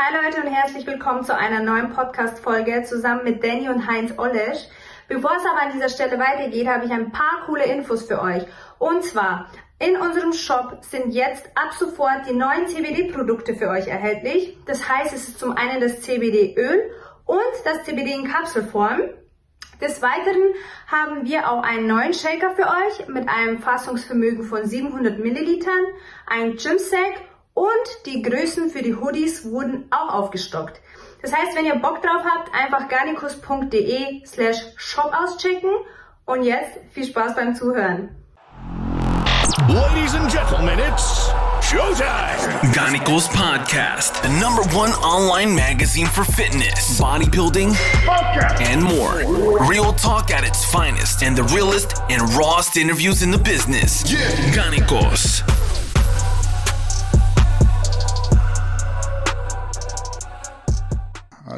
[0.00, 4.68] Hi Leute und herzlich willkommen zu einer neuen Podcast-Folge zusammen mit Danny und Heinz Olesch.
[5.08, 8.44] Bevor es aber an dieser Stelle weitergeht, habe ich ein paar coole Infos für euch.
[8.78, 9.50] Und zwar,
[9.80, 14.56] in unserem Shop sind jetzt ab sofort die neuen CBD-Produkte für euch erhältlich.
[14.66, 16.92] Das heißt, es ist zum einen das CBD-Öl
[17.24, 19.00] und das CBD in Kapselform.
[19.80, 20.54] Des Weiteren
[20.86, 25.86] haben wir auch einen neuen Shaker für euch mit einem Fassungsvermögen von 700 Millilitern,
[26.28, 27.20] ein Gymsack
[27.58, 30.80] und die Größen für die Hoodies wurden auch aufgestockt.
[31.22, 35.70] Das heißt, wenn ihr Bock drauf habt, einfach garnicus.de slash shop auschecken.
[36.24, 38.10] Und jetzt viel Spaß beim Zuhören.
[39.66, 41.30] Ladies and gentlemen, it's
[41.62, 42.72] showtime.
[42.72, 47.74] Garnicos Podcast, the number one online magazine for fitness, bodybuilding,
[48.70, 49.24] and more.
[49.68, 54.04] Real talk at its finest and the realest and rawest interviews in the business.
[54.08, 54.18] Yeah.
[54.54, 55.42] Garnicos.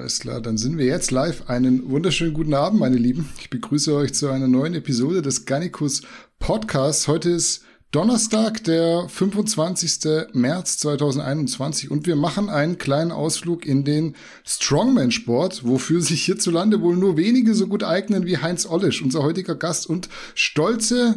[0.01, 1.51] Alles klar, dann sind wir jetzt live.
[1.51, 3.29] Einen wunderschönen guten Abend, meine Lieben.
[3.39, 6.01] Ich begrüße euch zu einer neuen Episode des Garnicus
[6.39, 7.07] Podcasts.
[7.07, 10.33] Heute ist Donnerstag, der 25.
[10.33, 16.97] März 2021 und wir machen einen kleinen Ausflug in den Strongman-Sport, wofür sich hierzulande wohl
[16.97, 21.17] nur wenige so gut eignen wie Heinz Ollisch, unser heutiger Gast und stolze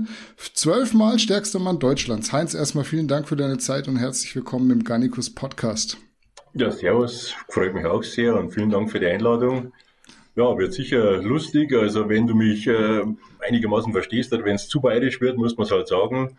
[0.56, 2.34] zwölfmal stärkster Mann Deutschlands.
[2.34, 5.96] Heinz, erstmal vielen Dank für deine Zeit und herzlich willkommen im Garnicus Podcast.
[6.56, 9.74] Ja, servus, freut mich auch sehr und vielen Dank für die Einladung.
[10.36, 11.74] Ja, wird sicher lustig.
[11.74, 13.04] Also wenn du mich äh,
[13.40, 16.38] einigermaßen verstehst oder wenn es zu bayerisch wird, muss man es halt sagen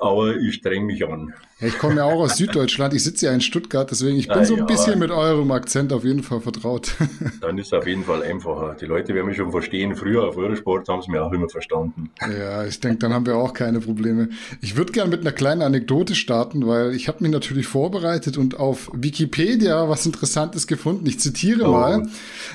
[0.00, 1.34] aber ich streng mich an.
[1.60, 2.94] Ja, ich komme ja auch aus Süddeutschland.
[2.94, 4.64] Ich sitze ja in Stuttgart, deswegen ich bin ah, so ein ja.
[4.66, 6.94] bisschen mit eurem Akzent auf jeden Fall vertraut.
[7.40, 8.76] Dann ist es auf jeden Fall einfacher.
[8.80, 9.94] Die Leute werden mich schon verstehen.
[9.94, 12.10] Früher auf Eurosport haben sie mir auch immer verstanden.
[12.20, 14.28] Ja, ich denke, dann haben wir auch keine Probleme.
[14.60, 18.58] Ich würde gerne mit einer kleinen Anekdote starten, weil ich habe mich natürlich vorbereitet und
[18.58, 21.06] auf Wikipedia was Interessantes gefunden.
[21.06, 21.72] Ich zitiere oh.
[21.72, 22.08] mal.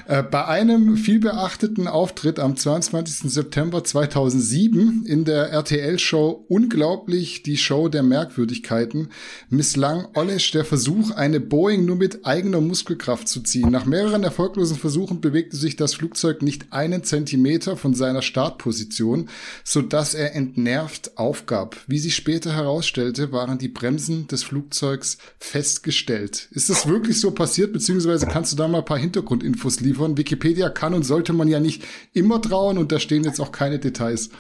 [0.08, 3.32] Äh, bei einem vielbeachteten Auftritt am 22.
[3.32, 9.10] September 2007 in der RTL-Show Unglaublich Endlich die Show der Merkwürdigkeiten
[9.52, 13.70] misslang Olesch der Versuch, eine Boeing nur mit eigener Muskelkraft zu ziehen.
[13.70, 19.30] Nach mehreren erfolglosen Versuchen bewegte sich das Flugzeug nicht einen Zentimeter von seiner Startposition,
[19.64, 21.78] so er entnervt aufgab.
[21.86, 26.48] Wie sich später herausstellte, waren die Bremsen des Flugzeugs festgestellt.
[26.52, 30.18] Ist das wirklich so passiert, beziehungsweise kannst du da mal ein paar Hintergrundinfos liefern?
[30.18, 33.78] Wikipedia kann und sollte man ja nicht immer trauen und da stehen jetzt auch keine
[33.78, 34.32] Details.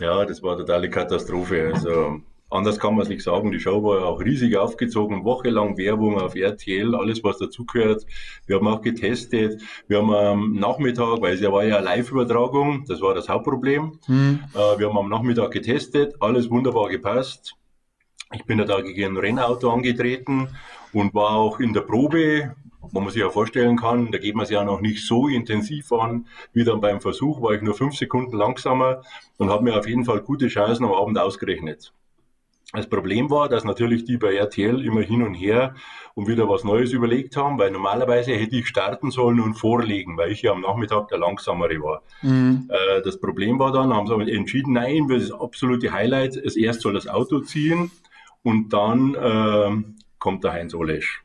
[0.00, 1.72] Ja, das war eine totale Katastrophe.
[1.74, 3.50] Also anders kann man es nicht sagen.
[3.50, 8.06] Die Show war auch riesig aufgezogen, wochenlang Werbung auf RTL, alles was dazugehört.
[8.46, 9.60] Wir haben auch getestet.
[9.88, 13.98] Wir haben am Nachmittag, weil es ja war ja Live-Übertragung, das war das Hauptproblem.
[14.06, 14.40] Mhm.
[14.52, 17.56] wir haben am Nachmittag getestet, alles wunderbar gepasst.
[18.34, 20.48] Ich bin da gegen ein Rennauto angetreten
[20.92, 22.54] und war auch in der Probe
[22.90, 25.92] wo man sich ja vorstellen kann, da geht man es ja noch nicht so intensiv
[25.92, 29.02] an, wie dann beim Versuch, war ich nur fünf Sekunden langsamer
[29.38, 31.92] und habe mir auf jeden Fall gute Chancen am Abend ausgerechnet.
[32.74, 35.74] Das Problem war, dass natürlich die bei RTL immer hin und her
[36.14, 40.32] und wieder was Neues überlegt haben, weil normalerweise hätte ich starten sollen und vorlegen, weil
[40.32, 42.02] ich ja am Nachmittag der Langsamere war.
[42.22, 42.70] Mhm.
[42.70, 46.80] Äh, das Problem war dann, haben sie entschieden, nein, das ist absolute Highlight, es erst
[46.80, 47.90] soll das Auto ziehen
[48.42, 51.22] und dann äh, kommt der Heinz Olesch.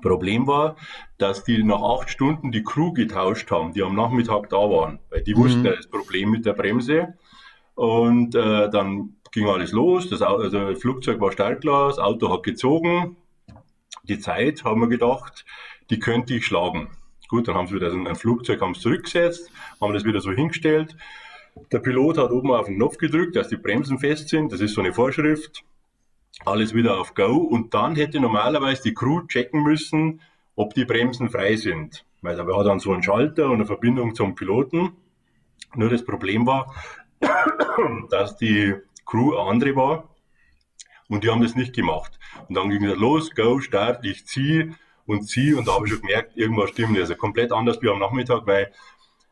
[0.00, 0.76] Problem war,
[1.18, 5.22] dass die nach acht Stunden die Crew getauscht haben, die am Nachmittag da waren, weil
[5.22, 5.38] die mhm.
[5.38, 7.14] wussten ja das Problem mit der Bremse.
[7.74, 10.10] Und äh, dann ging alles los.
[10.10, 13.16] Das, also das Flugzeug war startklar, das Auto hat gezogen.
[14.04, 15.44] Die Zeit, haben wir gedacht,
[15.88, 16.88] die könnte ich schlagen.
[17.28, 19.50] Gut, dann haben sie wieder ein Flugzeug haben zurückgesetzt,
[19.80, 20.96] haben das wieder so hingestellt.
[21.70, 24.52] Der Pilot hat oben auf den Knopf gedrückt, dass die Bremsen fest sind.
[24.52, 25.64] Das ist so eine Vorschrift
[26.44, 30.20] alles wieder auf Go und dann hätte normalerweise die Crew checken müssen,
[30.56, 32.04] ob die Bremsen frei sind.
[32.22, 34.92] Weil da war dann so ein Schalter und eine Verbindung zum Piloten.
[35.74, 36.74] Nur das Problem war,
[38.10, 38.74] dass die
[39.06, 40.08] Crew eine andere war
[41.08, 42.18] und die haben das nicht gemacht.
[42.48, 44.74] Und dann ging es los, Go, Start, ich ziehe
[45.06, 46.98] und ziehe und da habe ich schon gemerkt, irgendwas stimmt.
[46.98, 48.72] Also komplett anders wie am Nachmittag, weil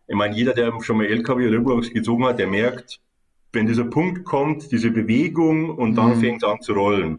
[0.06, 3.00] ich meine, jeder, der schon mal LKW oder irgendwas gezogen hat, der merkt,
[3.58, 6.20] wenn dieser Punkt kommt, diese Bewegung und dann mhm.
[6.20, 7.18] fängt es an zu rollen.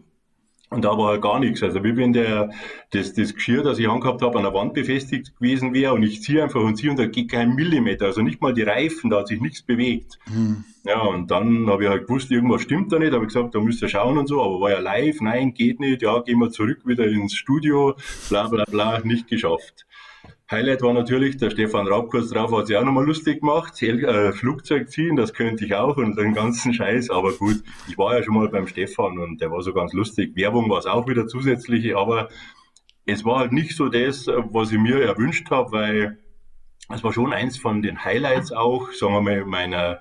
[0.70, 1.62] Und da war halt gar nichts.
[1.62, 2.48] Also wie wenn der,
[2.92, 6.22] das, das Geschirr, das ich angehabt habe, an der Wand befestigt gewesen wäre und ich
[6.22, 8.06] ziehe einfach und ziehe und da geht kein Millimeter.
[8.06, 10.18] Also nicht mal die Reifen, da hat sich nichts bewegt.
[10.32, 10.64] Mhm.
[10.84, 13.12] Ja, und dann habe ich halt gewusst, irgendwas stimmt da nicht.
[13.12, 14.42] habe ich gesagt, da müsst ihr schauen und so.
[14.42, 16.00] Aber war ja live, nein, geht nicht.
[16.00, 17.96] Ja, gehen wir zurück wieder ins Studio.
[18.30, 19.84] Bla bla bla, nicht geschafft.
[20.50, 23.80] Highlight war natürlich, der Stefan Raab kurz drauf hat sich auch nochmal lustig gemacht.
[23.82, 27.10] Äh, Flugzeug ziehen, das könnte ich auch und den ganzen Scheiß.
[27.10, 30.34] Aber gut, ich war ja schon mal beim Stefan und der war so ganz lustig.
[30.34, 32.30] Werbung war es auch wieder zusätzliche, aber
[33.06, 36.18] es war halt nicht so das, was ich mir erwünscht habe, weil
[36.92, 40.00] es war schon eins von den Highlights auch, sagen wir mal, meiner,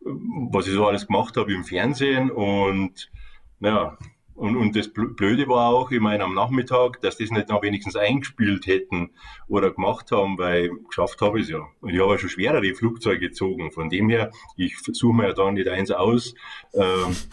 [0.00, 3.10] was ich so alles gemacht habe im Fernsehen und
[3.58, 3.98] ja,
[4.38, 7.96] und, und das Blöde war auch, ich meine, am Nachmittag, dass das nicht noch wenigstens
[7.96, 9.10] eingespielt hätten
[9.48, 11.66] oder gemacht haben, weil geschafft habe ich es ja.
[11.80, 13.72] Und ich habe ja schon schwerere Flugzeuge gezogen.
[13.72, 16.34] Von dem her, ich suche mir ja da nicht eins aus,
[16.72, 16.84] äh,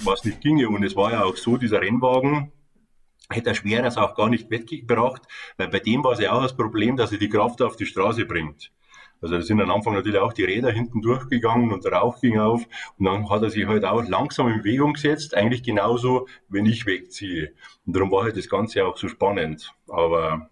[0.03, 0.67] was nicht ginge.
[0.67, 2.51] Und es war ja auch so, dieser Rennwagen,
[3.29, 5.21] hätte er schweres auch gar nicht weggebracht,
[5.57, 7.85] weil bei dem war es ja auch das Problem, dass er die Kraft auf die
[7.85, 8.71] Straße bringt.
[9.21, 12.39] Also da sind am Anfang natürlich auch die Räder hinten durchgegangen und der Rauch ging
[12.39, 12.63] auf
[12.97, 16.85] und dann hat er sich halt auch langsam in Bewegung gesetzt, eigentlich genauso, wenn ich
[16.85, 17.53] wegziehe.
[17.85, 19.73] Und darum war halt das Ganze auch so spannend.
[19.87, 20.49] Aber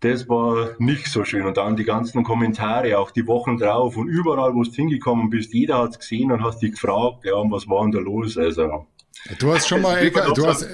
[0.00, 1.46] das war nicht so schön.
[1.46, 5.52] Und dann die ganzen Kommentare, auch die Wochen drauf und überall, wo du hingekommen bist,
[5.52, 8.38] jeder hat es gesehen und hast dich gefragt, ja, was war denn da los?
[8.38, 8.86] Also,
[9.38, 10.68] du hast schon mal, du hast,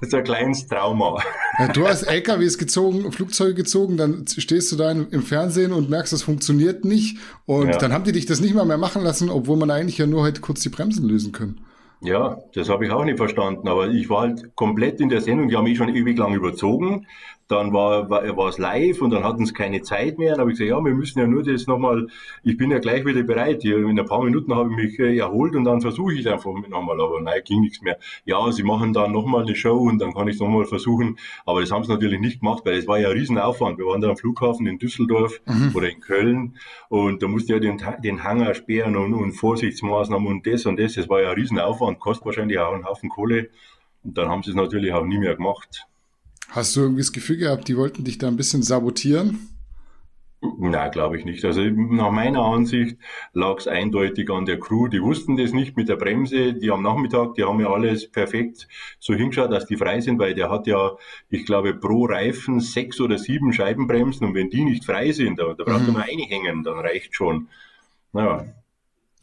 [0.00, 1.22] das ist ein kleines Trauma.
[1.58, 6.12] Ja, du hast LKWs gezogen, Flugzeuge gezogen, dann stehst du da im Fernsehen und merkst,
[6.12, 7.18] das funktioniert nicht.
[7.46, 7.78] Und ja.
[7.78, 10.22] dann haben die dich das nicht mal mehr machen lassen, obwohl man eigentlich ja nur
[10.22, 11.60] heute kurz die Bremsen lösen können.
[12.00, 13.66] Ja, das habe ich auch nicht verstanden.
[13.66, 17.06] Aber ich war halt komplett in der Sendung, die haben mich schon ewig lang überzogen.
[17.48, 20.32] Dann war, war, war es live und dann hatten sie keine Zeit mehr.
[20.32, 22.06] Dann habe ich gesagt, ja, wir müssen ja nur das nochmal,
[22.42, 23.64] ich bin ja gleich wieder bereit.
[23.64, 26.52] In ein paar Minuten habe ich mich äh, erholt und dann versuche ich es einfach
[26.68, 27.00] nochmal.
[27.00, 27.98] Aber nein, ging nichts mehr.
[28.26, 31.18] Ja, sie machen dann nochmal eine Show und dann kann ich es nochmal versuchen.
[31.46, 33.78] Aber das haben sie natürlich nicht gemacht, weil es war ja ein Riesenaufwand.
[33.78, 35.72] Wir waren da am Flughafen in Düsseldorf mhm.
[35.74, 36.58] oder in Köln
[36.88, 40.94] und da musste ja den, den Hangar sperren und, und Vorsichtsmaßnahmen und das und das.
[40.94, 43.48] Das war ja ein Riesenaufwand, kostet wahrscheinlich auch einen Haufen Kohle.
[44.04, 45.86] Und dann haben sie es natürlich auch nie mehr gemacht.
[46.50, 49.48] Hast du irgendwie das Gefühl gehabt, die wollten dich da ein bisschen sabotieren?
[50.40, 51.44] Na, glaube ich nicht.
[51.44, 52.96] Also nach meiner Ansicht
[53.32, 54.86] lag es eindeutig an der Crew.
[54.86, 56.54] Die wussten das nicht mit der Bremse.
[56.54, 58.68] Die am Nachmittag, die haben ja alles perfekt
[59.00, 60.96] so hingeschaut, dass die frei sind, weil der hat ja,
[61.28, 65.54] ich glaube, pro Reifen sechs oder sieben Scheibenbremsen und wenn die nicht frei sind, da,
[65.54, 65.92] da braucht man mhm.
[65.94, 67.48] nur eine hängen, dann reicht schon.
[68.12, 68.46] Naja,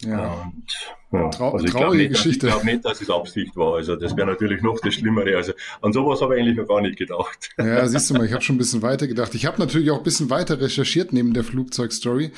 [0.02, 0.34] ja.
[0.34, 0.64] Und,
[1.12, 1.30] ja.
[1.30, 2.48] Trau also traurige nicht, Geschichte.
[2.48, 3.76] Ich glaube nicht, dass es Absicht war.
[3.76, 5.38] Also das wäre natürlich noch das Schlimmere.
[5.38, 7.52] Also an sowas habe ich eigentlich noch gar nicht gedacht.
[7.58, 9.34] Ja, siehst du mal, ich habe schon ein bisschen weiter gedacht.
[9.36, 12.32] Ich habe natürlich auch ein bisschen weiter recherchiert neben der Flugzeugstory.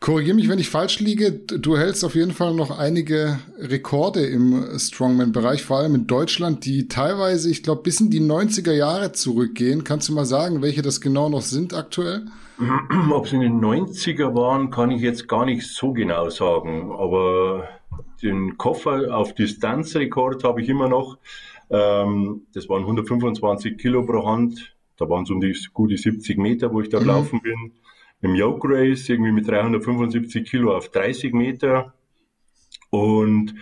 [0.00, 1.30] Korrigiere mich, wenn ich falsch liege.
[1.30, 6.88] Du hältst auf jeden Fall noch einige Rekorde im Strongman-Bereich, vor allem in Deutschland, die
[6.88, 9.84] teilweise, ich glaube, bis in die 90er Jahre zurückgehen.
[9.84, 12.24] Kannst du mal sagen, welche das genau noch sind aktuell?
[13.12, 16.92] Ob es in den 90er waren, kann ich jetzt gar nicht so genau sagen.
[16.92, 17.68] Aber
[18.22, 21.18] den Koffer auf Distanzrekord habe ich immer noch.
[21.68, 24.74] Ähm, das waren 125 Kilo pro Hand.
[24.96, 27.02] Da waren es um die gute 70 Meter, wo ich da mhm.
[27.02, 27.72] gelaufen bin.
[28.22, 31.94] Im Yoke Race irgendwie mit 375 Kilo auf 30 Meter.
[32.90, 33.54] Und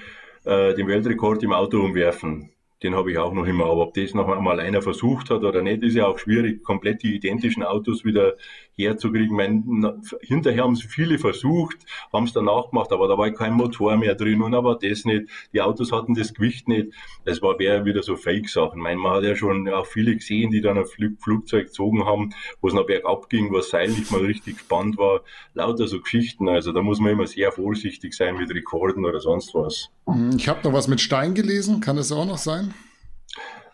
[0.44, 2.50] äh, den Weltrekord im Auto umwerfen
[2.82, 3.64] den habe ich auch noch immer.
[3.64, 7.02] Aber ob das noch einmal einer versucht hat oder nicht, ist ja auch schwierig, komplett
[7.02, 8.34] die identischen Autos wieder
[8.78, 9.36] herzukriegen.
[9.36, 11.78] Mein, hinterher haben es viele versucht,
[12.12, 15.28] haben es danach gemacht, aber da war kein Motor mehr drin und aber das nicht.
[15.52, 16.92] Die Autos hatten das Gewicht nicht.
[17.25, 18.80] Das war wieder so Fake-Sachen.
[18.80, 22.30] Man hat ja schon auch viele gesehen, die dann ein Flug, Flugzeug gezogen haben,
[22.60, 25.20] wo es noch bergab ging, Seil nicht mal richtig spannend war.
[25.54, 26.48] Lauter so Geschichten.
[26.48, 29.90] Also da muss man immer sehr vorsichtig sein mit Rekorden oder sonst was.
[30.06, 31.80] Hm, ich habe noch was mit Stein gelesen.
[31.80, 32.75] Kann das auch noch sein?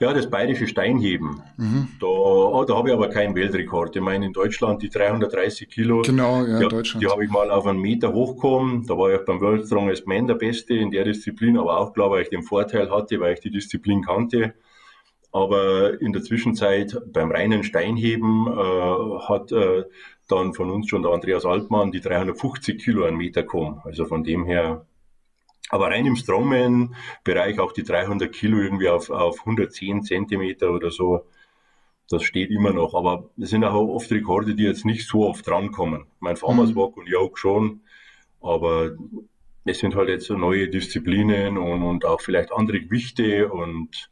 [0.01, 1.43] Ja, das bayerische Steinheben.
[1.57, 1.89] Mhm.
[2.01, 3.97] Da, oh, da habe ich aber keinen Weltrekord.
[3.97, 6.03] Ich meine, in Deutschland die 330 Kilo.
[6.03, 7.03] Genau, ja, die, Deutschland.
[7.05, 8.87] Die habe ich mal auf einen Meter hochgekommen.
[8.87, 12.11] Da war ich beim World Strongest Man der Beste in der Disziplin, aber auch klar,
[12.11, 14.55] weil ich den Vorteil hatte, weil ich die Disziplin kannte.
[15.33, 19.85] Aber in der Zwischenzeit beim reinen Steinheben äh, hat äh,
[20.29, 23.81] dann von uns schon der Andreas Altmann die 350 Kilo einen Meter gekommen.
[23.85, 24.87] Also von dem her
[25.71, 31.27] aber rein im Strongman-Bereich auch die 300 Kilo irgendwie auf, auf 110 Zentimeter oder so,
[32.09, 32.95] das steht immer noch.
[32.95, 36.07] Aber es sind auch oft Rekorde, die jetzt nicht so oft drankommen.
[36.21, 36.77] Mein Farmers mhm.
[36.77, 37.81] Walk und Yoke schon,
[38.41, 38.93] aber
[39.65, 44.11] es sind halt jetzt so neue Disziplinen und, und auch vielleicht andere Gewichte und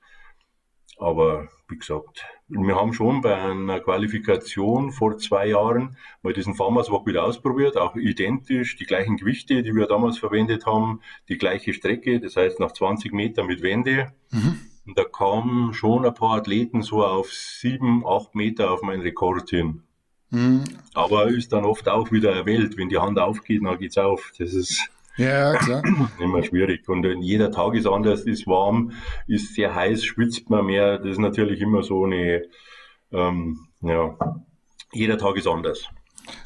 [0.98, 6.90] aber wie gesagt, wir haben schon bei einer Qualifikation vor zwei Jahren mal diesen Farmers
[6.90, 11.72] Walk wieder ausprobiert, auch identisch, die gleichen Gewichte, die wir damals verwendet haben, die gleiche
[11.72, 14.12] Strecke, das heißt nach 20 Metern mit Wende.
[14.30, 14.60] Mhm.
[14.86, 19.48] Und da kamen schon ein paar Athleten so auf sieben, acht Meter auf meinen Rekord
[19.48, 19.82] hin.
[20.30, 20.64] Mhm.
[20.92, 24.32] Aber ist dann oft auch wieder erwählt, wenn die Hand aufgeht, dann geht's auf.
[24.38, 25.82] Das ist ja, klar.
[26.18, 26.88] Immer schwierig.
[26.88, 28.92] Und jeder Tag ist anders, ist warm,
[29.26, 30.98] ist sehr heiß, schwitzt man mehr.
[30.98, 32.42] Das ist natürlich immer so eine,
[33.12, 34.16] ähm, ja,
[34.92, 35.84] jeder Tag ist anders.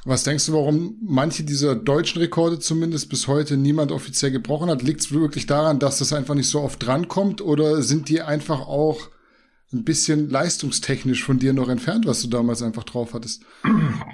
[0.04, 4.82] Was denkst du, warum manche dieser deutschen Rekorde zumindest bis heute niemand offiziell gebrochen hat?
[4.82, 8.60] Liegt es wirklich daran, dass das einfach nicht so oft drankommt oder sind die einfach
[8.60, 9.10] auch
[9.72, 13.44] ein bisschen leistungstechnisch von dir noch entfernt, was du damals einfach drauf hattest?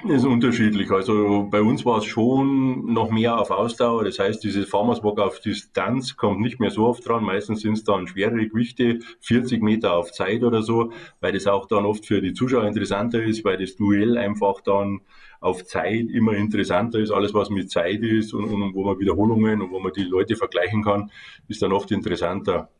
[0.09, 0.90] Ist unterschiedlich.
[0.90, 4.04] Also bei uns war es schon noch mehr auf Ausdauer.
[4.04, 7.23] Das heißt, dieses Farmers Walk auf Distanz kommt nicht mehr so oft dran.
[7.23, 10.90] Meistens sind es dann schwerere Gewichte, 40 Meter auf Zeit oder so,
[11.21, 15.02] weil das auch dann oft für die Zuschauer interessanter ist, weil das Duell einfach dann
[15.40, 17.11] auf Zeit immer interessanter ist.
[17.11, 20.37] Alles, was mit Zeit ist und, und wo man Wiederholungen und wo man die Leute
[20.37, 21.11] vergleichen kann,
[21.49, 22.71] ist dann oft interessanter.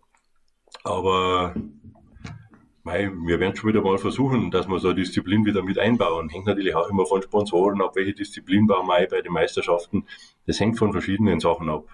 [0.85, 1.55] Aber
[2.85, 6.29] Mei, wir werden schon wieder mal versuchen, dass wir so eine Disziplin wieder mit einbauen.
[6.29, 10.05] Hängt natürlich auch immer von Sponsoren ab, welche Disziplin bauen wir bei den Meisterschaften.
[10.47, 11.87] Das hängt von verschiedenen Sachen ab.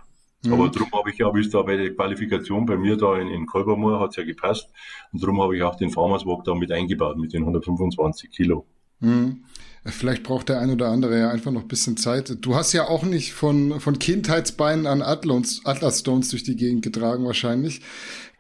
[0.45, 0.53] Mhm.
[0.55, 3.29] Aber darum habe ich ja, wie es da bei der Qualifikation bei mir da in,
[3.29, 4.71] in Kolbermoor hat es ja gepasst.
[5.13, 8.67] Und darum habe ich auch den Farmers Walk da mit eingebaut, mit den 125 Kilo.
[9.01, 9.45] Mhm.
[9.85, 12.45] Vielleicht braucht der ein oder andere ja einfach noch ein bisschen Zeit.
[12.45, 16.83] Du hast ja auch nicht von, von Kindheitsbeinen an Atlas, Atlas Stones durch die Gegend
[16.83, 17.81] getragen, wahrscheinlich.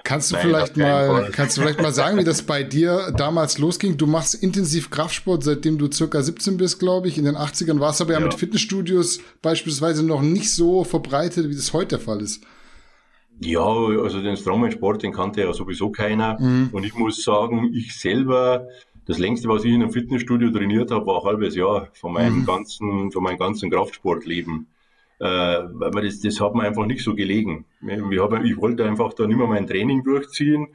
[0.04, 3.58] Kannst du Nein, vielleicht mal, kannst du vielleicht mal sagen, wie das bei dir damals
[3.58, 3.96] losging?
[3.96, 7.18] Du machst intensiv Kraftsport, seitdem du circa 17 bist, glaube ich.
[7.18, 11.48] In den 80ern warst du aber ja, ja mit Fitnessstudios beispielsweise noch nicht so verbreitet,
[11.50, 12.42] wie das heute der Fall ist.
[13.40, 16.40] Ja, also den Strongman-Sport, den kannte ja sowieso keiner.
[16.40, 16.70] Mhm.
[16.72, 18.66] Und ich muss sagen, ich selber,
[19.06, 22.40] das längste, was ich in einem Fitnessstudio trainiert habe, war ein halbes Jahr von meinem
[22.40, 22.46] mhm.
[22.46, 24.68] ganzen, von meinem ganzen Kraftsportleben.
[25.20, 27.64] Äh, aber das, das hat mir einfach nicht so gelegen.
[27.82, 30.68] Ich, hab, ich wollte einfach dann immer mein Training durchziehen.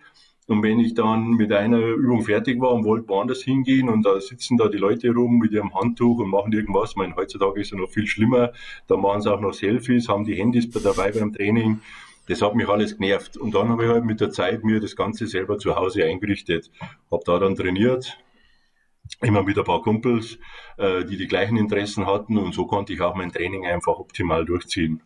[0.48, 4.20] Und wenn ich dann mit einer Übung fertig war und wollte woanders hingehen und da
[4.20, 7.72] sitzen da die Leute rum mit ihrem Handtuch und machen irgendwas, ich meine, heutzutage ist
[7.72, 8.52] es noch viel schlimmer,
[8.88, 11.80] da machen sie auch noch Selfies, haben die Handys dabei beim Training.
[12.28, 13.38] Das hat mich alles genervt.
[13.38, 16.72] Und dann habe ich halt mit der Zeit mir das Ganze selber zu Hause eingerichtet.
[17.10, 18.18] Habe da dann trainiert,
[19.22, 20.38] immer mit ein paar Kumpels,
[20.78, 24.46] äh, die die gleichen Interessen hatten und so konnte ich auch mein Training einfach optimal
[24.46, 25.02] durchziehen.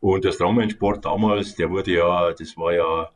[0.00, 3.10] Und der Strongman-Sport damals, der wurde ja, das war ja,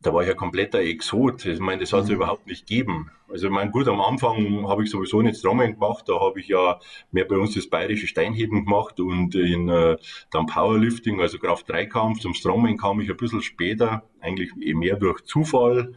[0.00, 1.44] da war ja kompletter Exot.
[1.44, 2.16] Ich meine, das hat es mhm.
[2.16, 3.10] überhaupt nicht gegeben.
[3.28, 6.48] Also ich meine, gut, am Anfang habe ich sowieso nicht Strongman gemacht, da habe ich
[6.48, 6.78] ja
[7.12, 9.96] mehr bei uns das bayerische Steinheben gemacht und in äh,
[10.30, 12.20] dann Powerlifting, also Kraft-3-Kampf.
[12.20, 15.94] Zum Strongman kam ich ein bisschen später, eigentlich eh mehr durch Zufall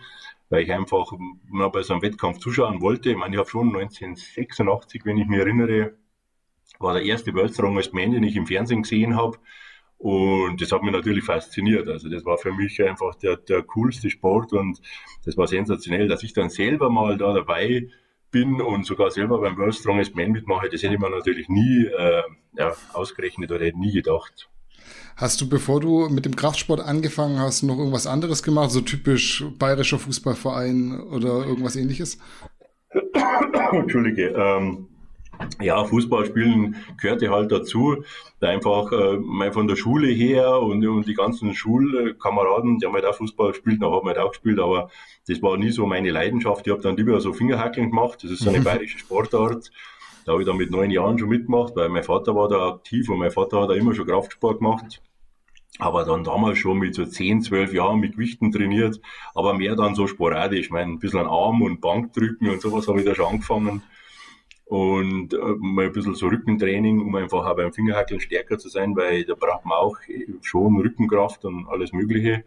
[0.49, 1.11] weil ich einfach
[1.47, 3.11] mal bei so einem Wettkampf zuschauen wollte.
[3.11, 5.95] Ich meine, ich habe schon 1986, wenn ich mich erinnere,
[6.79, 9.37] war der erste World Strongest Man, den ich im Fernsehen gesehen habe.
[9.97, 11.87] Und das hat mich natürlich fasziniert.
[11.87, 14.79] Also das war für mich einfach der, der coolste Sport und
[15.23, 17.87] das war sensationell, dass ich dann selber mal da dabei
[18.29, 20.69] bin und sogar selber beim World Strongest Man mitmache.
[20.69, 22.23] Das hätte mir natürlich nie äh,
[22.57, 24.49] ja, ausgerechnet oder hätte nie gedacht.
[25.15, 29.45] Hast du, bevor du mit dem Kraftsport angefangen hast, noch irgendwas anderes gemacht, so typisch
[29.57, 32.17] bayerischer Fußballverein oder irgendwas ähnliches?
[33.71, 34.27] Entschuldige.
[34.29, 34.87] Ähm,
[35.61, 38.03] ja, Fußball spielen gehörte halt dazu.
[38.39, 42.93] Da einfach äh, mal von der Schule her und, und die ganzen Schulkameraden, die haben
[42.93, 44.89] halt auch Fußball gespielt, da haben halt auch gespielt, aber
[45.27, 46.67] das war nie so meine Leidenschaft.
[46.67, 48.23] Ich habe dann lieber so Fingerhackeln gemacht.
[48.23, 49.71] Das ist so eine bayerische Sportart.
[50.25, 53.07] Da habe ich dann mit neun Jahren schon mitgemacht, weil mein Vater war da aktiv
[53.09, 55.01] und mein Vater hat da immer schon Kraftsport gemacht.
[55.77, 58.99] Aber dann damals schon mit so 10, 12 Jahren mit Gewichten trainiert,
[59.35, 60.65] aber mehr dann so sporadisch.
[60.65, 63.83] Ich meine, ein bisschen Arm und Bankdrücken und sowas habe ich da schon angefangen.
[64.65, 68.95] Und äh, mal ein bisschen so Rückentraining, um einfach auch beim Fingerhackeln stärker zu sein,
[68.95, 69.97] weil da braucht man auch
[70.41, 72.43] schon Rückenkraft und alles Mögliche.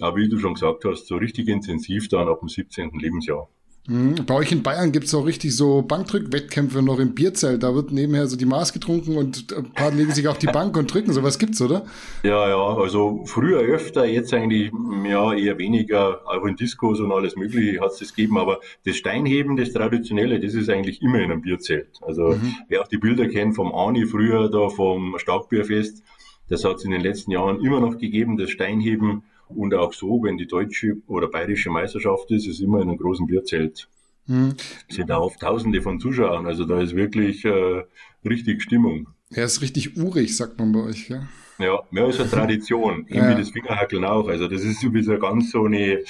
[0.00, 2.92] Aber wie du schon gesagt hast, so richtig intensiv dann ab dem 17.
[2.98, 3.46] Lebensjahr.
[3.88, 4.26] Mhm.
[4.26, 7.62] Bei euch in Bayern gibt es auch richtig so Bankdrückwettkämpfe noch im Bierzelt.
[7.62, 10.76] Da wird nebenher so die Maß getrunken und ein paar legen sich auf die Bank
[10.76, 11.12] und drücken.
[11.12, 11.84] Sowas gibt's, oder?
[12.22, 14.70] Ja, ja, also früher öfter, jetzt eigentlich
[15.04, 16.20] ja eher weniger.
[16.26, 18.38] Auch in Diskos und alles Mögliche hat es das gegeben.
[18.38, 21.88] Aber das Steinheben, das Traditionelle, das ist eigentlich immer in einem Bierzelt.
[22.02, 22.54] Also mhm.
[22.68, 26.02] wer auch die Bilder kennt vom Ani früher, da vom Starkbierfest,
[26.48, 29.22] das hat es in den letzten Jahren immer noch gegeben, das Steinheben.
[29.54, 33.26] Und auch so, wenn die deutsche oder bayerische Meisterschaft ist, ist immer in einem großen
[33.26, 33.88] Bierzelt.
[34.88, 37.82] Es sind da oft Tausende von Zuschauern, also da ist wirklich äh,
[38.24, 39.08] richtig Stimmung.
[39.30, 41.28] Er ist richtig urig, sagt man bei euch, ja?
[41.58, 43.28] Ja, mehr ist eine Tradition, ja.
[43.28, 44.28] wie das Fingerhackeln auch.
[44.28, 46.04] Also das ist sowieso ganz so eine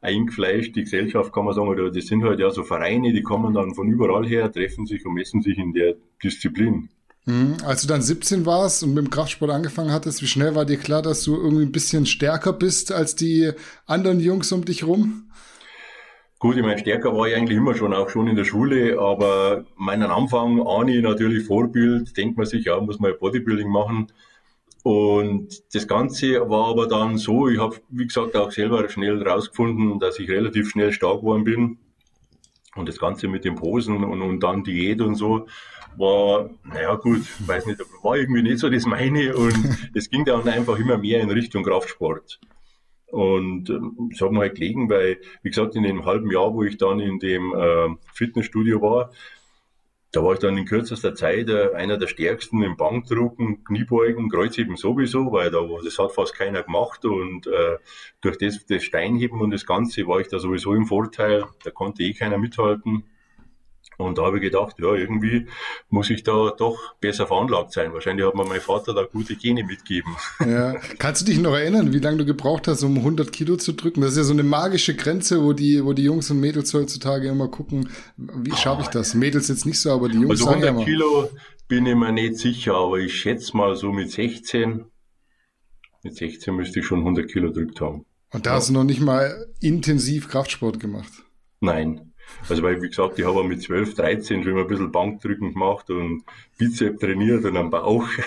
[0.00, 3.74] eingefleischte Gesellschaft, kann man sagen, oder das sind halt ja so Vereine, die kommen dann
[3.74, 6.90] von überall her, treffen sich und messen sich in der Disziplin.
[7.26, 7.56] Mhm.
[7.64, 10.76] Als du dann 17 warst und mit dem Kraftsport angefangen hattest, wie schnell war dir
[10.76, 13.52] klar, dass du irgendwie ein bisschen stärker bist als die
[13.86, 15.30] anderen Jungs um dich rum?
[16.38, 19.64] Gut, ich meine, stärker war ich eigentlich immer schon, auch schon in der Schule, aber
[19.76, 24.08] meinen Anfang, Ani natürlich Vorbild, denkt man sich, ja, muss man Bodybuilding machen.
[24.82, 29.98] Und das Ganze war aber dann so, ich habe, wie gesagt, auch selber schnell rausgefunden,
[29.98, 31.78] dass ich relativ schnell stark geworden bin.
[32.76, 35.46] Und das Ganze mit den Posen und, und dann Diät und so,
[35.98, 39.54] war, naja gut, weiß nicht, war irgendwie nicht so das meine und
[39.94, 42.40] es ging dann einfach immer mehr in Richtung Kraftsport.
[43.06, 46.64] Und ähm, das hat mir halt gelegen, weil, wie gesagt, in dem halben Jahr, wo
[46.64, 49.12] ich dann in dem äh, Fitnessstudio war,
[50.14, 54.76] da war ich dann in kürzester Zeit äh, einer der stärksten im Bankdrucken, Kniebeugen, Kreuzheben
[54.76, 57.78] sowieso, weil da das hat fast keiner gemacht und äh,
[58.20, 62.02] durch das, das Steinheben und das Ganze war ich da sowieso im Vorteil, da konnte
[62.02, 63.04] eh keiner mithalten.
[63.96, 65.46] Und da habe ich gedacht, ja, irgendwie
[65.88, 67.92] muss ich da doch besser veranlagt sein.
[67.92, 70.14] Wahrscheinlich hat mir mein Vater da gute Gene mitgegeben.
[70.44, 70.74] Ja.
[70.98, 74.02] Kannst du dich noch erinnern, wie lange du gebraucht hast, um 100 Kilo zu drücken?
[74.02, 77.28] Das ist ja so eine magische Grenze, wo die, wo die Jungs und Mädels heutzutage
[77.28, 79.14] immer gucken, wie schaffe ich das?
[79.14, 81.30] Mädels jetzt nicht so, aber die Jungs also 100 sagen ja Kilo
[81.68, 84.84] bin ich mir nicht sicher, aber ich schätze mal so mit 16,
[86.02, 88.04] mit 16 müsste ich schon 100 Kilo drückt haben.
[88.32, 88.56] Und da ja.
[88.56, 91.12] hast du noch nicht mal intensiv Kraftsport gemacht?
[91.60, 92.12] Nein.
[92.48, 95.88] Also weil, wie gesagt, ich habe mit 12, 13 schon immer ein bisschen Bankdrücken gemacht
[95.90, 96.24] und
[96.58, 98.06] Bizep trainiert und am Bauch.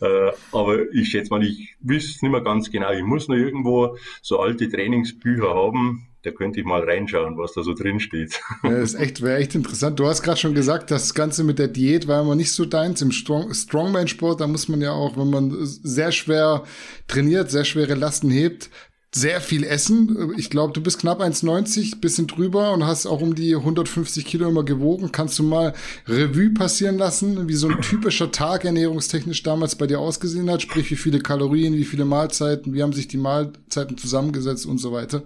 [0.00, 2.90] Äh, aber ich schätze mal, ich wüsste nicht mehr ganz genau.
[2.90, 7.62] Ich muss noch irgendwo so alte Trainingsbücher haben, da könnte ich mal reinschauen, was da
[7.62, 8.40] so drin steht.
[8.64, 10.00] Ja, das ist echt, wäre echt interessant.
[10.00, 13.00] Du hast gerade schon gesagt, das Ganze mit der Diät war immer nicht so deins.
[13.00, 16.64] Im Strong, Strongman-Sport, da muss man ja auch, wenn man sehr schwer
[17.06, 18.70] trainiert, sehr schwere Lasten hebt,
[19.14, 20.34] sehr viel essen.
[20.36, 24.48] Ich glaube, du bist knapp 1,90, bisschen drüber und hast auch um die 150 Kilo
[24.48, 25.10] immer gewogen.
[25.12, 25.72] Kannst du mal
[26.06, 30.62] Revue passieren lassen, wie so ein typischer Tag ernährungstechnisch damals bei dir ausgesehen hat?
[30.62, 34.92] Sprich, wie viele Kalorien, wie viele Mahlzeiten, wie haben sich die Mahlzeiten zusammengesetzt und so
[34.92, 35.22] weiter?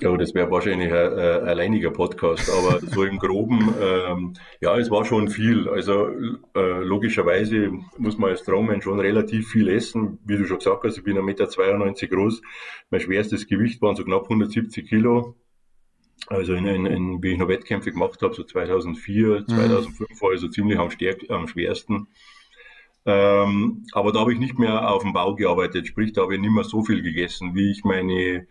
[0.00, 4.90] Ja, das wäre wahrscheinlich ein, ein, alleiniger Podcast, aber so im Groben, ähm, ja, es
[4.90, 5.68] war schon viel.
[5.68, 6.08] Also
[6.54, 10.18] äh, logischerweise muss man als Strongman schon relativ viel essen.
[10.24, 12.40] Wie du schon gesagt hast, ich bin 1,92 Meter groß.
[12.90, 15.36] Mein schwerstes Gewicht waren so knapp 170 Kilo.
[16.26, 20.20] Also in, in, in, wie ich noch Wettkämpfe gemacht habe, so 2004, 2005 mhm.
[20.20, 22.08] war ich so ziemlich am, stärk, am schwersten.
[23.06, 26.40] Ähm, aber da habe ich nicht mehr auf dem Bau gearbeitet, sprich, da habe ich
[26.40, 28.46] nicht mehr so viel gegessen, wie ich meine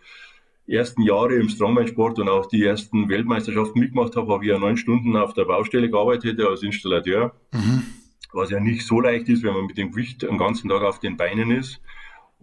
[0.67, 4.77] ersten Jahre im Strongman-Sport und auch die ersten Weltmeisterschaften mitgemacht habe, habe ich ja neun
[4.77, 7.33] Stunden auf der Baustelle gearbeitet als Installateur.
[7.51, 7.83] Mhm.
[8.31, 11.00] Was ja nicht so leicht ist, wenn man mit dem Gewicht den ganzen Tag auf
[11.00, 11.81] den Beinen ist.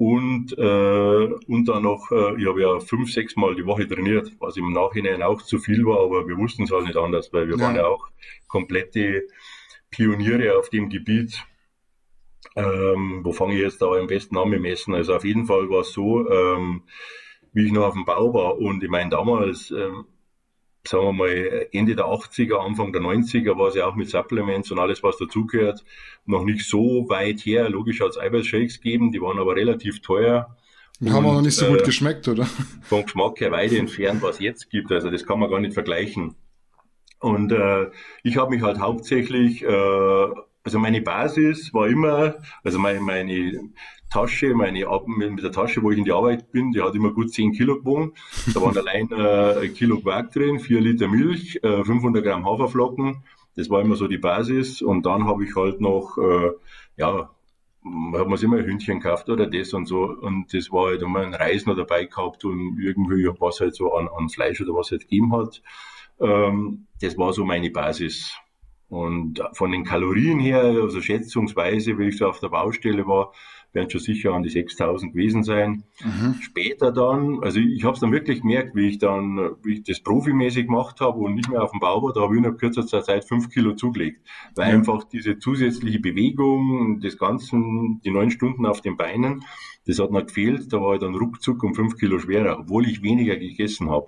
[0.00, 4.32] Und, äh, und dann noch, äh, ich habe ja fünf, sechs Mal die Woche trainiert,
[4.38, 7.48] was im Nachhinein auch zu viel war, aber wir wussten es halt nicht anders, weil
[7.48, 7.62] wir ja.
[7.62, 8.08] waren ja auch
[8.48, 9.24] komplette
[9.90, 11.44] Pioniere auf dem Gebiet.
[12.56, 14.94] Ähm, wo fange ich jetzt da am besten an mit Messen?
[14.94, 16.84] Also auf jeden Fall war es so, ähm,
[17.52, 18.56] wie ich noch auf dem Bau war.
[18.56, 20.06] Und ich meine, damals, ähm,
[20.86, 24.70] sagen wir mal, Ende der 80er, Anfang der 90er war es ja auch mit Supplements
[24.70, 25.84] und alles, was dazugehört,
[26.26, 27.68] noch nicht so weit her.
[27.68, 30.56] Logisch hat es Eiweißshakes gegeben, die waren aber relativ teuer.
[31.00, 32.44] Und haben auch nicht so gut äh, geschmeckt, oder?
[32.82, 34.92] Vom Geschmack her weit entfernt, was es jetzt gibt.
[34.92, 36.36] Also das kann man gar nicht vergleichen.
[37.20, 37.90] Und äh,
[38.22, 40.26] ich habe mich halt hauptsächlich, äh,
[40.62, 43.70] also meine Basis war immer, also meine, meine
[44.10, 47.32] Tasche, meine mit der Tasche, wo ich in die Arbeit bin, die hat immer gut
[47.32, 48.12] 10 Kilo gewogen.
[48.52, 53.22] Da waren allein äh, ein Kilo Quark drin, 4 Liter Milch, äh, 500 Gramm Haferflocken.
[53.56, 54.82] Das war immer so die Basis.
[54.82, 56.50] Und dann habe ich halt noch, äh,
[56.96, 57.30] ja,
[58.12, 60.02] hat man immer ein Hündchen gekauft oder das und so.
[60.02, 63.94] Und das war halt immer ein Reis noch dabei gehabt und irgendwie was halt so
[63.94, 65.62] an, an Fleisch oder was halt gegeben hat.
[66.20, 68.36] Ähm, das war so meine Basis.
[68.90, 73.32] Und von den Kalorien her, also schätzungsweise, wie ich so auf der Baustelle war,
[73.72, 75.84] werden schon sicher an die 6000 gewesen sein.
[76.02, 76.34] Mhm.
[76.40, 80.00] Später dann, also ich habe es dann wirklich gemerkt, wie ich dann, wie ich das
[80.00, 83.02] profimäßig gemacht habe und nicht mehr auf dem Bau war, da habe ich in kürzester
[83.02, 84.26] Zeit fünf Kilo zugelegt.
[84.56, 84.74] Weil ja.
[84.74, 89.44] einfach diese zusätzliche Bewegung, das Ganzen, die neun Stunden auf den Beinen,
[89.86, 90.72] das hat noch gefehlt.
[90.72, 94.06] Da war ich dann ruckzuck um fünf Kilo schwerer, obwohl ich weniger gegessen habe.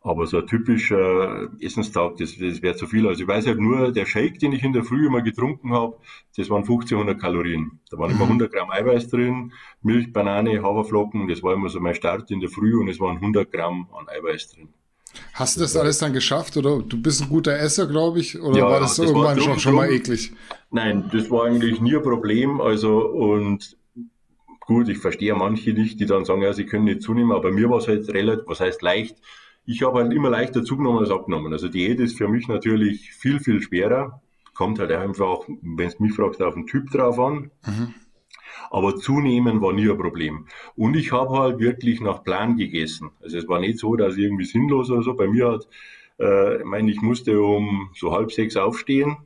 [0.00, 3.06] Aber so ein typischer Essenstag, das, das wäre zu viel.
[3.08, 5.96] Also ich weiß halt nur, der Shake, den ich in der Früh immer getrunken habe,
[6.36, 7.80] das waren 1500 Kalorien.
[7.90, 8.54] Da waren immer 100 mhm.
[8.54, 12.78] Gramm Eiweiß drin, Milch, Banane, Haferflocken, das war immer so mein Start in der Früh
[12.78, 14.68] und es waren 100 Gramm an Eiweiß drin.
[15.32, 18.58] Hast du das alles dann geschafft oder du bist ein guter Esser, glaube ich, oder
[18.58, 20.32] ja, war das, das irgendwann war schon, schon mal eklig?
[20.70, 22.60] Nein, das war eigentlich nie ein Problem.
[22.60, 23.76] Also und
[24.60, 27.70] gut, ich verstehe manche nicht, die dann sagen, ja, sie können nicht zunehmen, aber mir
[27.70, 29.16] war es halt relativ, was heißt leicht,
[29.68, 31.52] ich habe halt immer leichter zugenommen als abgenommen.
[31.52, 34.22] Also Diät ist für mich natürlich viel, viel schwerer.
[34.54, 37.50] Kommt halt einfach, wenn es mich fragst, auf den Typ drauf an.
[37.66, 37.94] Mhm.
[38.70, 40.46] Aber zunehmen war nie ein Problem.
[40.74, 43.10] Und ich habe halt wirklich nach Plan gegessen.
[43.22, 45.14] Also es war nicht so, dass irgendwie sinnlos oder so.
[45.14, 45.68] Bei mir hat,
[46.18, 49.18] äh, ich meine, ich musste um so halb sechs aufstehen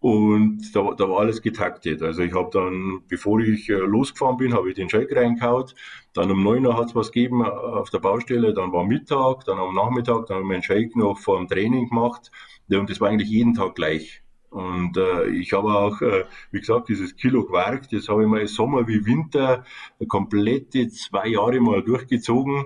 [0.00, 2.02] und da, da war alles getaktet.
[2.02, 5.66] Also ich habe dann, bevor ich äh, losgefahren bin, habe ich den Shake reingehauen.
[6.12, 8.52] Dann um 9 Uhr hat es was gegeben äh, auf der Baustelle.
[8.52, 11.88] Dann war Mittag, dann am Nachmittag, dann habe ich meinen Shake noch vor dem Training
[11.88, 12.30] gemacht.
[12.68, 14.22] Und das war eigentlich jeden Tag gleich.
[14.50, 18.46] Und äh, ich habe auch, äh, wie gesagt, dieses Kilo Quark, das habe ich mal
[18.48, 19.64] Sommer wie Winter
[20.08, 22.64] komplette zwei Jahre mal durchgezogen,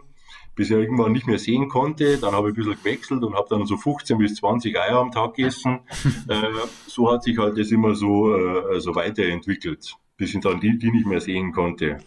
[0.54, 2.16] bis ich irgendwann nicht mehr sehen konnte.
[2.16, 5.10] Dann habe ich ein bisschen gewechselt und habe dann so 15 bis 20 Eier am
[5.10, 5.80] Tag gegessen.
[6.28, 6.42] äh,
[6.86, 10.90] so hat sich halt das immer so, äh, so weiterentwickelt, bis ich dann die, die
[10.90, 11.98] nicht mehr sehen konnte.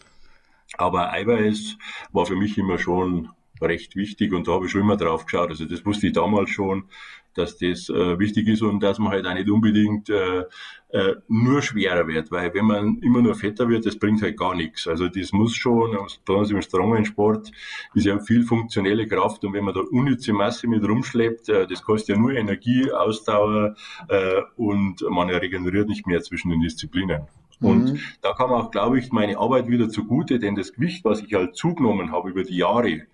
[0.78, 1.78] Aber Eiweiß
[2.12, 3.30] war für mich immer schon
[3.62, 5.50] recht wichtig und da habe ich schon immer drauf geschaut.
[5.50, 6.86] Also das wusste ich damals schon,
[7.34, 10.44] dass das äh, wichtig ist und dass man halt auch nicht unbedingt äh,
[10.90, 14.56] äh, nur schwerer wird, weil wenn man immer nur fetter wird, das bringt halt gar
[14.56, 14.88] nichts.
[14.88, 17.52] Also das muss schon, besonders im strongen Sport,
[17.94, 21.84] ist ja viel funktionelle Kraft und wenn man da unnütze Masse mit rumschleppt, äh, das
[21.84, 23.76] kostet ja nur Energie, Ausdauer
[24.08, 27.28] äh, und man regeneriert nicht mehr zwischen den Disziplinen.
[27.60, 28.00] Und mhm.
[28.22, 31.56] da kam auch, glaube ich, meine Arbeit wieder zugute, denn das Gewicht, was ich halt
[31.56, 33.08] zugenommen habe über die Jahre,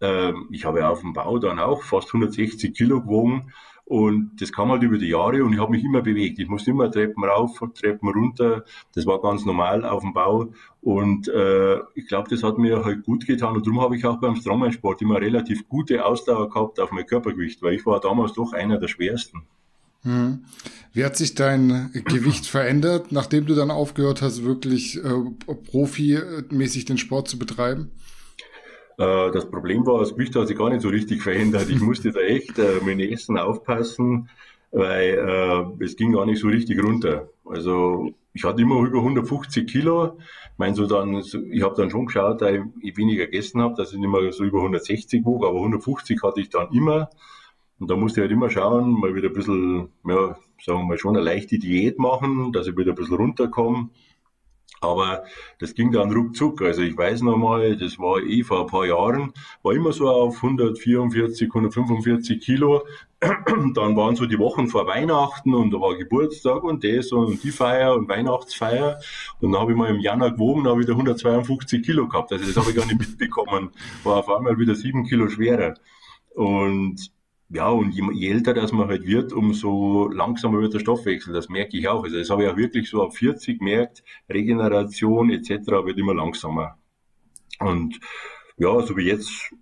[0.00, 3.52] ähm, ich habe auf dem Bau dann auch fast 160 Kilo gewogen
[3.90, 6.38] und das kam halt über die Jahre und ich habe mich immer bewegt.
[6.38, 8.64] Ich musste immer Treppen rauf, Treppen runter.
[8.94, 10.52] Das war ganz normal auf dem Bau.
[10.80, 13.56] Und äh, ich glaube, das hat mir halt gut getan.
[13.56, 17.62] Und darum habe ich auch beim Strongman-Sport immer relativ gute Ausdauer gehabt auf mein Körpergewicht,
[17.62, 19.42] weil ich war damals doch einer der schwersten.
[20.02, 20.44] Hm.
[20.92, 26.98] Wie hat sich dein Gewicht verändert, nachdem du dann aufgehört hast, wirklich äh, profimäßig den
[26.98, 27.90] Sport zu betreiben?
[29.00, 31.70] Äh, das Problem war, das Gewicht hat sich gar nicht so richtig verändert.
[31.70, 34.28] Ich musste da echt äh, dem Essen aufpassen,
[34.72, 37.28] weil äh, es ging gar nicht so richtig runter.
[37.44, 40.18] Also ich hatte immer über 150 Kilo.
[40.52, 43.92] Ich meine, so dann, ich habe dann schon geschaut, da ich weniger gegessen habe, dass
[43.92, 47.10] ich nicht mehr so über 160 wog, aber 150 hatte ich dann immer.
[47.80, 50.98] Und da musste ich halt immer schauen, mal wieder ein bisschen, ja, sagen wir mal
[50.98, 53.88] schon eine leichte Diät machen, dass ich wieder ein bisschen runterkomme.
[54.82, 55.24] Aber
[55.58, 56.62] das ging dann ruckzuck.
[56.62, 60.08] Also ich weiß noch mal, das war eh vor ein paar Jahren, war immer so
[60.08, 62.86] auf 144, 145 Kilo.
[63.20, 67.50] Dann waren so die Wochen vor Weihnachten und da war Geburtstag und das und die
[67.50, 68.98] Feier und Weihnachtsfeier.
[69.40, 72.32] Und dann habe ich mal im Januar gewogen, habe wieder 152 Kilo gehabt.
[72.32, 73.72] Also das habe ich gar nicht mitbekommen.
[74.04, 75.74] War auf einmal wieder sieben Kilo schwerer.
[76.34, 77.12] Und
[77.52, 81.34] ja, und je, je, älter das man halt wird, umso langsamer wird der Stoffwechsel.
[81.34, 82.04] Das merke ich auch.
[82.04, 84.04] Also das habe ich auch wirklich so ab 40 gemerkt.
[84.28, 85.50] Regeneration etc.
[85.84, 86.78] wird immer langsamer.
[87.58, 87.98] Und
[88.56, 89.52] ja, so wie jetzt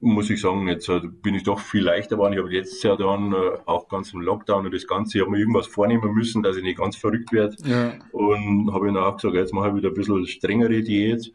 [0.00, 2.34] muss ich sagen, jetzt äh, bin ich doch viel leichter geworden.
[2.34, 5.30] Ich habe jetzt ja dann äh, auch ganz im Lockdown und das Ganze, ich habe
[5.30, 7.56] mir irgendwas vornehmen müssen, dass ich nicht ganz verrückt werde.
[7.64, 7.94] Ja.
[8.12, 11.32] Und habe dann auch gesagt, jetzt mache ich wieder ein bisschen strengere Diät.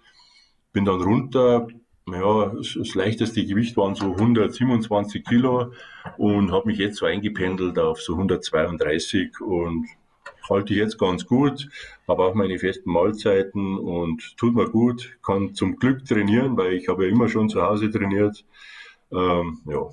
[0.71, 1.67] Bin dann runter,
[2.13, 5.71] ja, das leichteste Gewicht waren so 127 Kilo
[6.17, 9.87] und habe mich jetzt so eingependelt auf so 132 und
[10.49, 11.69] halte ich jetzt ganz gut,
[12.07, 16.87] habe auch meine festen Mahlzeiten und tut mir gut, kann zum Glück trainieren, weil ich
[16.87, 18.43] habe ja immer schon zu Hause trainiert.
[19.11, 19.89] Ähm, ja,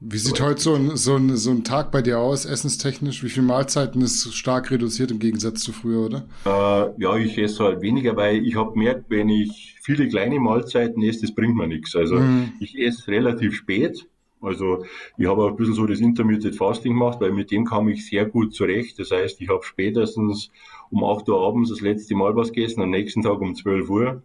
[0.00, 3.24] wie sieht heute so ein, so, ein, so ein Tag bei dir aus, essenstechnisch?
[3.24, 6.28] Wie viele Mahlzeiten ist stark reduziert im Gegensatz zu früher, oder?
[6.44, 11.02] Äh, ja, ich esse halt weniger, weil ich habe gemerkt, wenn ich viele kleine Mahlzeiten
[11.02, 11.96] esse, das bringt mir nichts.
[11.96, 12.52] Also mhm.
[12.60, 14.06] ich esse relativ spät.
[14.40, 14.84] Also
[15.16, 18.06] ich habe auch ein bisschen so das Intermittent Fasting gemacht, weil mit dem kam ich
[18.06, 19.00] sehr gut zurecht.
[19.00, 20.52] Das heißt, ich habe spätestens
[20.90, 24.22] um 8 Uhr abends das letzte Mal was gegessen, am nächsten Tag um 12 Uhr.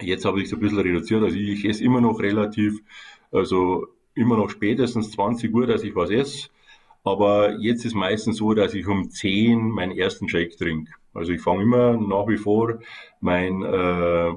[0.00, 1.22] Jetzt habe ich es ein bisschen reduziert.
[1.22, 2.80] Also ich esse immer noch relativ,
[3.30, 6.48] also immer noch spätestens 20 Uhr, dass ich was esse.
[7.04, 10.92] Aber jetzt ist meistens so, dass ich um 10 meinen ersten Shake trinke.
[11.14, 12.78] Also ich fange immer nach wie vor
[13.20, 14.32] mein, äh,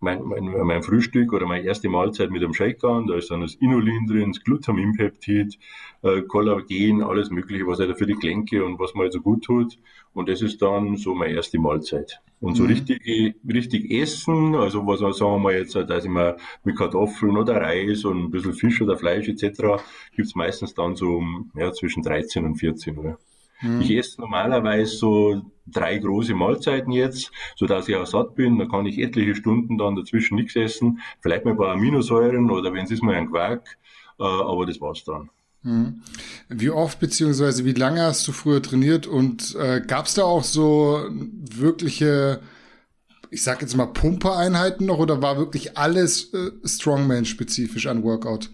[0.00, 3.06] mein, mein, mein Frühstück oder meine erste Mahlzeit mit einem Shake an.
[3.06, 5.58] Da ist dann das Inulin drin, das Glutaminpeptid,
[6.02, 9.44] äh, Kollagen, alles Mögliche, was halt für die Gelenke und was man halt so gut
[9.44, 9.78] tut.
[10.12, 12.20] Und das ist dann so meine erste Mahlzeit.
[12.40, 12.70] Und so mhm.
[12.70, 17.56] richtig, richtig essen, also was sagen wir mal jetzt, dass ich mal mit Kartoffeln oder
[17.60, 19.82] Reis und ein bisschen Fisch oder Fleisch etc.
[20.16, 21.22] gibt's meistens dann so
[21.54, 23.18] ja, zwischen 13 und 14 Uhr.
[23.60, 23.80] Mhm.
[23.80, 28.58] Ich esse normalerweise so drei große Mahlzeiten jetzt, so dass ich auch satt bin.
[28.58, 31.00] Da kann ich etliche Stunden dann dazwischen nichts essen.
[31.20, 33.78] Vielleicht mal ein paar Aminosäuren oder wenn es ist mal ein Quark.
[34.18, 35.30] Äh, aber das war's dann.
[35.62, 36.02] Mhm.
[36.48, 40.44] Wie oft beziehungsweise wie lange hast du früher trainiert und äh, gab es da auch
[40.44, 42.40] so wirkliche,
[43.30, 48.50] ich sag jetzt mal Pumpereinheiten noch oder war wirklich alles äh, Strongman-spezifisch an Workout?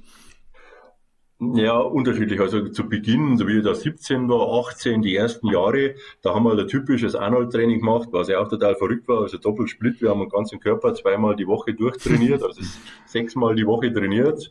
[1.39, 2.41] Ja, unterschiedlich.
[2.41, 6.45] Also zu Beginn, so wie ich da 17 war, 18, die ersten Jahre, da haben
[6.45, 9.21] wir ein typisches Arnold-Training gemacht, was ja auch total verrückt war.
[9.21, 12.63] Also Doppelsplit, wir haben den ganzen Körper zweimal die Woche durchtrainiert, also
[13.07, 14.51] sechsmal die Woche trainiert.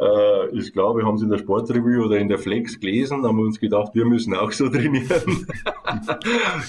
[0.00, 3.38] Äh, ich glaube, wir haben es in der Sportrevue oder in der Flex gelesen, haben
[3.38, 5.46] wir uns gedacht, wir müssen auch so trainieren.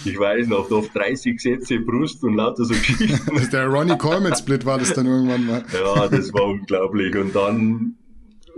[0.05, 3.49] ich weiß noch, oft 30 Sätze Brust und lauter so Geschichten.
[3.51, 5.63] der Ronnie Coleman Split war das dann irgendwann mal.
[5.73, 7.15] ja, das war unglaublich.
[7.15, 7.96] Und dann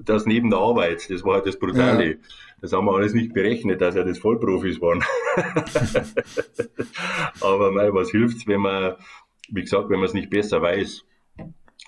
[0.06, 2.12] das neben der Arbeit, das war halt das Brutale.
[2.12, 2.18] Ja.
[2.62, 5.04] Das haben wir alles nicht berechnet, dass ja das Vollprofis waren.
[7.42, 8.96] Aber mei, was hilft's, wenn man,
[9.50, 11.06] wie gesagt, wenn man es nicht besser weiß.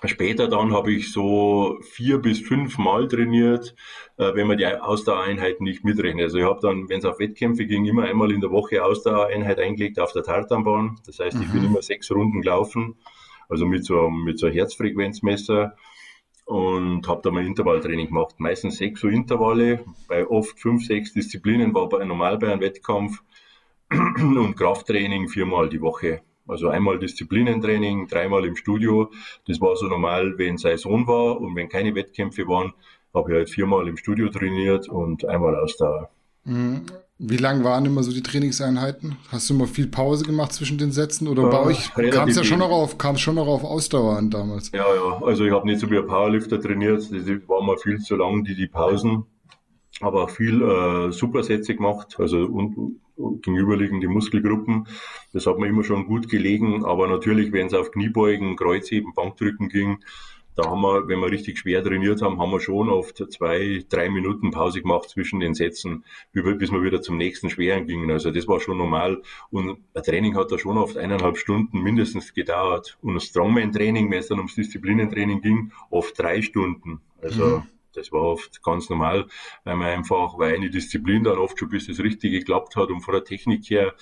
[0.04, 3.74] Später dann habe ich so vier bis fünf Mal trainiert,
[4.16, 6.24] äh, wenn man die Ausdauereinheiten nicht mitrechnet.
[6.24, 9.60] Also ich habe dann, wenn es auf Wettkämpfe ging, immer einmal in der Woche Ausdauereinheit
[9.60, 10.98] eingelegt auf der Tartanbahn.
[11.06, 11.52] Das heißt, ich mhm.
[11.52, 12.96] bin immer sechs Runden gelaufen,
[13.48, 15.76] also mit so, mit so einem Herzfrequenzmesser
[16.44, 18.34] und habe da mal Intervalltraining gemacht.
[18.38, 23.22] Meistens sechs so Intervalle, bei oft fünf, sechs Disziplinen war bei, normal bei einem Wettkampf
[23.90, 26.22] und Krafttraining viermal die Woche.
[26.46, 29.10] Also einmal Disziplinentraining, dreimal im Studio.
[29.46, 32.72] Das war so normal, wenn Saison war und wenn keine Wettkämpfe waren,
[33.14, 36.10] habe ich halt viermal im Studio trainiert und einmal Ausdauer.
[36.44, 36.82] Mhm.
[37.24, 39.16] Wie lang waren immer so die Trainingseinheiten?
[39.28, 42.42] Hast du immer viel Pause gemacht zwischen den Sätzen oder bei euch kam es ja
[42.42, 44.72] schon noch auf, kam schon noch auf Ausdauer an damals?
[44.72, 48.00] Ja, ja, also ich habe nicht so wie ein Powerlifter trainiert, das war mal viel
[48.00, 49.24] zu lang, die, die Pausen,
[50.00, 54.88] aber auch viel äh, Supersätze gemacht, also und, gegenüberliegende Muskelgruppen.
[55.32, 59.68] Das hat mir immer schon gut gelegen, aber natürlich, wenn es auf Kniebeugen, Kreuzheben, Bankdrücken
[59.68, 59.98] ging,
[60.54, 64.10] da haben wir, wenn wir richtig schwer trainiert haben, haben wir schon oft zwei, drei
[64.10, 68.10] Minuten Pause gemacht zwischen den Sätzen, bis wir wieder zum nächsten Schweren gingen.
[68.10, 69.22] Also das war schon normal.
[69.50, 72.98] Und ein Training hat da schon oft eineinhalb Stunden mindestens gedauert.
[73.00, 77.00] Und ein Strongman-Training, wenn es dann ums Disziplinentraining ging, oft drei Stunden.
[77.22, 77.62] Also mhm.
[77.94, 79.28] das war oft ganz normal,
[79.64, 83.00] weil man einfach, weil eine Disziplin dann oft schon bis das Richtige geklappt hat und
[83.00, 83.94] von der Technik her,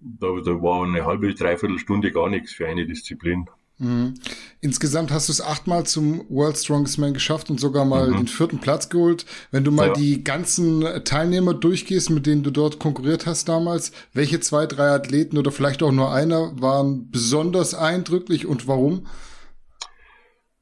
[0.00, 3.48] da, da war eine halbe, dreiviertel Stunde gar nichts für eine Disziplin.
[3.78, 4.14] Mhm.
[4.60, 8.18] Insgesamt hast du es achtmal zum World Strongest Man geschafft und sogar mal mhm.
[8.18, 9.26] den vierten Platz geholt.
[9.50, 9.92] Wenn du mal ja.
[9.94, 15.38] die ganzen Teilnehmer durchgehst, mit denen du dort konkurriert hast damals, welche zwei, drei Athleten
[15.38, 19.06] oder vielleicht auch nur einer waren besonders eindrücklich und warum?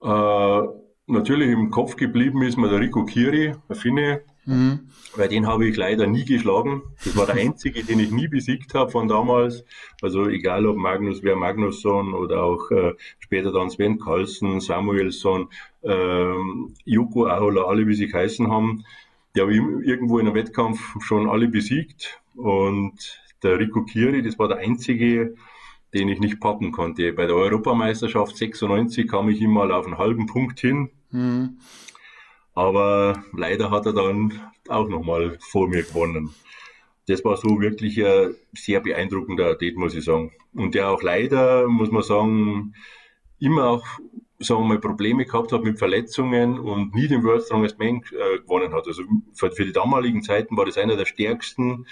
[0.03, 0.63] Äh,
[1.07, 4.89] natürlich im Kopf geblieben ist mir der Rico Kiri, der Finne, Mhm.
[5.15, 6.83] Weil den habe ich leider nie geschlagen.
[7.05, 9.65] Das war der einzige, den ich nie besiegt habe von damals.
[10.01, 15.49] Also egal ob Magnus Wer Magnusson oder auch äh, später dann Sven Carlsen, Samuelsson,
[15.83, 18.85] ähm, Joko Ahola, alle wie sie heißen haben.
[19.35, 22.21] Die habe ich irgendwo in einem Wettkampf schon alle besiegt.
[22.35, 25.35] Und der Rico Kiri, das war der einzige,
[25.95, 27.13] den ich nicht packen konnte.
[27.13, 30.91] Bei der Europameisterschaft 96 kam ich ihm mal auf einen halben Punkt hin.
[31.11, 31.59] Mhm.
[32.55, 36.35] Aber leider hat er dann auch nochmal vor mir gewonnen.
[37.09, 40.33] Das war so wirklich ein sehr beeindruckender Athlet, muss ich sagen.
[40.55, 42.75] Und der auch leider, muss man sagen,
[43.39, 43.87] immer auch,
[44.39, 48.39] sagen wir mal, Probleme gehabt hat mit Verletzungen und nie den World Strongest Man äh,
[48.39, 48.87] gewonnen hat.
[48.87, 49.03] Also
[49.35, 51.87] für, für, die damaligen Zeiten war das einer der stärksten,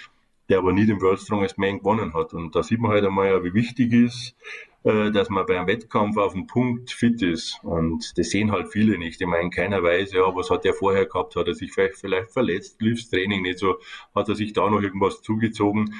[0.47, 2.33] der aber nie den World Strongest Man gewonnen hat.
[2.33, 4.35] Und da sieht man halt einmal, wie wichtig ist,
[4.83, 7.59] dass man beim Wettkampf auf den Punkt fit ist.
[7.63, 9.21] Und das sehen halt viele nicht.
[9.21, 11.35] Ich meine, keiner weiß, ja, was hat er vorher gehabt?
[11.35, 12.81] Hat er sich vielleicht, vielleicht verletzt?
[12.81, 13.77] Lief das Training nicht so?
[14.15, 15.93] Hat er sich da noch irgendwas zugezogen?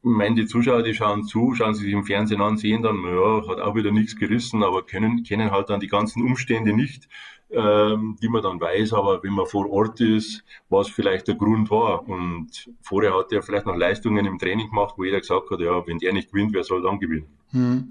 [0.00, 3.46] Ich meine, die Zuschauer, die schauen zu, schauen sich im Fernsehen an, sehen dann, ja,
[3.48, 7.08] hat auch wieder nichts gerissen, aber können, kennen halt dann die ganzen Umstände nicht
[7.50, 11.70] ähm, die man dann weiß, aber wenn man vor Ort ist, was vielleicht der Grund
[11.70, 12.06] war.
[12.08, 15.86] Und vorher hat er vielleicht noch Leistungen im Training gemacht, wo jeder gesagt hat, ja,
[15.86, 17.26] wenn der nicht gewinnt, wer soll dann gewinnen?
[17.52, 17.90] Hm.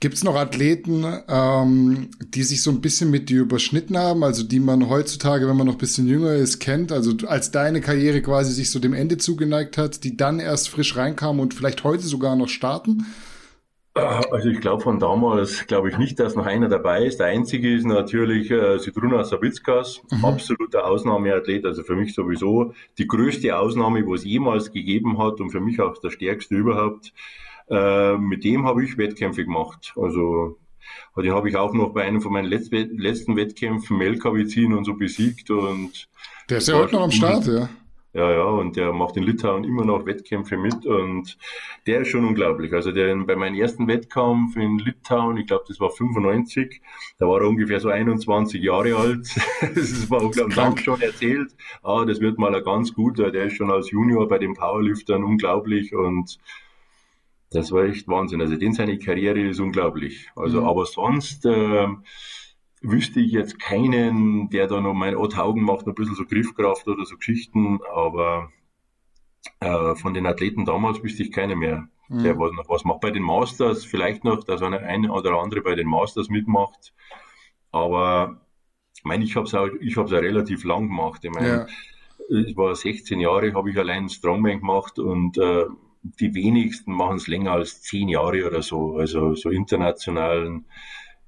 [0.00, 4.42] Gibt es noch Athleten, ähm, die sich so ein bisschen mit dir überschnitten haben, also
[4.42, 8.20] die man heutzutage, wenn man noch ein bisschen jünger ist, kennt, also als deine Karriere
[8.20, 12.02] quasi sich so dem Ende zugeneigt hat, die dann erst frisch reinkamen und vielleicht heute
[12.02, 13.06] sogar noch starten?
[13.94, 17.20] Also ich glaube von damals glaube ich nicht, dass noch einer dabei ist.
[17.20, 20.24] Der einzige ist natürlich äh, Sidruna Savickas, mhm.
[20.24, 25.50] absoluter Ausnahmeathlet, also für mich sowieso die größte Ausnahme, wo es jemals gegeben hat und
[25.50, 27.12] für mich auch der stärkste überhaupt.
[27.70, 29.94] Äh, mit dem habe ich Wettkämpfe gemacht.
[29.96, 30.58] Also
[31.16, 35.50] den habe ich auch noch bei einem von meinen letzten Wettkämpfen Melkavizin und so besiegt
[35.50, 36.08] und
[36.50, 37.68] der ist ja heute noch am Start, ja.
[38.14, 41.36] Ja, ja, und der macht in Litauen immer noch Wettkämpfe mit und
[41.88, 42.72] der ist schon unglaublich.
[42.72, 46.80] Also der bei meinem ersten Wettkampf in Litauen, ich glaube, das war 95,
[47.18, 49.26] da war er ungefähr so 21 Jahre alt.
[49.74, 50.56] das war unglaublich.
[50.56, 54.28] Haben schon erzählt, ah, das wird mal ein ganz guter, der ist schon als Junior
[54.28, 56.38] bei den Powerliftern unglaublich und
[57.50, 58.40] das war echt Wahnsinn.
[58.40, 60.30] Also den seine Karriere ist unglaublich.
[60.36, 60.68] Also, mhm.
[60.68, 61.88] aber sonst, äh,
[62.84, 66.24] wüsste ich jetzt keinen, der da noch mein Ott Haugen macht, noch ein bisschen so
[66.24, 68.52] Griffkraft oder so Geschichten, aber
[69.60, 72.22] äh, von den Athleten damals wüsste ich keine mehr, mhm.
[72.22, 73.00] der was noch was macht.
[73.00, 76.92] Bei den Masters vielleicht noch, dass einer eine oder andere bei den Masters mitmacht,
[77.72, 78.40] aber
[78.96, 81.24] ich meine, ich habe es auch, ich habe es relativ lang gemacht.
[81.24, 81.66] Ich meine,
[82.28, 82.38] ja.
[82.38, 85.64] ich war 16 Jahre, habe ich allein Strongman gemacht und äh,
[86.02, 90.66] die wenigsten machen es länger als 10 Jahre oder so, also so internationalen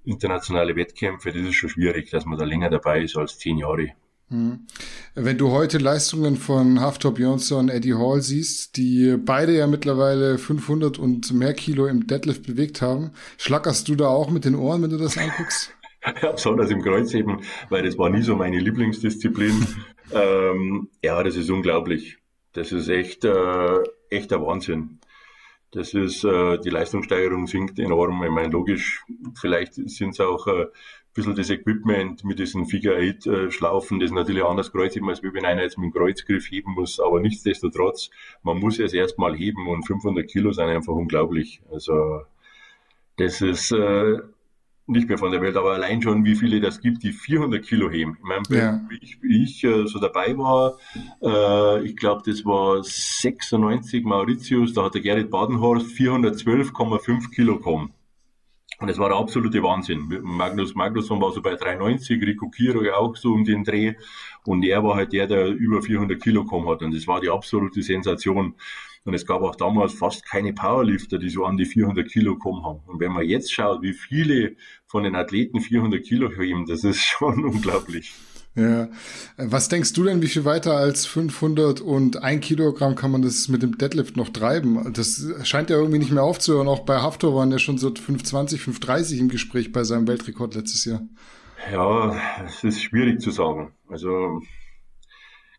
[0.06, 3.92] internationale Wettkämpfe, das ist schon schwierig, dass man da länger dabei ist als zehn Jahre.
[4.28, 4.66] Hm.
[5.14, 10.36] Wenn du heute Leistungen von Haftor Björnsson und Eddie Hall siehst, die beide ja mittlerweile
[10.36, 14.82] 500 und mehr Kilo im Deadlift bewegt haben, schlackerst du da auch mit den Ohren,
[14.82, 15.72] wenn du das anguckst?
[16.22, 19.66] Ja, besonders im Kreuzheben, weil das war nie so meine Lieblingsdisziplin.
[20.12, 22.18] ähm, ja, das ist unglaublich.
[22.52, 25.00] Das ist echt, äh, echt der Wahnsinn.
[25.72, 28.22] Das ist, äh, die Leistungssteigerung sinkt enorm.
[28.24, 30.68] Ich meine, logisch, vielleicht sind es auch äh, ein
[31.12, 35.92] bisschen das Equipment mit diesen Figure-Eight-Schlaufen, das natürlich anders kreuzigen als wenn einer jetzt mit
[35.92, 37.00] dem Kreuzgriff heben muss.
[37.00, 38.10] Aber nichtsdestotrotz,
[38.42, 41.60] man muss es erstmal heben und 500 Kilo sind einfach unglaublich.
[41.70, 42.22] Also,
[43.16, 44.18] das ist, äh,
[44.86, 47.90] nicht mehr von der Welt, aber allein schon, wie viele das gibt, die 400 Kilo
[47.90, 48.16] heben.
[48.18, 48.80] Ich meine, ja.
[48.88, 50.78] wie ich, ich äh, so dabei war,
[51.22, 57.92] äh, ich glaube, das war 96 Mauritius, da hat der Gerrit Badenhorst 412,5 Kilo gekommen.
[58.78, 60.20] Und das war der absolute Wahnsinn.
[60.22, 63.94] Magnus Magnusson war so bei 390, Rico Kiro ja auch so um den Dreh.
[64.44, 66.82] Und er war halt der, der über 400 Kilo gekommen hat.
[66.82, 68.54] Und das war die absolute Sensation.
[69.06, 72.64] Und es gab auch damals fast keine Powerlifter, die so an die 400 Kilo gekommen
[72.64, 72.80] haben.
[72.86, 77.00] Und wenn man jetzt schaut, wie viele von den Athleten 400 Kilo heben, das ist
[77.04, 78.12] schon unglaublich.
[78.56, 78.88] Ja.
[79.36, 83.48] Was denkst du denn, wie viel weiter als 500 und ein Kilogramm kann man das
[83.48, 84.92] mit dem Deadlift noch treiben?
[84.94, 86.66] Das scheint ja irgendwie nicht mehr aufzuhören.
[86.66, 90.84] Auch bei Haftor waren ja schon so 520, 530 im Gespräch bei seinem Weltrekord letztes
[90.86, 91.02] Jahr.
[91.70, 93.72] Ja, es ist schwierig zu sagen.
[93.88, 94.40] Also,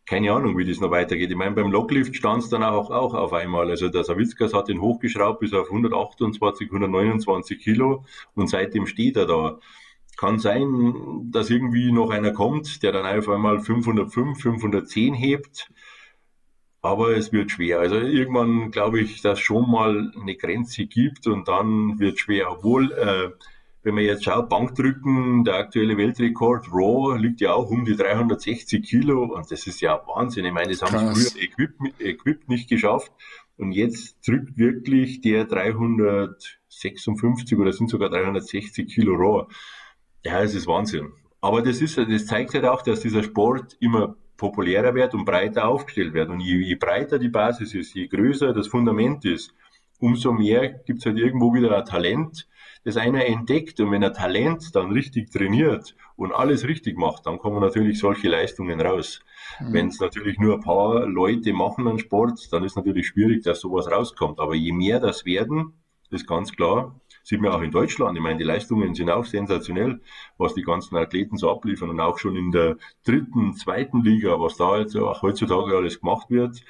[0.08, 1.30] keine Ahnung, wie das noch weitergeht.
[1.30, 3.70] Ich meine, beim Locklift stand es dann auch, auch auf einmal.
[3.70, 9.26] Also der Savitskas hat ihn hochgeschraubt bis auf 128, 129 Kilo und seitdem steht er
[9.26, 9.60] da.
[10.15, 15.72] Kann sein, dass irgendwie noch einer kommt, der dann auf einmal 505, 510 hebt.
[16.82, 17.80] Aber es wird schwer.
[17.80, 22.50] Also irgendwann glaube ich, dass schon mal eine Grenze gibt und dann wird schwer.
[22.50, 23.32] Obwohl äh,
[23.88, 28.84] wenn man jetzt schaut, Bankdrücken, der aktuelle Weltrekord Raw liegt ja auch um die 360
[28.84, 30.43] Kilo und das ist ja Wahnsinn.
[30.43, 33.13] Ich meine, das haben sie früher Equip, Equip nicht geschafft
[33.56, 39.47] und jetzt drückt wirklich der 356 oder sind sogar 360 Kilo Raw.
[40.26, 41.13] Ja, es ist Wahnsinn.
[41.39, 45.65] Aber das ist, das zeigt halt auch, dass dieser Sport immer populärer wird und breiter
[45.65, 46.30] aufgestellt wird.
[46.30, 49.54] Und je, je breiter die Basis ist, je größer das Fundament ist,
[50.00, 52.50] umso mehr gibt es halt irgendwo wieder ein Talent,
[52.88, 57.38] das einer entdeckt und wenn er Talent dann richtig trainiert und alles richtig macht, dann
[57.38, 59.19] kommen natürlich solche Leistungen raus.
[59.60, 59.73] Mhm.
[59.73, 63.60] Wenn es natürlich nur ein paar Leute machen an Sport, dann ist natürlich schwierig, dass
[63.60, 64.39] sowas rauskommt.
[64.39, 65.73] Aber je mehr das werden,
[66.12, 68.17] ist ganz klar, sieht man auch in Deutschland.
[68.17, 70.00] Ich meine, die Leistungen sind auch sensationell,
[70.38, 74.56] was die ganzen Athleten so abliefern und auch schon in der dritten, zweiten Liga, was
[74.56, 76.63] da jetzt auch heutzutage alles gemacht wird,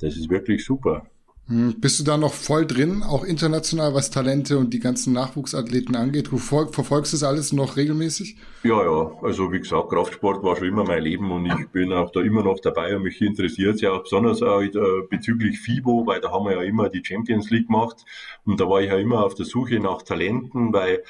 [0.00, 1.06] das ist wirklich super.
[1.50, 5.96] Hm, bist du da noch voll drin, auch international, was Talente und die ganzen Nachwuchsathleten
[5.96, 6.28] angeht?
[6.30, 8.36] Du verfolgst das alles noch regelmäßig?
[8.62, 9.10] Ja, ja.
[9.20, 12.44] Also wie gesagt, Kraftsport war schon immer mein Leben und ich bin auch da immer
[12.44, 14.70] noch dabei und mich interessiert es ja auch besonders auch äh,
[15.10, 18.04] bezüglich FIBO, weil da haben wir ja immer die Champions League gemacht
[18.44, 21.02] und da war ich ja immer auf der Suche nach Talenten, weil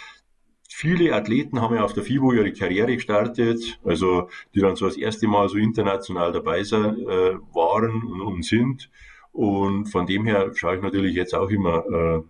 [0.71, 4.97] viele Athleten haben ja auf der FIBO ihre Karriere gestartet, also die dann so das
[4.97, 8.89] erste Mal so international dabei äh, waren und, und sind.
[9.33, 12.23] Und von dem her schaue ich natürlich jetzt auch immer, äh,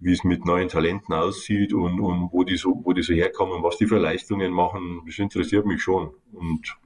[0.00, 3.62] wie es mit neuen Talenten aussieht und, und wo, die so, wo die so herkommen,
[3.62, 5.02] was die für Leistungen machen.
[5.06, 6.10] Das interessiert mich schon.
[6.32, 6.76] Und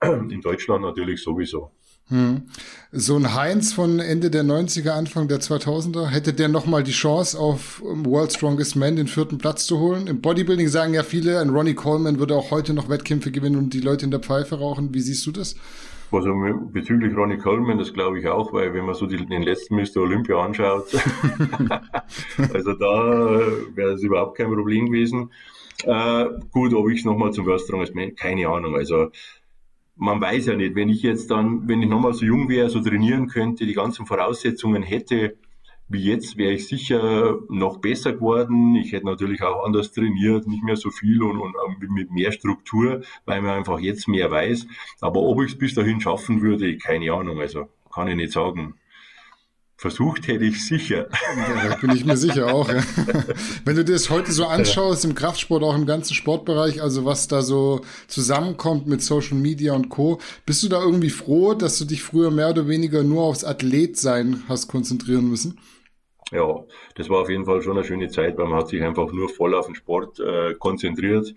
[0.30, 1.70] in Deutschland natürlich sowieso.
[2.08, 2.42] Hm.
[2.90, 7.38] So ein Heinz von Ende der 90er, Anfang der 2000er, hätte der nochmal die Chance
[7.38, 10.06] auf World Strongest Man den vierten Platz zu holen?
[10.06, 13.74] Im Bodybuilding sagen ja viele, ein Ronnie Coleman würde auch heute noch Wettkämpfe gewinnen und
[13.74, 14.94] die Leute in der Pfeife rauchen.
[14.94, 15.54] Wie siehst du das?
[16.10, 16.34] Also
[16.72, 19.98] bezüglich Ronnie Coleman, das glaube ich auch, weil wenn man so die, den letzten Mr.
[19.98, 20.86] Olympia anschaut,
[22.52, 23.40] also da
[23.74, 25.30] wäre das überhaupt kein Problem gewesen.
[25.84, 28.74] Äh, gut, ob ich nochmal zum World Strongest Man, keine Ahnung.
[28.74, 29.10] Also
[29.96, 32.80] man weiß ja nicht, wenn ich jetzt dann, wenn ich nochmal so jung wäre, so
[32.80, 35.36] trainieren könnte, die ganzen Voraussetzungen hätte,
[35.88, 38.76] wie jetzt wäre ich sicher noch besser geworden.
[38.76, 43.02] Ich hätte natürlich auch anders trainiert, nicht mehr so viel und, und mit mehr Struktur,
[43.24, 44.66] weil man einfach jetzt mehr weiß.
[45.00, 47.40] Aber ob ich es bis dahin schaffen würde, keine Ahnung.
[47.40, 48.74] Also kann ich nicht sagen.
[49.80, 51.08] Versucht hätte ich sicher.
[51.36, 52.68] Ja, bin ich mir sicher auch.
[52.68, 52.82] Ja.
[53.64, 57.28] Wenn du dir das heute so anschaust, im Kraftsport, auch im ganzen Sportbereich, also was
[57.28, 61.84] da so zusammenkommt mit Social Media und Co., bist du da irgendwie froh, dass du
[61.84, 65.58] dich früher mehr oder weniger nur aufs Athletsein hast konzentrieren müssen?
[66.32, 66.64] Ja,
[66.94, 69.28] das war auf jeden Fall schon eine schöne Zeit, weil man hat sich einfach nur
[69.28, 71.34] voll auf den Sport äh, konzentriert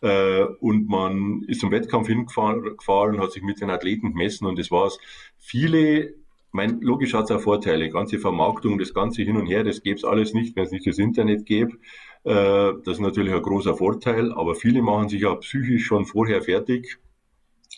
[0.00, 4.70] äh, und man ist zum Wettkampf hingefahren, hat sich mit den Athleten gemessen und das
[4.70, 4.98] war's.
[5.38, 6.14] Viele,
[6.50, 9.96] mein, logisch hat es auch Vorteile, ganze Vermarktung, das ganze hin und her, das gäbe
[9.96, 11.76] es alles nicht, wenn es nicht das Internet gäbe.
[12.24, 16.42] Äh, das ist natürlich ein großer Vorteil, aber viele machen sich auch psychisch schon vorher
[16.42, 16.98] fertig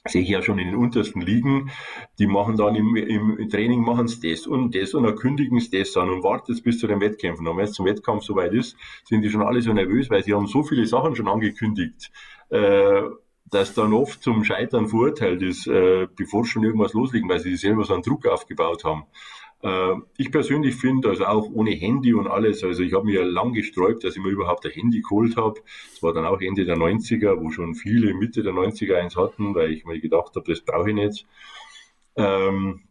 [0.06, 1.70] sehe ich ja schon in den untersten Ligen,
[2.18, 5.78] die machen dann im, im Training machen sie das und das und dann kündigen sie
[5.78, 7.46] das an und warten bis zu den Wettkämpfen.
[7.46, 10.34] Und wenn es zum Wettkampf soweit ist, sind die schon alle so nervös, weil sie
[10.34, 12.10] haben so viele Sachen schon angekündigt,
[12.50, 13.02] äh,
[13.50, 17.84] dass dann oft zum Scheitern verurteilt ist, äh, bevor schon irgendwas loslegen, weil sie selber
[17.84, 19.04] so einen Druck aufgebaut haben.
[19.64, 23.54] Äh, ich persönlich finde, also auch ohne Handy und alles, also ich habe mir lang
[23.54, 25.60] gesträubt, dass ich mir überhaupt ein Handy geholt habe.
[25.90, 29.54] Das war dann auch Ende der 90er, wo schon viele Mitte der 90er eins hatten,
[29.54, 31.26] weil ich mir gedacht habe, das brauche ich nicht.
[32.16, 32.82] Ähm,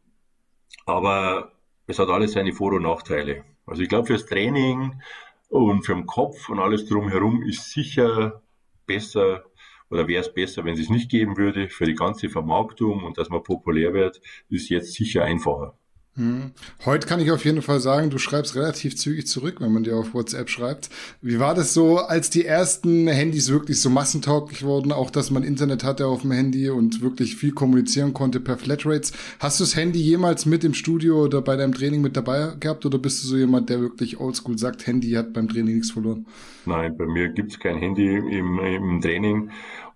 [0.88, 1.52] aber
[1.86, 3.46] es hat alles seine Vor- und Nachteile.
[3.68, 5.00] Also ich glaube, fürs Training
[5.50, 8.42] und für den Kopf und alles drumherum ist sicher
[8.88, 9.46] besser
[9.92, 11.70] oder wäre es besser, wenn es es nicht geben würde.
[11.70, 15.78] Für die ganze Vermarktung und dass man populär wird, ist jetzt sicher einfacher.
[16.16, 16.52] Hm.
[16.86, 19.98] Heute kann ich auf jeden Fall sagen, du schreibst relativ zügig zurück, wenn man dir
[19.98, 20.92] auf WhatsApp schreibt.
[21.24, 25.44] Wie war das so, als die ersten Handys wirklich so massentauglich wurden, auch dass man
[25.44, 29.12] Internet hatte auf dem Handy und wirklich viel kommunizieren konnte per Flatrates?
[29.40, 32.86] Hast du das Handy jemals mit im Studio oder bei deinem Training mit dabei gehabt
[32.86, 36.28] oder bist du so jemand, der wirklich oldschool sagt, Handy hat beim Training nichts verloren?
[36.68, 39.50] Nein, bei mir gibt's kein Handy im, im Training.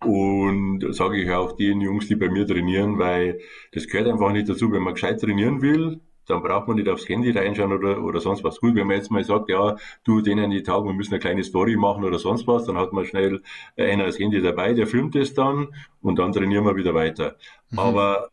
[0.03, 3.39] Und sage ich auch den Jungs, die bei mir trainieren, weil
[3.71, 4.71] das gehört einfach nicht dazu.
[4.71, 5.99] Wenn man gescheit trainieren will,
[6.29, 8.59] dann braucht man nicht aufs Handy reinschauen oder, oder sonst was.
[8.59, 11.43] Gut, wenn man jetzt mal sagt, ja, du, denen die Tage, wir müssen eine kleine
[11.43, 13.41] Story machen oder sonst was, dann hat man schnell
[13.77, 15.69] einer das Handy dabei, der filmt es dann
[16.01, 17.35] und dann trainieren wir wieder weiter.
[17.71, 17.79] Mhm.
[17.79, 18.29] Aber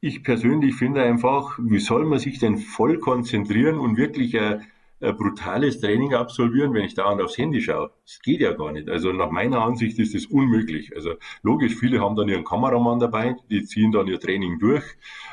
[0.00, 4.66] ich persönlich finde einfach, wie soll man sich denn voll konzentrieren und wirklich ein,
[5.00, 7.90] ein brutales Training absolvieren, wenn ich da aufs Handy schaue?
[8.04, 8.88] Das geht ja gar nicht.
[8.88, 10.94] Also nach meiner Ansicht ist das unmöglich.
[10.96, 14.84] Also logisch, viele haben dann ihren Kameramann dabei, die ziehen dann ihr Training durch.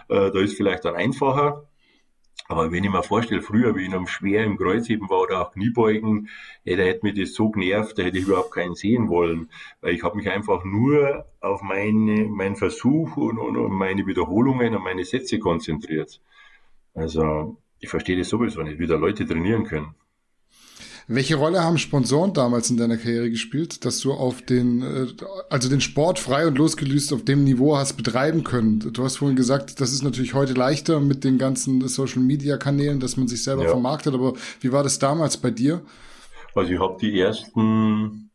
[0.09, 1.66] Äh, da ist vielleicht dann einfacher.
[2.47, 5.51] Aber wenn ich mir vorstelle, früher, wie ich noch schwer im Kreuzheben war oder auch
[5.51, 6.29] Kniebeugen,
[6.63, 9.49] ey, da hätte mich das so genervt, da hätte ich überhaupt keinen sehen wollen.
[9.81, 14.75] Weil ich habe mich einfach nur auf meine, meinen Versuch und, und, und meine Wiederholungen
[14.75, 16.21] und meine Sätze konzentriert.
[16.93, 19.95] Also ich verstehe das sowieso nicht, wie da Leute trainieren können.
[21.09, 25.07] Welche Rolle haben Sponsoren damals in deiner Karriere gespielt, dass du auf den, äh,
[25.49, 28.91] also den Sport frei und losgelöst auf dem Niveau hast betreiben können?
[28.91, 32.99] Du hast vorhin gesagt, das ist natürlich heute leichter mit den ganzen Social Media Kanälen,
[32.99, 33.69] dass man sich selber ja.
[33.69, 35.81] vermarktet, aber wie war das damals bei dir?
[36.53, 38.29] Also ich habe die ersten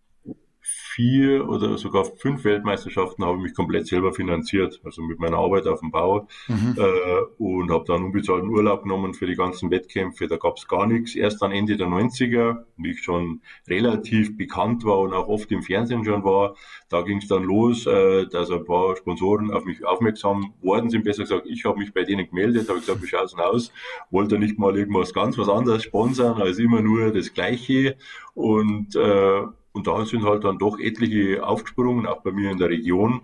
[0.94, 5.66] vier oder sogar fünf Weltmeisterschaften habe ich mich komplett selber finanziert, also mit meiner Arbeit
[5.66, 6.76] auf dem Bau mhm.
[6.76, 10.26] äh, und habe dann unbezahlten Urlaub genommen für die ganzen Wettkämpfe.
[10.26, 11.14] Da gab es gar nichts.
[11.14, 15.62] Erst dann Ende der 90er, wie ich schon relativ bekannt war und auch oft im
[15.62, 16.56] Fernsehen schon war,
[16.88, 21.04] da ging es dann los, äh, dass ein paar Sponsoren auf mich aufmerksam worden sind.
[21.04, 23.72] Besser gesagt, ich habe mich bei denen gemeldet, habe gesagt, wie schaut es aus?
[24.10, 27.96] Wollte nicht mal irgendwas ganz was anderes sponsern als immer nur das Gleiche
[28.34, 32.68] und äh, und da sind halt dann doch etliche aufgesprungen, auch bei mir in der
[32.68, 33.22] Region.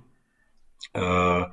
[0.94, 1.44] Äh,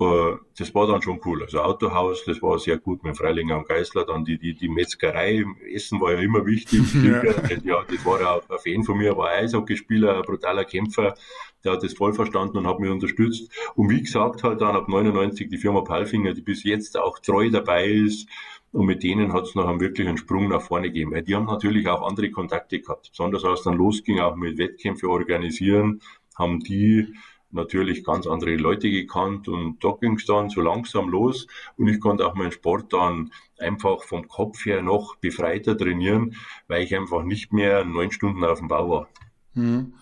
[0.00, 1.42] äh, das war dann schon cool.
[1.42, 4.04] Also Autohaus, das war sehr gut mit Freilinger und Geißler.
[4.04, 6.82] Dann die, die, die Metzgerei, Essen war ja immer wichtig.
[7.04, 7.22] ja.
[7.62, 11.14] ja, das war ja auch ein Fan von mir, war ein Eishockeyspieler, ein brutaler Kämpfer.
[11.62, 13.50] Der hat das voll verstanden und hat mich unterstützt.
[13.74, 17.50] Und wie gesagt, halt dann ab 99 die Firma Palfinger, die bis jetzt auch treu
[17.50, 18.28] dabei ist,
[18.74, 21.46] und mit denen hat es noch einen wirklichen Sprung nach vorne gegeben, weil die haben
[21.46, 23.10] natürlich auch andere Kontakte gehabt.
[23.10, 26.00] Besonders als dann losging, auch mit Wettkämpfe organisieren,
[26.36, 27.14] haben die
[27.52, 31.46] natürlich ganz andere Leute gekannt und da ging es dann so langsam los
[31.76, 36.34] und ich konnte auch meinen Sport dann einfach vom Kopf her noch befreiter trainieren,
[36.66, 39.08] weil ich einfach nicht mehr neun Stunden auf dem Bau war.
[39.54, 39.92] Mhm.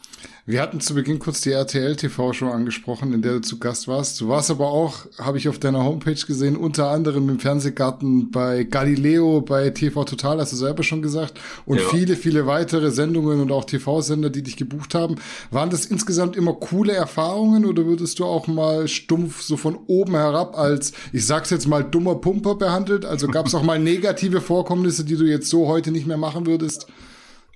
[0.45, 4.21] Wir hatten zu Beginn kurz die RTL-TV-Show angesprochen, in der du zu Gast warst.
[4.21, 8.65] Du warst aber auch, habe ich auf deiner Homepage gesehen, unter anderem im Fernsehgarten bei
[8.65, 11.89] Galileo, bei TV Total, hast du selber schon gesagt, und ja.
[11.89, 15.17] viele, viele weitere Sendungen und auch TV-Sender, die dich gebucht haben.
[15.53, 20.15] Waren das insgesamt immer coole Erfahrungen oder würdest du auch mal stumpf so von oben
[20.15, 23.05] herab als, ich sag's jetzt mal, dummer Pumper behandelt?
[23.05, 26.47] Also gab es auch mal negative Vorkommnisse, die du jetzt so heute nicht mehr machen
[26.47, 26.89] würdest?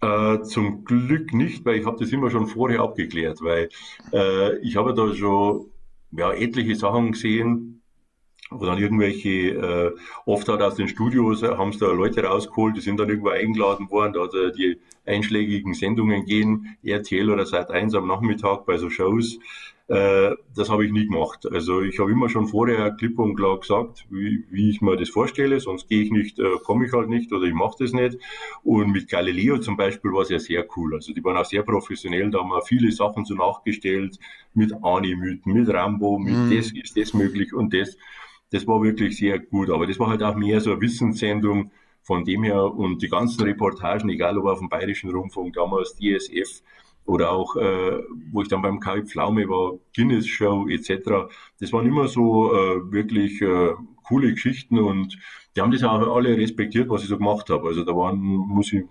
[0.02, 3.70] Äh, zum Glück nicht, weil ich habe das immer schon vorher abgeklärt, weil
[4.12, 5.70] äh, ich habe da schon
[6.12, 7.82] ja, etliche Sachen gesehen,
[8.50, 9.92] wo dann irgendwelche, äh,
[10.26, 13.90] oft hat aus den Studios, haben es da Leute rausgeholt, die sind dann irgendwo eingeladen
[13.90, 18.90] worden, da hat die einschlägigen Sendungen gehen, RTL oder seit eins am Nachmittag bei so
[18.90, 19.38] Shows,
[19.88, 21.46] äh, das habe ich nie gemacht.
[21.50, 25.10] Also ich habe immer schon vorher klipp und klar gesagt, wie, wie ich mir das
[25.10, 28.18] vorstelle, sonst gehe ich nicht, äh, komme ich halt nicht oder ich mache das nicht.
[28.64, 30.94] Und mit Galileo zum Beispiel war es ja sehr cool.
[30.94, 34.18] Also die waren auch sehr professionell, da haben wir viele Sachen so nachgestellt,
[34.54, 36.56] mit Animythen, mit Rambo, mit mhm.
[36.56, 37.96] das ist das möglich und das.
[38.50, 39.70] Das war wirklich sehr gut.
[39.70, 41.70] Aber das war halt auch mehr so eine Wissenssendung,
[42.02, 46.62] von dem her und die ganzen Reportagen, egal ob auf dem Bayerischen Rundfunk, damals DSF,
[47.06, 48.02] oder auch, äh,
[48.32, 51.30] wo ich dann beim Kai Pflaume war, Guinness Show etc.
[51.60, 53.72] Das waren immer so äh, wirklich äh,
[54.04, 55.18] coole Geschichten und
[55.54, 57.68] die haben das auch alle respektiert, was ich so gemacht habe.
[57.68, 58.84] Also da waren, muss ich,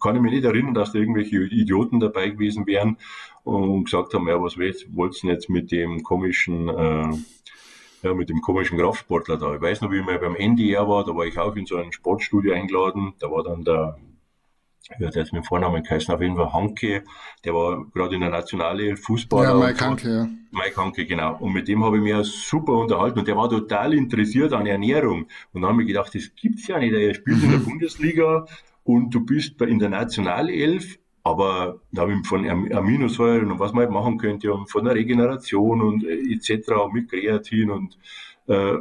[0.00, 2.96] kann ich mich nicht erinnern, dass da irgendwelche Idioten dabei gewesen wären
[3.44, 7.12] und gesagt haben, ja, was wollt ihr denn jetzt mit dem komischen äh,
[8.02, 9.54] ja, mit dem komischen Kraftsportler da.
[9.54, 11.76] Ich weiß noch, wie ich mal beim NDR war, da war ich auch in so
[11.76, 13.14] ein Sportstudio eingeladen.
[13.18, 13.98] Da war dann der,
[14.98, 17.04] ja, der hat mit Vornamen geheißen, auf jeden Fall Hanke,
[17.44, 19.58] der war gerade in der Nationale Fußballer.
[19.58, 20.28] Ja, Mike Hanke, ja.
[20.52, 21.36] Mike Hanke, genau.
[21.38, 24.66] Und mit dem habe ich mich ja super unterhalten und der war total interessiert an
[24.66, 25.26] Ernährung.
[25.52, 26.92] Und dann habe ich gedacht, das gibt's ja nicht.
[26.92, 28.46] Er spielt in der Bundesliga
[28.84, 33.80] und du bist in der Nationalelf aber da habe ich von Aminosäuren und was man
[33.80, 36.70] halt machen könnte und von der Regeneration und äh, etc.
[36.92, 37.98] mit Kreatin und,
[38.46, 38.76] äh,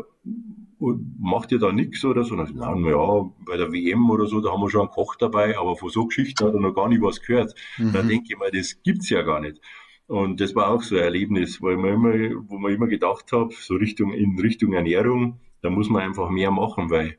[0.79, 2.35] und macht ihr da nichts oder so?
[2.35, 5.57] Und dann, ja, bei der WM oder so, da haben wir schon einen Koch dabei,
[5.57, 7.53] aber von so Geschichten hat er noch gar nicht was gehört.
[7.77, 7.93] Mhm.
[7.93, 9.61] Da denke ich mir, das gibt's ja gar nicht.
[10.07, 13.53] Und das war auch so ein Erlebnis, weil man immer, wo man immer gedacht habe,
[13.57, 17.17] so Richtung, in Richtung Ernährung, da muss man einfach mehr machen, weil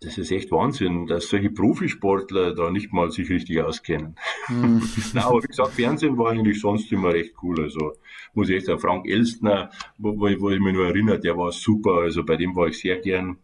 [0.00, 4.16] das ist echt Wahnsinn, dass solche Profisportler da nicht mal sich richtig auskennen.
[4.48, 4.82] Mhm.
[5.14, 7.62] Na, aber wie gesagt, Fernsehen war eigentlich sonst immer recht cool.
[7.62, 7.92] Also
[8.34, 12.02] muss ich echt sagen, Frank Elstner, wo, wo ich mich nur erinnert, der war super.
[12.02, 13.38] Also bei dem war ich sehr gern.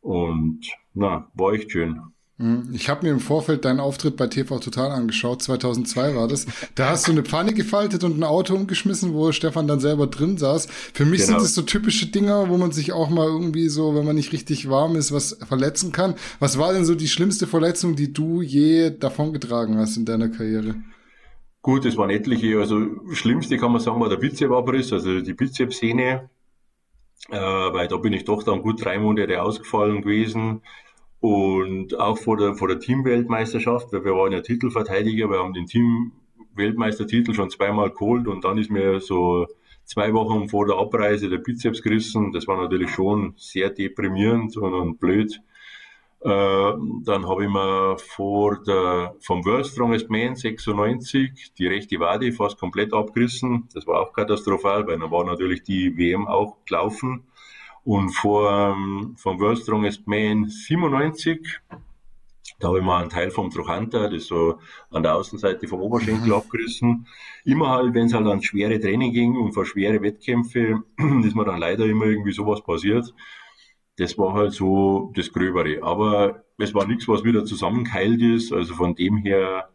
[0.00, 0.60] Und
[0.92, 2.00] na, war echt schön.
[2.38, 6.46] Hm, ich habe mir im Vorfeld deinen Auftritt bei TV Total angeschaut, 2002 war das.
[6.74, 10.36] Da hast du eine Pfanne gefaltet und ein Auto umgeschmissen, wo Stefan dann selber drin
[10.36, 10.66] saß.
[10.92, 11.38] Für mich genau.
[11.38, 14.32] sind das so typische Dinger, wo man sich auch mal irgendwie so, wenn man nicht
[14.32, 16.14] richtig warm ist, was verletzen kann.
[16.40, 20.74] Was war denn so die schlimmste Verletzung, die du je davongetragen hast in deiner Karriere?
[21.64, 22.58] Gut, es waren etliche.
[22.58, 22.78] Also
[23.14, 26.28] schlimmste kann man sagen, war der Bizepsabriss, also die Bizepssehne.
[27.30, 30.60] Äh, weil da bin ich doch dann gut drei Monate ausgefallen gewesen.
[31.20, 35.64] Und auch vor der, vor der Teamweltmeisterschaft, weil wir waren ja Titelverteidiger, wir haben den
[35.64, 39.46] Teamweltmeistertitel schon zweimal geholt und dann ist mir so
[39.86, 42.32] zwei Wochen vor der Abreise der Bizeps gerissen.
[42.32, 45.40] Das war natürlich schon sehr deprimierend und blöd.
[46.24, 46.72] Äh,
[47.04, 52.58] dann habe ich mir vor der, vom World Strongest Man 96 die rechte Wade fast
[52.58, 53.68] komplett abgerissen.
[53.74, 57.24] Das war auch katastrophal, weil dann war natürlich die WM auch gelaufen.
[57.84, 61.60] Und vor, ähm, vom World Strongest Man 97,
[62.58, 64.58] da habe ich mal einen Teil vom Trochanter, das so
[64.90, 66.36] an der Außenseite vom Oberschenkel mhm.
[66.36, 67.06] abgerissen.
[67.44, 70.82] Immer halt, wenn es halt an schwere Training ging und vor schwere Wettkämpfe,
[71.22, 73.12] ist mir dann leider immer irgendwie sowas passiert.
[73.96, 75.82] Das war halt so das Gröbere.
[75.82, 78.52] Aber es war nichts, was wieder zusammengeheilt ist.
[78.52, 79.68] Also von dem her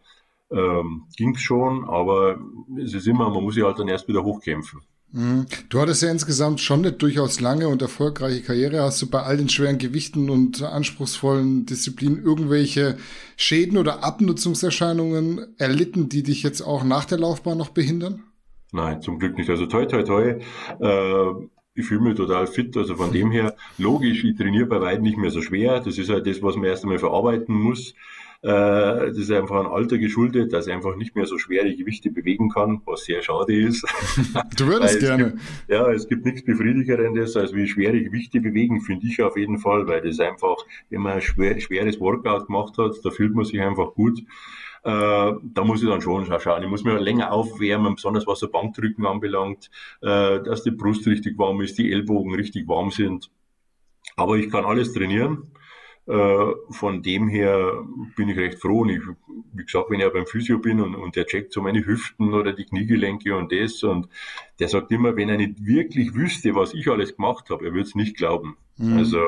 [0.52, 1.86] ähm, ging es schon.
[1.86, 2.40] Aber
[2.84, 4.82] es ist immer, man muss sich halt dann erst wieder hochkämpfen.
[5.12, 5.48] Mhm.
[5.70, 8.82] Du hattest ja insgesamt schon eine durchaus lange und erfolgreiche Karriere.
[8.82, 12.98] Hast du bei all den schweren Gewichten und anspruchsvollen Disziplinen irgendwelche
[13.36, 18.24] Schäden oder Abnutzungserscheinungen erlitten, die dich jetzt auch nach der Laufbahn noch behindern?
[18.72, 19.50] Nein, zum Glück nicht.
[19.50, 20.40] Also toi, toi, toi.
[20.80, 21.48] Äh,
[21.80, 22.76] ich fühle mich total fit.
[22.78, 25.80] Also von dem her, logisch, ich trainiere bei weitem nicht mehr so schwer.
[25.80, 27.96] Das ist halt das, was man erst einmal verarbeiten muss.
[28.42, 32.10] Äh, das ist einfach ein Alter geschuldet, dass er einfach nicht mehr so schwere Gewichte
[32.10, 33.86] bewegen kann, was sehr schade ist.
[34.58, 35.32] Du würdest gerne.
[35.32, 39.58] Gibt, ja, es gibt nichts Befriedigerendes, als wie schwere Gewichte bewegen, finde ich auf jeden
[39.58, 40.56] Fall, weil das einfach,
[40.90, 44.22] wenn man ein schwer, schweres Workout gemacht hat, da fühlt man sich einfach gut.
[44.84, 46.64] Äh, da muss ich dann schon schauen.
[46.64, 49.70] Ich muss mir länger aufwärmen, besonders was so Bankdrücken anbelangt,
[50.02, 53.30] äh, dass die Brust richtig warm ist, die Ellbogen richtig warm sind.
[54.16, 55.52] Aber ich kann alles trainieren.
[56.10, 58.82] Äh, von dem her bin ich recht froh.
[58.82, 59.02] Und ich,
[59.54, 62.52] wie gesagt, wenn ich beim Physio bin und, und der checkt so meine Hüften oder
[62.52, 64.10] die Kniegelenke und das und
[64.58, 67.88] der sagt immer, wenn er nicht wirklich wüsste, was ich alles gemacht habe, er würde
[67.88, 68.58] es nicht glauben.
[68.78, 68.98] Mhm.
[68.98, 69.22] Also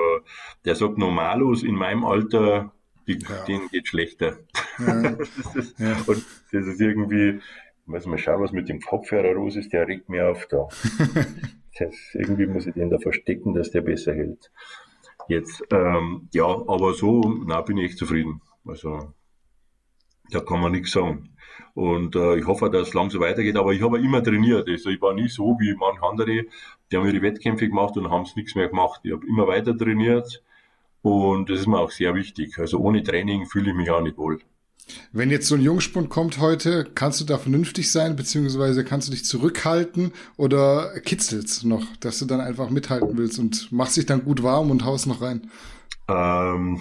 [0.65, 2.73] der sagt, normalos in meinem Alter,
[3.17, 3.43] die, ja.
[3.45, 4.37] denen geht schlechter.
[4.79, 5.17] Ja.
[6.07, 7.39] Und das ist irgendwie,
[7.85, 10.67] muss mal schauen, was mit dem Kopfhörer los ist, der regt mir auf da.
[11.79, 14.51] das, irgendwie muss ich den da verstecken, dass der besser hält.
[15.27, 18.41] Jetzt, ähm, ja, aber so, na, bin ich echt zufrieden.
[18.65, 19.13] Also,
[20.31, 21.35] da kann man nichts sagen.
[21.73, 24.67] Und äh, ich hoffe, dass es langsam weitergeht, aber ich habe immer trainiert.
[24.67, 26.45] Also ich war nie so wie manche andere,
[26.91, 29.01] die haben ihre Wettkämpfe gemacht und haben es nichts mehr gemacht.
[29.03, 30.43] Ich habe immer weiter trainiert
[31.01, 32.57] und das ist mir auch sehr wichtig.
[32.59, 34.39] Also ohne Training fühle ich mich auch nicht wohl.
[35.11, 39.11] Wenn jetzt so ein Jungspund kommt heute, kannst du da vernünftig sein, beziehungsweise kannst du
[39.11, 44.23] dich zurückhalten oder kitzelst noch, dass du dann einfach mithalten willst und machst dich dann
[44.23, 45.49] gut warm und haust noch rein?
[46.07, 46.79] Ähm,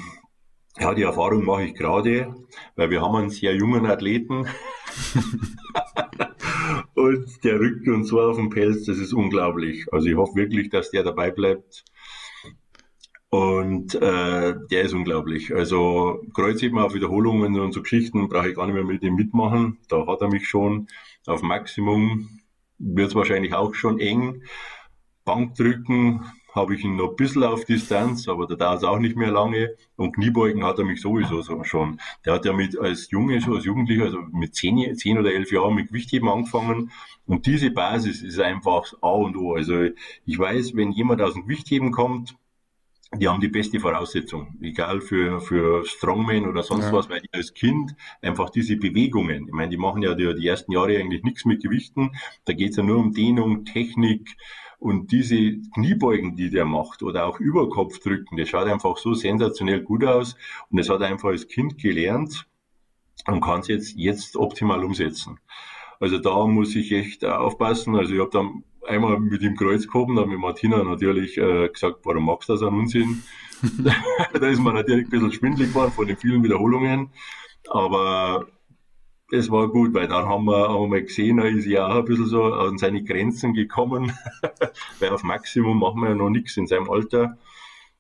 [0.79, 2.35] ja, die Erfahrung mache ich gerade,
[2.77, 4.47] weil wir haben einen sehr jungen Athleten
[6.95, 9.87] und der rückt uns so auf den Pelz, das ist unglaublich.
[9.93, 11.85] Also ich hoffe wirklich, dass der dabei bleibt.
[13.31, 15.55] Und äh, der ist unglaublich.
[15.55, 19.79] Also Kreuzheben auf Wiederholungen und so Geschichten brauche ich gar nicht mehr mit ihm mitmachen.
[19.89, 20.89] Da hat er mich schon
[21.27, 22.41] auf Maximum.
[22.79, 24.43] Wird es wahrscheinlich auch schon eng.
[25.25, 29.17] Bankdrücken habe ich ihn noch ein bisschen auf Distanz, aber da dauert es auch nicht
[29.17, 29.77] mehr lange.
[29.95, 32.01] Und Kniebeugen hat er mich sowieso so schon.
[32.25, 35.53] Der hat ja mit als Junge, schon als Jugendlicher, also mit zehn, zehn oder elf
[35.53, 36.91] Jahren mit Gewichtheben angefangen.
[37.27, 39.55] Und diese Basis ist einfach A und O.
[39.55, 39.85] Also
[40.27, 42.35] ich weiß, wenn jemand aus dem Gewichtheben kommt,
[43.17, 46.93] die haben die beste Voraussetzung, egal für, für Strongman oder sonst ja.
[46.93, 50.47] was, weil die als Kind einfach diese Bewegungen, ich meine, die machen ja die, die
[50.47, 52.13] ersten Jahre eigentlich nichts mit Gewichten,
[52.45, 54.37] da geht's ja nur um Dehnung, Technik
[54.79, 60.05] und diese Kniebeugen, die der macht oder auch Überkopfdrücken, das schaut einfach so sensationell gut
[60.05, 60.37] aus
[60.71, 62.47] und das hat er einfach als Kind gelernt
[63.27, 65.41] und kann es jetzt, jetzt optimal umsetzen.
[65.99, 67.95] Also da muss ich echt aufpassen.
[67.95, 72.01] Also ich habe dann einmal mit ihm Kreuz gehoben, dann mit Martina natürlich äh, gesagt,
[72.05, 73.23] warum magst du das an Unsinn?
[74.33, 77.11] da ist man natürlich ein bisschen schwindlig geworden von den vielen Wiederholungen,
[77.69, 78.47] aber
[79.33, 82.05] es war gut, weil dann haben wir, haben wir gesehen, er ist ja auch ein
[82.05, 84.13] bisschen so an seine Grenzen gekommen,
[84.99, 87.39] weil auf Maximum machen wir ja noch nichts in seinem Alter,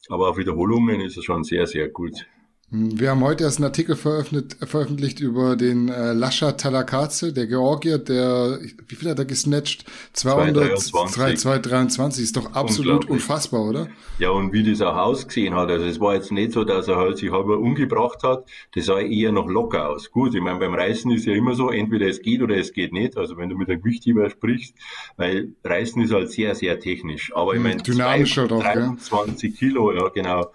[0.08, 2.26] aber auf Wiederholungen ist er schon sehr, sehr gut.
[2.72, 8.60] Wir haben heute erst einen Artikel veröffentlicht, über den äh, Lascha Talakaze, der Georgier, der,
[8.86, 9.84] wie viel hat er gesnatcht?
[10.12, 11.40] 223.
[11.40, 13.88] 223, ist doch absolut unfassbar, oder?
[14.20, 16.94] Ja, und wie das auch ausgesehen hat, also es war jetzt nicht so, dass er
[16.94, 18.44] halt sich halber umgebracht hat,
[18.76, 20.12] das sah eher noch locker aus.
[20.12, 22.92] Gut, ich meine, beim Reißen ist ja immer so, entweder es geht oder es geht
[22.92, 24.76] nicht, also wenn du mit einem Gewichtheber sprichst,
[25.16, 30.08] weil Reißen ist halt sehr, sehr technisch, aber ich hm, meine, dynamischer 23 Kilo, ja
[30.10, 30.52] genau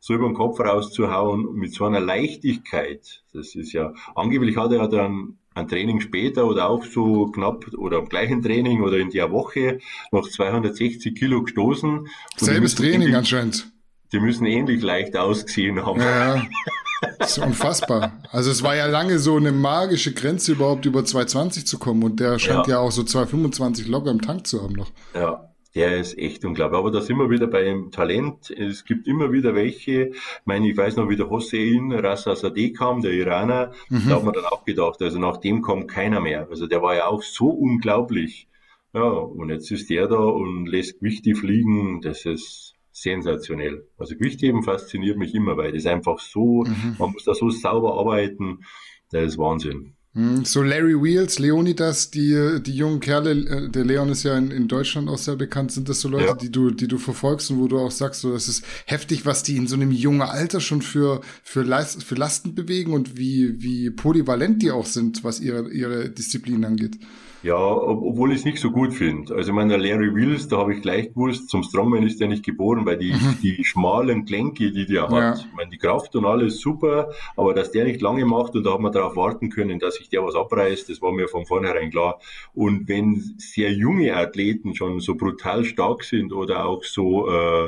[0.00, 3.22] so über den Kopf rauszuhauen mit so einer Leichtigkeit.
[3.32, 7.98] Das ist ja, angeblich hat er dann ein Training später oder auch so knapp oder
[7.98, 9.80] am gleichen Training oder in der Woche
[10.12, 12.08] noch 260 Kilo gestoßen.
[12.36, 13.70] Selbes Training anscheinend.
[14.12, 16.00] Die müssen ähnlich leicht ausgesehen haben.
[16.00, 16.46] Ja,
[17.18, 18.12] das ist unfassbar.
[18.30, 22.20] Also es war ja lange so eine magische Grenze überhaupt über 220 zu kommen und
[22.20, 24.90] der scheint ja, ja auch so 225 locker im Tank zu haben noch.
[25.14, 26.78] Ja, der ist echt unglaublich.
[26.78, 28.50] Aber da sind wir wieder beim Talent.
[28.50, 30.08] Es gibt immer wieder welche.
[30.08, 33.72] Ich meine, ich weiß noch, wie der Hossein Rassazadeh kam, der Iraner.
[33.88, 34.08] Mhm.
[34.08, 36.48] Da hat man dann auch gedacht, also nach dem kommt keiner mehr.
[36.50, 38.48] Also der war ja auch so unglaublich.
[38.94, 42.00] Ja, und jetzt ist der da und lässt Gewichte fliegen.
[42.00, 43.86] Das ist sensationell.
[43.98, 46.96] Also Gewichtheben fasziniert mich immer, weil das einfach so, mhm.
[46.98, 48.64] man muss da so sauber arbeiten.
[49.10, 49.94] Das ist Wahnsinn.
[50.18, 54.50] Hm, so Larry Wheels, Leonidas, die, die jungen Kerle, äh, der Leon ist ja in,
[54.50, 56.34] in Deutschland auch sehr bekannt, sind das so Leute, ja.
[56.34, 59.44] die du, die du verfolgst und wo du auch sagst, so, das ist heftig, was
[59.44, 63.62] die in so einem jungen Alter schon für, für, Leist, für Lasten bewegen und wie,
[63.62, 66.98] wie polyvalent die auch sind, was ihre, ihre Disziplin angeht.
[67.42, 69.34] Ja, obwohl ich es nicht so gut finde.
[69.34, 72.26] Also ich meine, der Larry Wills, da habe ich gleich gewusst, zum Strongman ist der
[72.26, 73.38] nicht geboren, weil die, mhm.
[73.42, 75.34] die schmalen Klenke, die der hat, ja.
[75.34, 78.72] ich meine, die Kraft und alles super, aber dass der nicht lange macht und da
[78.72, 81.90] hat man darauf warten können, dass sich der was abreißt, das war mir von vornherein
[81.90, 82.20] klar.
[82.54, 87.66] Und wenn sehr junge Athleten schon so brutal stark sind oder auch so, äh,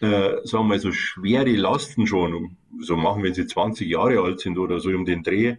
[0.00, 4.40] äh, sagen wir mal, so schwere Lasten schon, so machen, wenn sie 20 Jahre alt
[4.40, 5.56] sind oder so um den Dreh,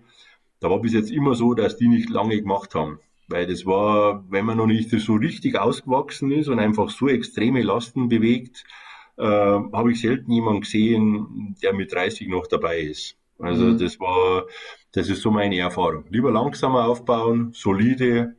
[0.59, 2.99] da war bis jetzt immer so, dass die nicht lange gemacht haben.
[3.27, 7.63] Weil das war, wenn man noch nicht so richtig ausgewachsen ist und einfach so extreme
[7.63, 8.63] Lasten bewegt,
[9.17, 13.17] äh, habe ich selten jemanden gesehen, der mit 30 noch dabei ist.
[13.39, 13.77] Also mhm.
[13.77, 14.45] das war,
[14.91, 16.05] das ist so meine Erfahrung.
[16.09, 18.35] Lieber langsamer aufbauen, solide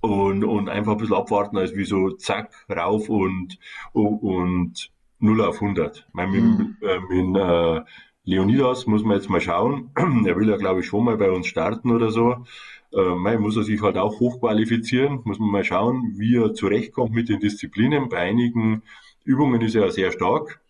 [0.00, 3.58] und, und einfach ein bisschen abwarten, als wie so zack, rauf und,
[3.92, 6.06] und 0 auf 100.
[6.08, 6.76] Ich meine, mhm.
[6.80, 7.80] mit, äh, mit äh,
[8.24, 9.90] Leonidas muss man jetzt mal schauen.
[9.96, 12.44] er will ja, glaube ich, schon mal bei uns starten oder so.
[12.92, 17.28] Äh, muss er sich halt auch hochqualifizieren, muss man mal schauen, wie er zurechtkommt mit
[17.28, 18.08] den Disziplinen.
[18.08, 18.82] Bei einigen
[19.24, 20.60] Übungen ist er sehr stark,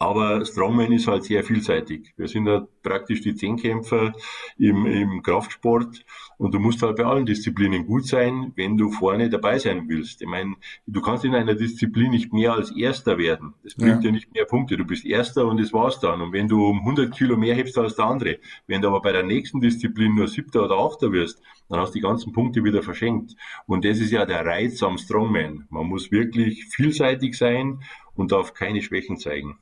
[0.00, 2.14] aber Strongman ist halt sehr vielseitig.
[2.16, 4.14] Wir sind halt praktisch die Zehnkämpfer
[4.56, 6.06] im, im Kraftsport
[6.38, 10.22] und du musst halt bei allen Disziplinen gut sein, wenn du vorne dabei sein willst.
[10.22, 10.54] Ich meine,
[10.86, 13.52] du kannst in einer Disziplin nicht mehr als Erster werden.
[13.62, 14.00] Das bringt ja.
[14.00, 14.78] dir nicht mehr Punkte.
[14.78, 16.22] Du bist Erster und das war's dann.
[16.22, 19.12] Und wenn du um 100 Kilo mehr hebst als der andere, wenn du aber bei
[19.12, 22.82] der nächsten Disziplin nur Siebter oder Achter wirst, dann hast du die ganzen Punkte wieder
[22.82, 23.36] verschenkt.
[23.66, 25.66] Und das ist ja der Reiz am Strongman.
[25.68, 27.82] Man muss wirklich vielseitig sein
[28.14, 29.58] und darf keine Schwächen zeigen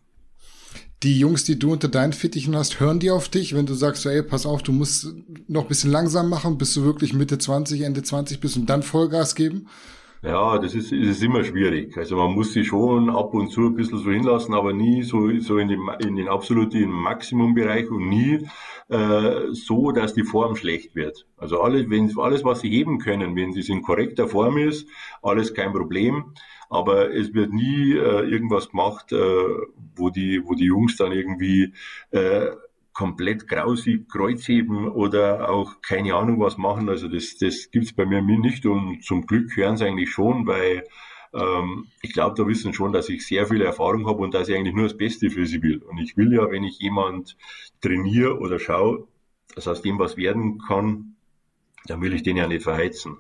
[1.03, 4.05] die Jungs, die du unter deinen Fittichen hast, hören die auf dich, wenn du sagst,
[4.07, 5.15] ey, pass auf, du musst
[5.47, 8.83] noch ein bisschen langsam machen, bis du wirklich Mitte 20, Ende 20 bist und dann
[8.83, 9.69] Vollgas geben?
[10.21, 11.97] Ja, das ist, ist immer schwierig.
[11.97, 15.31] Also man muss sich schon ab und zu ein bisschen so hinlassen, aber nie so,
[15.39, 18.49] so in, den, in den absoluten Maximumbereich und nie
[18.89, 21.29] äh, so, dass die Form schlecht wird.
[21.37, 24.89] Also alles, wenn, alles, was sie heben können, wenn es in korrekter Form ist,
[25.23, 26.33] alles kein Problem.
[26.69, 29.45] Aber es wird nie äh, irgendwas gemacht, äh,
[29.97, 31.73] wo die, wo die Jungs dann irgendwie
[32.11, 32.51] äh,
[32.93, 36.89] komplett grausig Kreuzheben oder auch keine Ahnung was machen.
[36.89, 40.85] Also das, das gibt's bei mir nicht und zum Glück hören sie eigentlich schon, weil
[41.33, 44.57] ähm, ich glaube, da wissen schon, dass ich sehr viel Erfahrung habe und dass ich
[44.57, 45.79] eigentlich nur das Beste für sie will.
[45.79, 47.37] Und ich will ja, wenn ich jemand
[47.81, 49.07] trainiere oder schaue,
[49.55, 51.17] dass aus dem was werden kann,
[51.87, 53.19] dann will ich den ja nicht verheizen.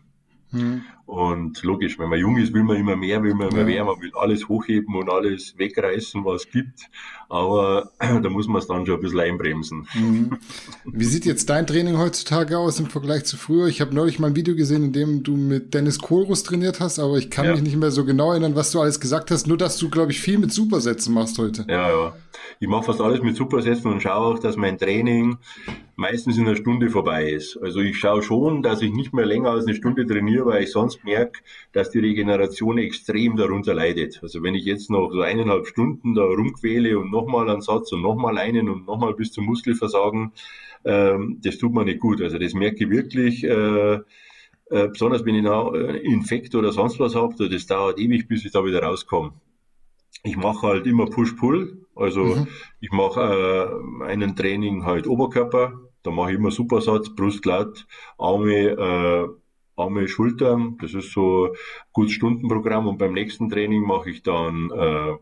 [0.50, 0.82] Mhm.
[1.08, 3.98] Und logisch, wenn man jung ist, will man immer mehr, will man immer mehr, man
[3.98, 6.90] will alles hochheben und alles wegreißen, was es gibt.
[7.30, 9.88] Aber da muss man es dann schon ein bisschen einbremsen.
[9.94, 10.36] Mhm.
[10.84, 13.68] Wie sieht jetzt dein Training heutzutage aus im Vergleich zu früher?
[13.68, 16.98] Ich habe neulich mal ein Video gesehen, in dem du mit Dennis Kohlruss trainiert hast,
[16.98, 17.52] aber ich kann ja.
[17.52, 19.46] mich nicht mehr so genau erinnern, was du alles gesagt hast.
[19.46, 21.64] Nur, dass du, glaube ich, viel mit Supersätzen machst heute.
[21.70, 22.16] Ja, ja.
[22.60, 25.38] Ich mache fast alles mit Supersätzen und schaue auch, dass mein Training
[25.96, 27.58] meistens in einer Stunde vorbei ist.
[27.60, 30.70] Also ich schaue schon, dass ich nicht mehr länger als eine Stunde trainiere, weil ich
[30.70, 31.40] sonst merke,
[31.72, 34.20] dass die Regeneration extrem darunter leidet.
[34.22, 38.02] Also wenn ich jetzt noch so eineinhalb Stunden da rumquäle und nochmal einen Satz und
[38.02, 40.32] nochmal einen und nochmal bis zum Muskelversagen,
[40.84, 42.20] ähm, das tut mir nicht gut.
[42.22, 43.44] Also das merke ich wirklich.
[43.44, 44.00] Äh,
[44.70, 48.44] äh, besonders wenn ich noch äh, Infekt oder sonst was habe, das dauert ewig, bis
[48.44, 49.32] ich da wieder rauskomme.
[50.24, 52.48] Ich mache halt immer Push-Pull, also mhm.
[52.80, 57.86] ich mache äh, einen Training halt Oberkörper, da mache ich immer Supersatz, Brust glatt,
[58.18, 59.28] Arme, äh,
[59.78, 60.76] Arme, Schultern.
[60.80, 61.50] Das ist so ein
[61.92, 62.86] gutes Stundenprogramm.
[62.86, 65.16] Und beim nächsten Training mache ich dann äh,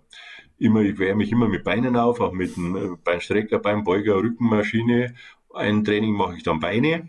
[0.58, 5.14] immer, ich wärme mich immer mit Beinen auf, auch mit einem äh, Beinstrecker, Beinbeuger, Rückenmaschine.
[5.54, 7.08] Ein Training mache ich dann Beine.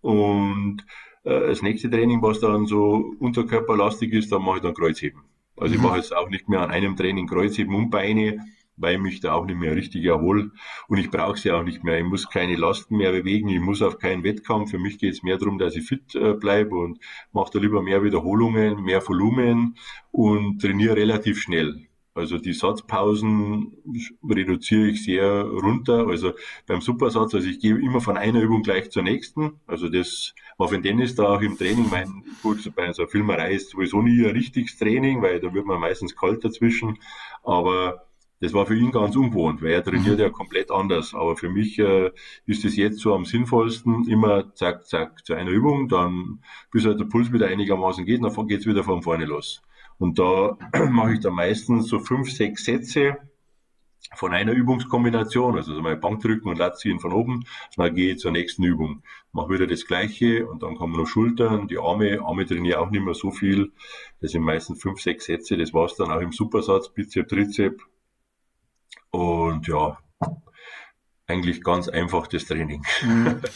[0.00, 0.84] Und
[1.24, 5.22] äh, das nächste Training, was dann so unterkörperlastig ist, dann mache ich dann Kreuzheben.
[5.56, 5.86] Also ich mhm.
[5.86, 8.44] mache jetzt auch nicht mehr an einem Training Kreuzheben und Beine,
[8.76, 10.50] weil ich mich da auch nicht mehr richtig erhole
[10.88, 11.98] und ich brauche sie auch nicht mehr.
[11.98, 14.70] Ich muss keine Lasten mehr bewegen, ich muss auf keinen Wettkampf.
[14.70, 16.98] Für mich geht es mehr darum, dass ich fit äh, bleibe und
[17.32, 19.76] mache da lieber mehr Wiederholungen, mehr Volumen
[20.10, 21.86] und trainiere relativ schnell.
[22.16, 23.76] Also die Satzpausen
[24.26, 26.06] reduziere ich sehr runter.
[26.08, 26.32] Also
[26.66, 29.60] beim Supersatz, also ich gehe immer von einer Übung gleich zur nächsten.
[29.66, 33.52] Also das war für Dennis da auch im Training, mein, gut, bei so einer Filmerei
[33.52, 36.98] ist sowieso nie ein richtiges Training, weil da wird man meistens kalt dazwischen.
[37.42, 38.06] Aber
[38.40, 40.20] das war für ihn ganz ungewohnt, weil er trainiert mhm.
[40.20, 41.14] ja komplett anders.
[41.14, 42.10] Aber für mich äh,
[42.44, 47.00] ist es jetzt so am sinnvollsten, immer zack, zack, zu einer Übung, dann bis halt
[47.00, 49.62] der Puls wieder einigermaßen geht, dann geht's wieder von vorne los.
[49.98, 50.58] Und da
[50.90, 53.16] mache ich dann meistens so fünf, sechs Sätze
[54.14, 57.44] von einer Übungskombination, also mal Bankdrücken und Latziehen von oben,
[57.76, 59.02] dann gehe ich zur nächsten Übung.
[59.32, 63.02] Mache wieder das Gleiche und dann kommen noch Schultern, die Arme, Arme trainiere auch nicht
[63.02, 63.72] mehr so viel.
[64.20, 67.80] Das sind meistens fünf, sechs Sätze, das war's dann auch im Supersatz, Bizep, Trizep,
[69.16, 69.98] und ja,
[71.26, 72.82] eigentlich ganz einfach das Training.
[73.02, 73.40] Mhm.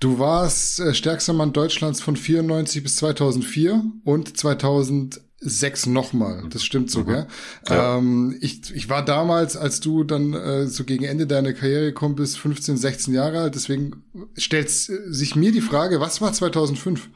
[0.00, 6.44] Du warst äh, stärkster Mann Deutschlands von 94 bis 2004 und 2006 nochmal.
[6.50, 7.06] Das stimmt so, mhm.
[7.06, 7.26] gell?
[7.68, 7.98] Ja.
[7.98, 12.14] Ähm, ich, ich war damals, als du dann äh, so gegen Ende deiner Karriere gekommen
[12.14, 13.56] bist, 15, 16 Jahre alt.
[13.56, 14.04] Deswegen
[14.36, 17.10] stellt sich mir die Frage, was war 2005?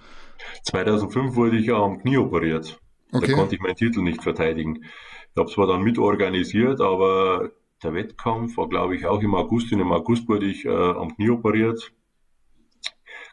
[0.64, 2.81] 2005 wurde ich am Knie operiert.
[3.12, 3.29] Okay.
[3.29, 4.83] Da konnte ich meinen Titel nicht verteidigen.
[4.83, 7.53] Ich habe zwar dann mitorganisiert, aber
[7.83, 9.72] der Wettkampf war, glaube ich, auch im August.
[9.72, 11.93] Und im August wurde ich äh, am Knie operiert.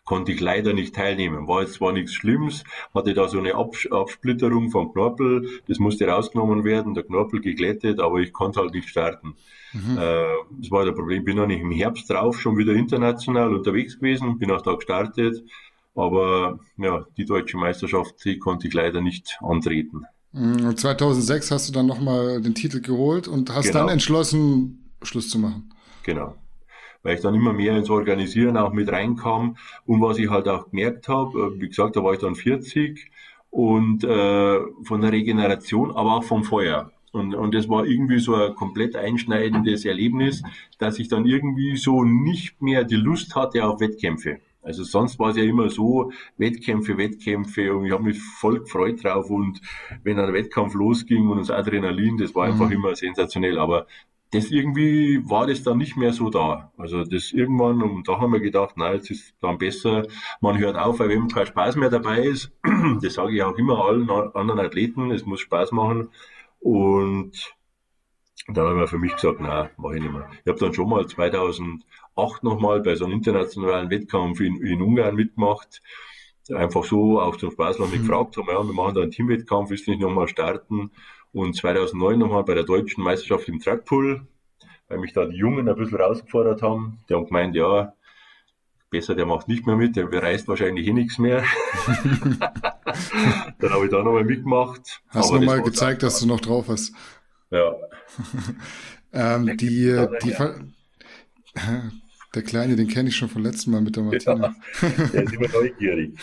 [0.05, 1.47] Konnte ich leider nicht teilnehmen.
[1.47, 2.63] War jetzt zwar nichts Schlimmes,
[2.95, 5.61] hatte da so eine Abs Absplitterung vom Knorpel.
[5.67, 9.35] Das musste rausgenommen werden, der Knorpel geglättet, aber ich konnte halt nicht starten.
[9.73, 9.97] Mhm.
[9.97, 10.25] Äh,
[10.61, 11.23] das war das Problem.
[11.25, 15.43] Bin dann im Herbst drauf schon wieder international unterwegs gewesen, bin auch da gestartet.
[15.93, 20.05] Aber ja, die deutsche Meisterschaft, die konnte ich leider nicht antreten.
[20.33, 23.79] 2006 mm, hast du dann nochmal den Titel geholt und hast genau.
[23.79, 25.73] dann entschlossen, Schluss zu machen.
[26.03, 26.35] Genau.
[27.01, 30.69] Weil ich dann immer mehr ins Organisieren auch mit reinkam und was ich halt auch
[30.69, 33.09] gemerkt habe, äh, wie gesagt, da war ich dann 40
[33.49, 36.91] und äh, von der Regeneration, aber auch vom Feuer.
[37.11, 40.43] Und, und das war irgendwie so ein komplett einschneidendes Erlebnis,
[40.77, 44.39] dass ich dann irgendwie so nicht mehr die Lust hatte auf Wettkämpfe.
[44.69, 49.03] Also sonst war es ja immer so, Wettkämpfe, Wettkämpfe und ich habe mich voll gefreut
[49.03, 49.59] drauf und
[50.03, 52.73] wenn ein Wettkampf losging und das Adrenalin, das war einfach mhm.
[52.73, 53.57] immer sensationell.
[53.57, 53.87] Aber
[54.29, 56.71] das irgendwie war das dann nicht mehr so da.
[56.77, 60.03] Also das irgendwann, und da haben wir gedacht, nein, jetzt ist dann besser,
[60.39, 62.51] man hört auf, weil wenn kein Spaß mehr dabei ist,
[63.01, 66.09] das sage ich auch immer allen anderen Athleten, es muss Spaß machen.
[66.59, 67.55] Und
[68.47, 70.29] dann haben wir für mich gesagt, nein, mache ich nicht mehr.
[70.43, 71.83] Ich habe dann schon mal 2000
[72.25, 75.81] acht nochmal bei so einem internationalen Wettkampf in, in Ungarn mitgemacht.
[76.53, 77.91] Einfach so auf den Spaß, wir mhm.
[77.91, 80.91] gefragt haben, ja, wir machen da einen Teamwettkampf, willst du nicht nochmal starten?
[81.31, 84.25] Und 2009 nochmal bei der deutschen Meisterschaft im Trackpool,
[84.87, 86.97] weil mich da die Jungen ein bisschen rausgefordert haben.
[87.07, 87.93] Die haben gemeint, ja,
[88.89, 91.43] besser, der macht nicht mehr mit, der bereist wahrscheinlich eh nichts mehr.
[93.59, 95.01] dann habe ich da nochmal mitgemacht.
[95.09, 96.93] Hast du nochmal gezeigt, dass du noch drauf hast.
[97.51, 97.75] Ja.
[99.13, 100.35] ähm, die, die,
[102.35, 104.55] der Kleine, den kenne ich schon vom letzten Mal mit der Martina.
[104.81, 106.13] Ja, der ist immer neugierig.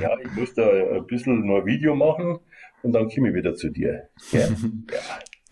[0.00, 2.38] Ja, ich muss da ein bisschen ein Video machen
[2.82, 4.08] und dann komme ich wieder zu dir.
[4.32, 4.40] Ja.
[4.40, 4.48] ja.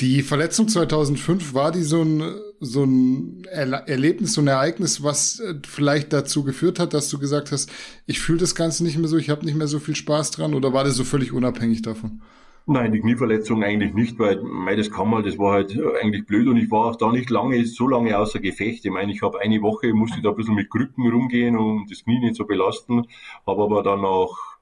[0.00, 2.22] Die Verletzung 2005, war die so ein,
[2.58, 7.52] so ein Erlebnis, so ein Ereignis, was äh, vielleicht dazu geführt hat, dass du gesagt
[7.52, 7.70] hast,
[8.06, 10.54] ich fühle das Ganze nicht mehr so, ich habe nicht mehr so viel Spaß dran
[10.54, 12.22] oder war das so völlig unabhängig davon?
[12.66, 16.46] Nein, die Knieverletzung eigentlich nicht, weil mei, das kann man, das war halt eigentlich blöd
[16.46, 18.84] und ich war auch da nicht lange, so lange außer Gefecht.
[18.84, 22.04] Ich meine, ich habe eine Woche, musste da ein bisschen mit Krücken rumgehen, um das
[22.04, 23.06] Knie nicht zu belasten,
[23.46, 24.52] habe aber dann auch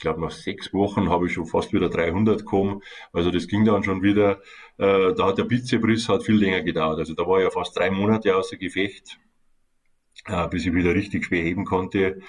[0.00, 2.80] ich glaube, nach sechs Wochen habe ich schon fast wieder 300 gekommen.
[3.12, 4.38] Also das ging dann schon wieder.
[4.78, 7.00] Äh, da hat der Bizebriss hat viel länger gedauert.
[7.00, 9.29] Also da war ja fast drei Monate außer Gefecht, äh,
[10.50, 12.20] bis ich wieder richtig schwer heben konnte.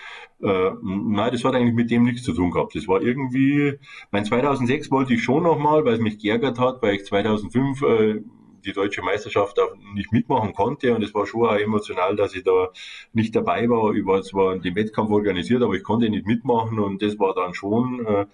[0.42, 2.76] Äh, nein, das hat eigentlich mit dem nichts zu tun gehabt.
[2.76, 3.78] Das war irgendwie,
[4.12, 8.22] mein 2006 wollte ich schon nochmal, weil es mich geärgert hat, weil ich 2005 äh,
[8.66, 10.96] die deutsche Meisterschaft auch nicht mitmachen konnte.
[10.96, 12.70] Und es war schon auch emotional, dass ich da
[13.14, 13.94] nicht dabei war.
[13.94, 17.54] Ich war zwar den Wettkampf organisiert, aber ich konnte nicht mitmachen und das war dann
[17.54, 18.26] schon äh,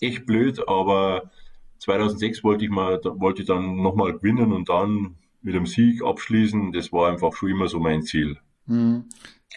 [0.00, 0.66] echt blöd.
[0.68, 1.30] Aber
[1.78, 6.72] 2006 wollte ich mal, wollte ich dann nochmal gewinnen und dann mit dem Sieg abschließen.
[6.72, 8.38] Das war einfach schon immer so mein Ziel.
[8.66, 9.08] Mhm.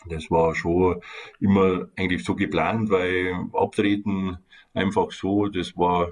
[0.07, 1.01] Das war schon
[1.39, 4.37] immer eigentlich so geplant, weil Abtreten
[4.73, 6.11] einfach so, das war,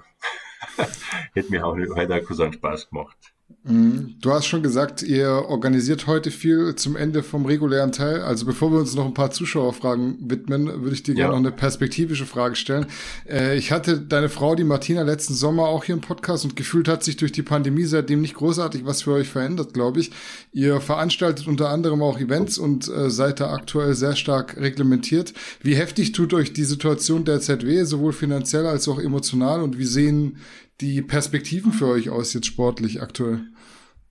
[1.34, 3.33] hätte mir auch heute auch keinen Spaß gemacht.
[3.64, 4.16] Mhm.
[4.22, 8.22] Du hast schon gesagt, ihr organisiert heute viel zum Ende vom regulären Teil.
[8.22, 11.24] Also bevor wir uns noch ein paar Zuschauerfragen widmen, würde ich dir ja.
[11.24, 12.88] gerne noch eine perspektivische Frage stellen.
[13.30, 16.88] Äh, ich hatte deine Frau, die Martina, letzten Sommer auch hier im Podcast und gefühlt
[16.88, 20.12] hat sich durch die Pandemie seitdem nicht großartig was für euch verändert, glaube ich.
[20.52, 25.34] Ihr veranstaltet unter anderem auch Events und äh, seid da aktuell sehr stark reglementiert.
[25.62, 29.86] Wie heftig tut euch die Situation derzeit weh, sowohl finanziell als auch emotional und wie
[29.86, 30.38] sehen
[30.84, 33.42] die Perspektiven für euch aus jetzt sportlich aktuell?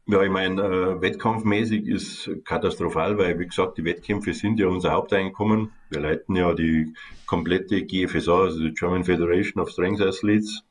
[0.06, 4.92] Ja, ich meine, äh, wettkampfmäßig ist katastrophal, weil, wie gesagt, die Wettkämpfe sind ja unser
[4.92, 5.70] Haupteinkommen.
[5.90, 6.94] Wir leiten ja die
[7.26, 10.62] komplette GFSA, also die German Federation of Strength Athletes,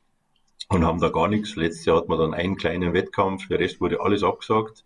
[0.68, 1.56] und haben da gar nichts.
[1.56, 4.84] Letztes Jahr hat man dann einen kleinen Wettkampf, der Rest wurde alles abgesagt.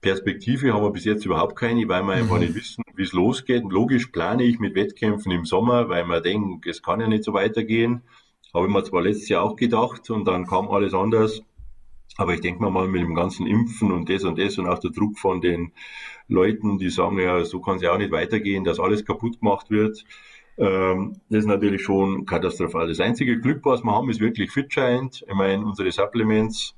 [0.00, 2.42] Perspektive haben wir bis jetzt überhaupt keine, weil wir einfach mhm.
[2.42, 3.62] nicht wissen, wie es losgeht.
[3.64, 7.32] Logisch plane ich mit Wettkämpfen im Sommer, weil man denkt, es kann ja nicht so
[7.32, 8.02] weitergehen.
[8.54, 11.42] Habe ich mir zwar letztes Jahr auch gedacht und dann kam alles anders.
[12.16, 14.78] Aber ich denke mir mal mit dem ganzen Impfen und das und das und auch
[14.78, 15.72] der Druck von den
[16.28, 19.70] Leuten, die sagen, ja, so kann es ja auch nicht weitergehen, dass alles kaputt gemacht
[19.70, 20.04] wird.
[20.56, 22.86] Ähm, das ist natürlich schon katastrophal.
[22.86, 25.24] Das einzige Glück, was wir haben, ist wirklich FitGiant.
[25.26, 26.76] Ich meine, unsere Supplements,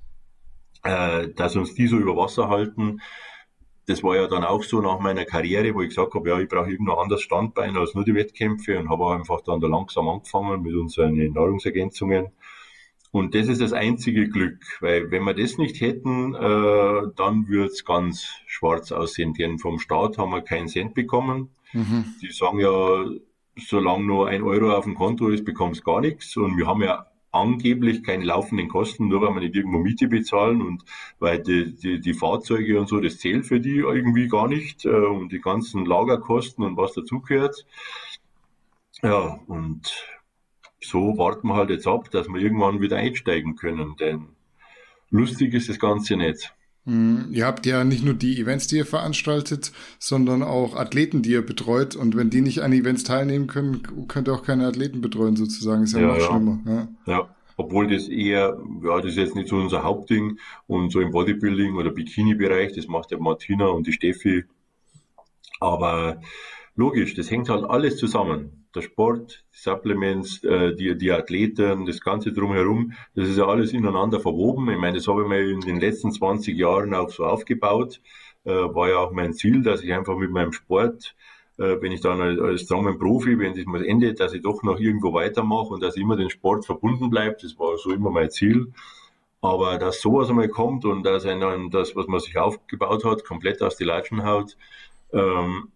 [0.82, 3.02] äh, dass uns die so über Wasser halten.
[3.86, 6.48] Das war ja dann auch so nach meiner Karriere, wo ich gesagt habe, ja, ich
[6.48, 10.62] brauche irgendein anderes Standbein als nur die Wettkämpfe und habe einfach dann da langsam angefangen
[10.62, 12.32] mit unseren Nahrungsergänzungen.
[13.12, 17.70] Und das ist das einzige Glück, weil wenn wir das nicht hätten, äh, dann würde
[17.72, 19.32] es ganz schwarz aussehen.
[19.32, 21.50] Denn vom Staat haben wir keinen Cent bekommen.
[21.72, 22.04] Mhm.
[22.20, 23.06] Die sagen ja,
[23.56, 26.36] solange nur ein Euro auf dem Konto ist, bekommst gar nichts.
[26.36, 30.62] Und wir haben ja angeblich keine laufenden Kosten, nur weil wir nicht irgendwo Miete bezahlen
[30.62, 30.84] und
[31.18, 34.88] weil die, die, die Fahrzeuge und so, das zählt für die irgendwie gar nicht äh,
[34.88, 37.66] und die ganzen Lagerkosten und was dazugehört.
[39.02, 40.06] Ja, und
[40.80, 44.28] so warten wir halt jetzt ab, dass wir irgendwann wieder einsteigen können, denn
[45.10, 46.55] lustig ist das Ganze nicht.
[46.86, 47.28] Mhm.
[47.32, 51.44] Ihr habt ja nicht nur die Events, die ihr veranstaltet, sondern auch Athleten, die ihr
[51.44, 51.96] betreut.
[51.96, 55.82] Und wenn die nicht an Events teilnehmen können, könnt ihr auch keine Athleten betreuen, sozusagen.
[55.82, 56.26] Ist ja, ja noch ja.
[56.26, 56.60] schlimmer.
[56.64, 56.88] Ja.
[57.06, 57.28] ja.
[57.58, 60.38] Obwohl das eher, ja, das ist jetzt nicht so unser Hauptding.
[60.66, 64.44] Und so im Bodybuilding oder Bikini-Bereich, das macht ja Martina und die Steffi.
[65.58, 66.20] Aber
[66.76, 72.00] logisch, das hängt halt alles zusammen der Sport, die Supplements, äh, die, die Athleten, das
[72.00, 74.70] Ganze drumherum, das ist ja alles ineinander verwoben.
[74.70, 78.00] Ich meine, das habe ich mir in den letzten 20 Jahren auch so aufgebaut.
[78.44, 81.16] Äh, war ja auch mein Ziel, dass ich einfach mit meinem Sport,
[81.58, 85.12] äh, wenn ich dann als, Strongman-Profi, wenn das mal endet, dass ich doch noch irgendwo
[85.12, 87.42] weitermache und dass immer den Sport verbunden bleibt.
[87.42, 88.72] Das war so immer mein Ziel.
[89.40, 93.62] Aber dass sowas einmal kommt und dass einem das, was man sich aufgebaut hat, komplett
[93.62, 94.56] aus die Latschen haut,
[95.12, 95.68] ähm,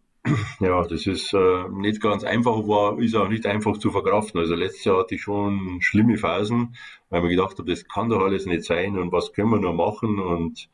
[0.61, 4.39] ja, das ist äh, nicht ganz einfach, war, ist auch nicht einfach zu verkraften.
[4.41, 6.77] Also letztes Jahr hatte ich schon schlimme Phasen,
[7.09, 9.73] weil man gedacht habe, das kann doch alles nicht sein und was können wir nur
[9.73, 10.68] machen und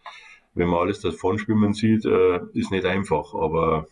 [0.54, 3.34] wenn man alles davon schwimmen sieht, äh, ist nicht einfach.
[3.34, 3.86] Aber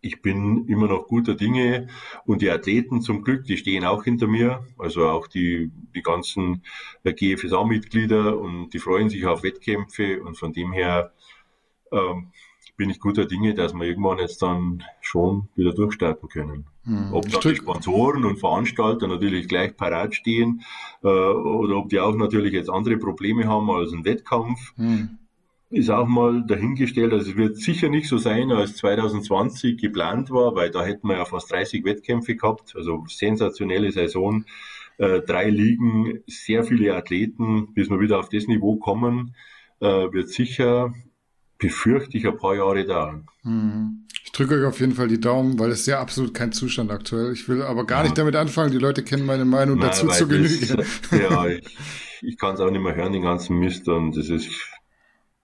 [0.00, 1.88] ich bin immer noch guter Dinge
[2.24, 6.62] und die Athleten zum Glück, die stehen auch hinter mir, also auch die, die ganzen
[7.04, 11.12] GFSA-Mitglieder und die freuen sich auf Wettkämpfe und von dem her
[11.92, 12.32] ähm,
[12.76, 16.66] bin ich guter Dinge, dass wir irgendwann jetzt dann schon wieder durchstarten können.
[16.84, 17.12] Hm.
[17.12, 20.62] Ob da die Sponsoren und Veranstalter natürlich gleich parat stehen
[21.02, 24.74] äh, oder ob die auch natürlich jetzt andere Probleme haben als ein Wettkampf.
[24.76, 25.18] Hm
[25.72, 27.12] ist auch mal dahingestellt.
[27.12, 31.16] Also es wird sicher nicht so sein, als 2020 geplant war, weil da hätten wir
[31.16, 32.74] ja fast 30 Wettkämpfe gehabt.
[32.76, 34.44] Also sensationelle Saison,
[34.98, 39.34] äh, drei Ligen, sehr viele Athleten, bis wir wieder auf das Niveau kommen,
[39.80, 40.94] äh, wird sicher,
[41.62, 43.26] befürchte ich, ein paar Jahre dauern.
[43.42, 44.06] Hm.
[44.24, 46.90] Ich drücke euch auf jeden Fall die Daumen, weil es ist ja absolut kein Zustand
[46.90, 47.32] aktuell.
[47.32, 48.04] Ich will aber gar ja.
[48.04, 48.72] nicht damit anfangen.
[48.72, 50.84] Die Leute kennen meine Meinung Nein, dazu zu genügen.
[51.12, 51.64] Ja, ich,
[52.20, 53.88] ich kann es auch nicht mehr hören, den ganzen Mist.
[53.88, 54.50] Und das ist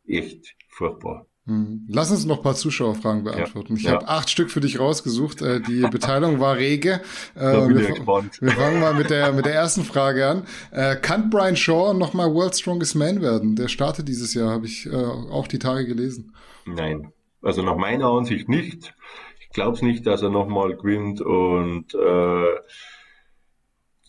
[0.07, 1.27] echt furchtbar.
[1.49, 1.87] Hm.
[1.89, 3.73] Lass uns noch ein paar Zuschauerfragen beantworten.
[3.73, 3.93] Ja, ich ja.
[3.93, 5.41] habe acht Stück für dich rausgesucht.
[5.41, 7.01] Äh, die Beteiligung war rege.
[7.35, 10.47] Äh, wir, wir, fangen mal mit der, mit der ersten Frage an.
[10.73, 13.57] Äh, kann Brian Shaw nochmal World Strongest Man werden?
[13.57, 16.35] Der startet dieses Jahr, habe ich auch die Tage gelesen.
[16.67, 18.95] Nein, also nach meiner Ansicht nicht.
[19.41, 22.61] Ich glaube es nicht, dass er nochmal gewinnt und äh,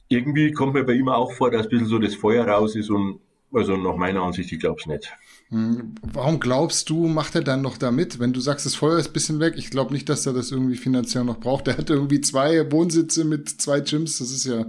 [0.10, 2.90] irgendwie kommt mir bei ihm auch vor, dass ein bisschen so das Feuer raus ist
[2.90, 3.22] und
[3.54, 5.14] also nach meiner Ansicht, ich glaube es nicht.
[5.52, 8.20] Hm, warum glaubst du, macht er dann noch damit?
[8.20, 10.52] Wenn du sagst, das Feuer ist ein bisschen weg, ich glaube nicht, dass er das
[10.52, 11.66] irgendwie finanziell noch braucht.
[11.66, 14.62] Der hat irgendwie zwei Wohnsitze mit zwei Gyms, das ist ja,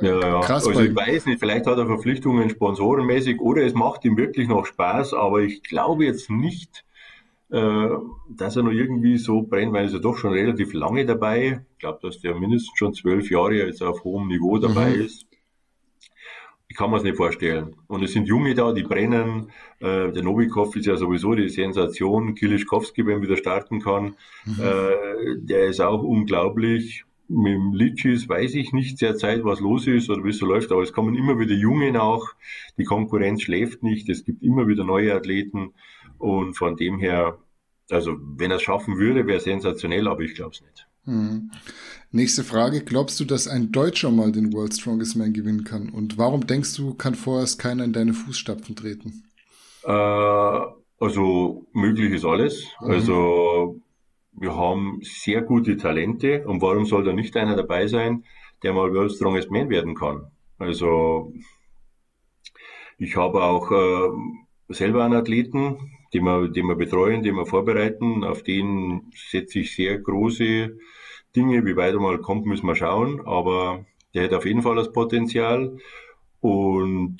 [0.00, 0.40] äh, ja, ja.
[0.40, 0.66] krass.
[0.66, 4.66] Also ich weiß nicht, vielleicht hat er Verpflichtungen sponsorenmäßig oder es macht ihm wirklich noch
[4.66, 6.84] Spaß, aber ich glaube jetzt nicht,
[7.50, 7.88] äh,
[8.28, 11.64] dass er noch irgendwie so brennt, weil er ist ja doch schon relativ lange dabei.
[11.74, 15.02] Ich glaube, dass der mindestens schon zwölf Jahre jetzt auf hohem Niveau dabei mhm.
[15.02, 15.26] ist.
[16.74, 17.76] Ich kann mir das nicht vorstellen.
[17.86, 19.52] Und es sind Junge da, die brennen.
[19.78, 22.34] Äh, der Novikov ist ja sowieso die Sensation.
[22.34, 24.60] Kilischkowski, wenn er wieder starten kann, mhm.
[24.60, 27.04] äh, der ist auch unglaublich.
[27.28, 30.46] Mit dem Litschis weiß ich nicht sehr Zeit, was los ist oder wie es so
[30.46, 32.34] läuft, aber es kommen immer wieder Junge nach.
[32.76, 34.08] Die Konkurrenz schläft nicht.
[34.08, 35.74] Es gibt immer wieder neue Athleten.
[36.18, 37.38] Und von dem her,
[37.88, 40.88] also wenn er es schaffen würde, wäre sensationell, aber ich glaube es nicht.
[41.06, 41.50] Mhm.
[42.10, 42.82] Nächste Frage.
[42.84, 45.88] Glaubst du, dass ein Deutscher mal den World Strongest Man gewinnen kann?
[45.88, 49.24] Und warum denkst du, kann vorerst keiner in deine Fußstapfen treten?
[49.84, 50.60] Äh,
[51.00, 52.64] also möglich ist alles.
[52.80, 52.90] Mhm.
[52.90, 53.80] Also
[54.32, 58.24] wir haben sehr gute Talente und warum soll da nicht einer dabei sein,
[58.62, 60.30] der mal World Strongest Man werden kann?
[60.58, 61.32] Also
[62.98, 68.24] ich habe auch äh, selber einen Athleten, den wir, den wir betreuen, den wir vorbereiten.
[68.24, 70.76] Auf den setze ich sehr große
[71.36, 71.64] Dinge.
[71.64, 73.20] Wie weit er mal kommt, müssen wir schauen.
[73.26, 75.76] Aber der hat auf jeden Fall das Potenzial.
[76.40, 77.18] Und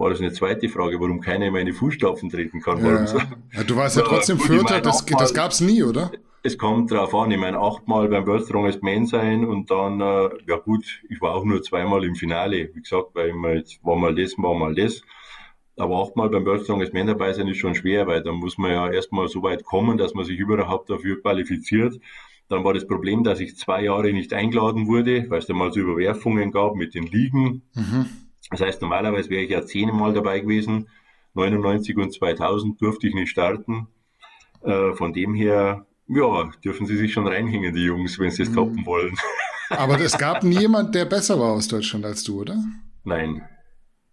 [0.00, 2.84] war das eine zweite Frage, warum keiner in meine Fußstapfen treten kann.
[2.84, 3.04] Ja,
[3.52, 6.10] ja, du warst ja, trotzdem Vierter, das, das gab es nie, oder?
[6.42, 10.30] Es kommt drauf an, ich meine, achtmal beim World Strongest Man sein und dann, äh,
[10.48, 12.70] ja gut, ich war auch nur zweimal im Finale.
[12.72, 15.02] Wie gesagt, weil immer jetzt war mal das, war mal das.
[15.76, 18.70] Aber achtmal beim World Strongest Man dabei sein ist schon schwer, weil da muss man
[18.70, 22.00] ja erstmal so weit kommen, dass man sich überhaupt dafür qualifiziert.
[22.50, 25.72] Dann war das Problem, dass ich zwei Jahre nicht eingeladen wurde, weil es da mal
[25.72, 27.62] so Überwerfungen gab mit den Ligen.
[27.74, 28.06] Mhm.
[28.50, 30.88] Das heißt, normalerweise wäre ich ja zehnmal dabei gewesen.
[31.34, 33.86] 99 und 2000 durfte ich nicht starten.
[34.62, 38.52] Äh, von dem her, ja, dürfen sie sich schon reinhängen, die Jungs, wenn sie es
[38.52, 38.86] toppen mhm.
[38.86, 39.16] wollen.
[39.70, 42.56] Aber es gab niemand, der besser war aus Deutschland als du, oder?
[43.04, 43.42] Nein.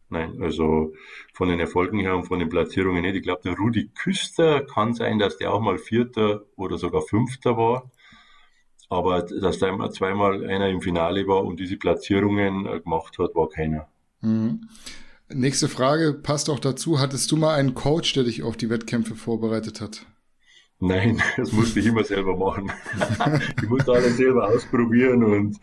[0.10, 0.94] Nein, also
[1.34, 3.16] von den Erfolgen her und von den Platzierungen nicht.
[3.16, 7.58] Ich glaube, der Rudi Küster kann sein, dass der auch mal Vierter oder sogar Fünfter
[7.58, 7.92] war.
[8.90, 13.50] Aber dass da zweimal einer im Finale war und diese Platzierungen äh, gemacht hat, war
[13.50, 13.88] keiner.
[14.22, 14.70] Mhm.
[15.30, 17.00] Nächste Frage passt auch dazu.
[17.00, 20.06] Hattest du mal einen Coach, der dich auf die Wettkämpfe vorbereitet hat?
[20.80, 22.72] Nein, das musste ich immer selber machen.
[23.62, 25.58] ich musste alles selber ausprobieren und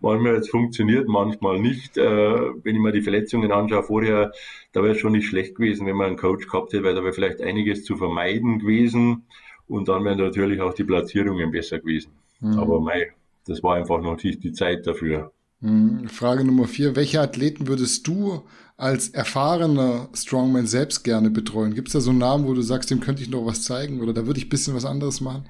[0.00, 1.96] manchmal es funktioniert, manchmal nicht.
[1.96, 4.32] Äh, wenn ich mir die Verletzungen anschaue vorher,
[4.72, 7.02] da wäre es schon nicht schlecht gewesen, wenn man einen Coach gehabt hätte, weil da
[7.02, 9.26] wäre vielleicht einiges zu vermeiden gewesen
[9.66, 12.12] und dann wären natürlich auch die Platzierungen besser gewesen.
[12.40, 12.58] Mhm.
[12.58, 13.12] Aber mei,
[13.46, 15.32] das war einfach noch nicht die Zeit dafür.
[15.60, 16.08] Mhm.
[16.08, 16.96] Frage Nummer vier.
[16.96, 18.42] Welche Athleten würdest du
[18.76, 21.74] als erfahrener Strongman selbst gerne betreuen?
[21.74, 24.00] Gibt es da so einen Namen, wo du sagst, dem könnte ich noch was zeigen
[24.00, 25.44] oder da würde ich ein bisschen was anderes machen?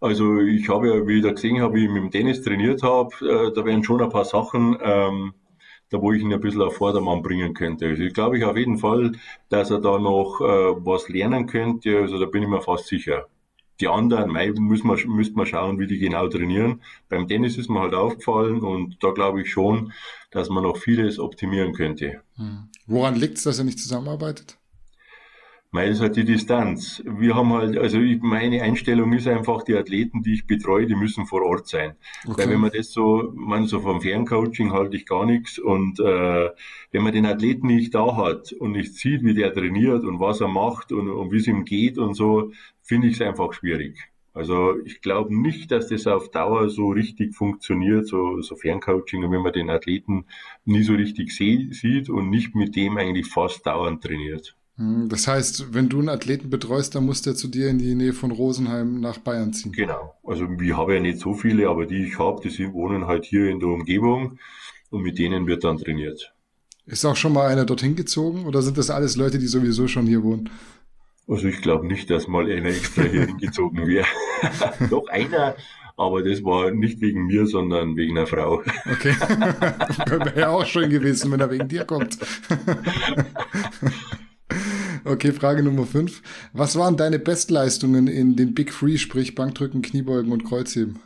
[0.00, 2.82] Also ich habe ja, wie ich da gesehen habe, wie ich mit dem Tennis trainiert
[2.82, 5.34] habe, äh, da wären schon ein paar Sachen, ähm,
[5.90, 7.86] da wo ich ihn ein bisschen auf Vordermann bringen könnte.
[7.86, 9.12] Also ich glaube ich auf jeden Fall,
[9.50, 10.44] dass er da noch äh,
[10.84, 11.98] was lernen könnte.
[11.98, 13.26] Also da bin ich mir fast sicher
[13.80, 16.82] die anderen, mei, müssen wir, müsste man schauen, wie die genau trainieren.
[17.08, 19.92] Beim Tennis ist mir halt aufgefallen und da glaube ich schon,
[20.30, 22.22] dass man noch vieles optimieren könnte.
[22.36, 22.68] Hm.
[22.86, 24.58] Woran liegt es, dass er nicht zusammenarbeitet?
[25.74, 27.02] Weil es halt die Distanz.
[27.06, 31.24] Wir haben halt, also meine Einstellung ist einfach, die Athleten, die ich betreue, die müssen
[31.24, 31.94] vor Ort sein.
[32.26, 32.42] Okay.
[32.42, 36.50] Weil wenn man das so, man so vom Ferncoaching halte ich gar nichts und äh,
[36.90, 40.42] wenn man den Athleten nicht da hat und nicht sieht, wie der trainiert und was
[40.42, 42.52] er macht und, und wie es ihm geht und so,
[42.82, 44.12] finde ich es einfach schwierig.
[44.34, 49.32] Also ich glaube nicht, dass das auf Dauer so richtig funktioniert, so, so Ferncoaching, und
[49.32, 50.26] wenn man den Athleten
[50.66, 54.54] nie so richtig sieht und nicht mit dem eigentlich fast dauernd trainiert.
[54.76, 57.94] Hm, das heißt, wenn du einen Athleten betreust, dann muss der zu dir in die
[57.94, 59.72] Nähe von Rosenheim nach Bayern ziehen.
[59.72, 60.14] Genau.
[60.24, 63.50] Also ich habe ja nicht so viele, aber die ich habe, die wohnen halt hier
[63.50, 64.38] in der Umgebung
[64.90, 66.34] und mit denen wird dann trainiert.
[66.86, 70.06] Ist auch schon mal einer dorthin gezogen oder sind das alles Leute, die sowieso schon
[70.06, 70.50] hier wohnen?
[71.28, 74.06] Also ich glaube nicht, dass mal einer extra hier hingezogen wäre.
[74.90, 75.54] Doch einer,
[75.96, 78.62] aber das war nicht wegen mir, sondern wegen einer Frau.
[78.90, 79.14] Okay.
[80.08, 82.18] Wäre ja auch schön gewesen, wenn er wegen dir kommt.
[85.04, 86.22] Okay, Frage Nummer 5.
[86.52, 91.00] Was waren deine Bestleistungen in den Big Three, sprich Bankdrücken, Kniebeugen und Kreuzheben?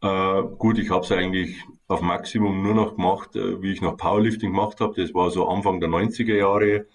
[0.00, 3.98] Äh, gut, ich habe es eigentlich auf Maximum nur noch gemacht, äh, wie ich noch
[3.98, 4.94] Powerlifting gemacht habe.
[5.00, 6.86] Das war so Anfang der 90er Jahre.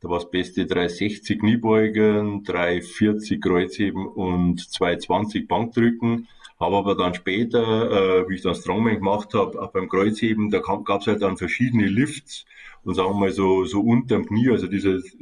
[0.00, 6.28] Da war das Beste 360 Kniebeugen, 340 Kreuzheben und 220 Bankdrücken.
[6.60, 7.90] Habe aber dann später,
[8.22, 11.36] äh, wie ich dann Strongman gemacht habe, auch beim Kreuzheben, da gab es halt dann
[11.36, 12.44] verschiedene Lifts
[12.84, 15.16] und sagen wir mal so, so unterm Knie, also dieses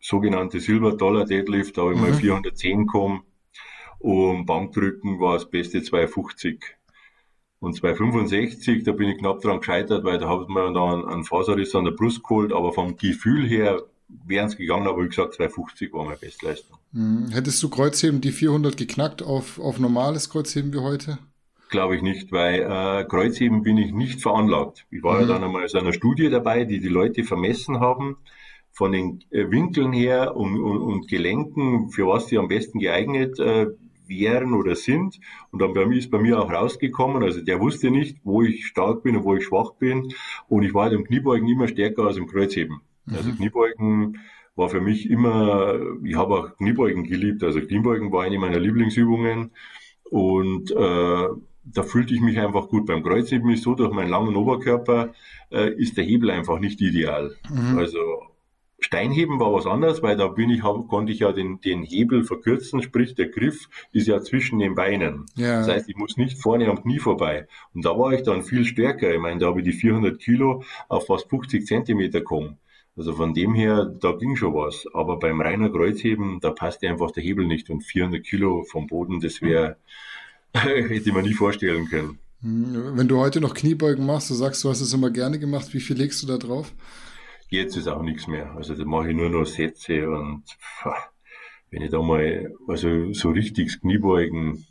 [0.00, 2.04] sogenannte Silver Dollar Deadlift, da habe ich mhm.
[2.04, 3.22] mal 410 gekommen
[3.98, 6.76] und Bankdrücken war das beste 250.
[7.60, 11.76] Und 265, da bin ich knapp dran gescheitert, weil da hat man dann einen Faserriss
[11.76, 13.80] an der Brust geholt, aber vom Gefühl her
[14.26, 16.76] wären es gegangen, aber wie gesagt, 250 war meine Bestleistung.
[16.90, 17.28] Mhm.
[17.30, 21.18] Hättest du Kreuzheben die 400 geknackt auf, auf normales Kreuzheben wie heute?
[21.72, 24.86] Glaube ich nicht, weil äh, Kreuzheben bin ich nicht veranlagt.
[24.90, 25.20] Ich war mhm.
[25.22, 28.18] ja dann einmal in einer Studie dabei, die die Leute vermessen haben
[28.72, 33.40] von den äh, Winkeln her und, und, und, Gelenken, für was die am besten geeignet
[33.40, 33.68] äh,
[34.06, 35.18] wären oder sind.
[35.50, 38.66] Und dann bei mir ist bei mir auch rausgekommen, also der wusste nicht, wo ich
[38.66, 40.12] stark bin und wo ich schwach bin.
[40.48, 42.82] Und ich war halt im Kniebeugen immer stärker als im Kreuzheben.
[43.06, 43.26] Also mhm.
[43.26, 44.18] Also Kniebeugen
[44.56, 47.42] war für mich immer, ich habe auch Kniebeugen geliebt.
[47.42, 49.52] Also Kniebeugen war eine meiner Lieblingsübungen.
[50.10, 51.28] Und äh,
[51.64, 52.86] da fühlte ich mich einfach gut.
[52.86, 55.12] Beim Kreuzheben ist so, durch meinen langen Oberkörper
[55.50, 57.36] äh, ist der Hebel einfach nicht ideal.
[57.50, 57.78] Mhm.
[57.78, 57.98] Also
[58.84, 62.82] Steinheben war was anderes, weil da bin ich, konnte ich ja den, den Hebel verkürzen,
[62.82, 65.26] sprich der Griff ist ja zwischen den Beinen.
[65.36, 65.58] Ja.
[65.58, 67.46] Das heißt, ich muss nicht vorne am Knie vorbei.
[67.74, 69.14] Und da war ich dann viel stärker.
[69.14, 72.58] Ich meine, da habe ich die 400 Kilo auf fast 50 Zentimeter kommen.
[72.96, 74.84] Also von dem her, da ging schon was.
[74.92, 77.70] Aber beim reiner Kreuzheben, da passte einfach der Hebel nicht.
[77.70, 79.76] Und 400 Kilo vom Boden, das wäre,
[80.88, 82.18] hätte man nie vorstellen können.
[82.40, 85.72] Hm, wenn du heute noch Kniebeugen machst, du sagst, du hast es immer gerne gemacht,
[85.72, 86.72] wie viel legst du da drauf?
[87.48, 88.54] Jetzt ist auch nichts mehr.
[88.56, 90.44] Also da mache ich nur noch Sätze und
[91.70, 94.66] wenn ich da mal, also so richtig Kniebeugen,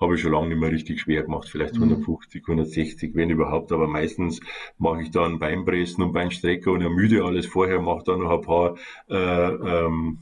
[0.00, 2.52] habe ich schon lange nicht mehr richtig schwer gemacht, vielleicht 150, mhm.
[2.52, 4.40] 160, wenn überhaupt, aber meistens
[4.78, 8.76] mache ich dann Beinpressen und Beinstrecker und ermüde alles vorher, mache dann noch ein paar
[9.08, 10.20] äh, ähm,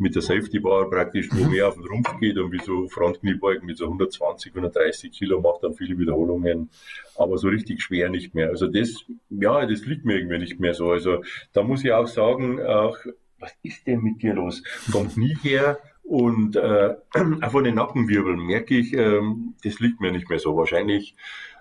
[0.00, 1.50] mit der Safety Bar praktisch, wo mhm.
[1.50, 5.62] mehr auf den Rumpf geht und wie so Frontkniebeugen mit so 120, 130 Kilo macht
[5.62, 6.70] dann viele Wiederholungen,
[7.16, 8.48] aber so richtig schwer nicht mehr.
[8.48, 10.90] Also das, ja, das liegt mir irgendwie nicht mehr so.
[10.90, 11.22] Also
[11.52, 12.96] da muss ich auch sagen, auch,
[13.38, 14.62] was ist denn mit dir los?
[14.90, 16.94] Vom Knie her und äh,
[17.42, 19.20] auch von den Nackenwirbeln merke ich, äh,
[19.62, 20.56] das liegt mir nicht mehr so.
[20.56, 21.14] Wahrscheinlich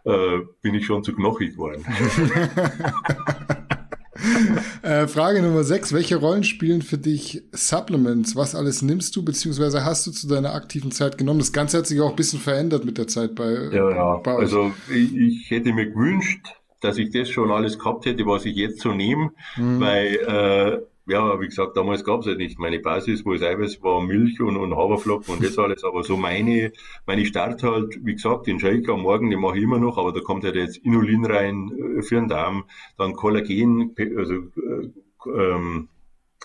[0.06, 1.86] äh, bin ich schon zu knochig geworden.
[4.82, 5.94] äh, Frage Nummer 6.
[5.94, 8.36] Welche Rollen spielen für dich Supplements?
[8.36, 11.40] Was alles nimmst du, beziehungsweise hast du zu deiner aktiven Zeit genommen?
[11.40, 14.18] Das Ganze hat sich auch ein bisschen verändert mit der Zeit bei, ja, ja.
[14.18, 14.36] bei.
[14.36, 16.48] Also ich, ich hätte mir gewünscht,
[16.82, 19.80] dass ich das schon alles gehabt hätte, was ich jetzt so nehme, mhm.
[19.80, 22.60] weil äh, ja, wie gesagt, damals gab es halt nicht.
[22.60, 25.84] Meine Basis, wo es Eiweiß war, Milch und, und Haferflocken und das alles.
[25.84, 26.72] Aber so meine,
[27.06, 30.12] meine Start halt, wie gesagt, den Shake am Morgen, den mache ich immer noch, aber
[30.12, 32.66] da kommt halt jetzt Inulin rein äh, für den Darm,
[32.98, 34.90] dann Kollagen, also äh,
[35.26, 35.90] ähm,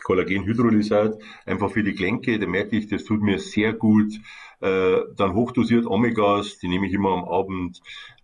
[0.03, 4.13] Kollagenhydrolysat, einfach für die Gelenke, da merke ich, das tut mir sehr gut.
[4.61, 7.81] Äh, dann hochdosiert Omegas, die nehme ich immer am Abend.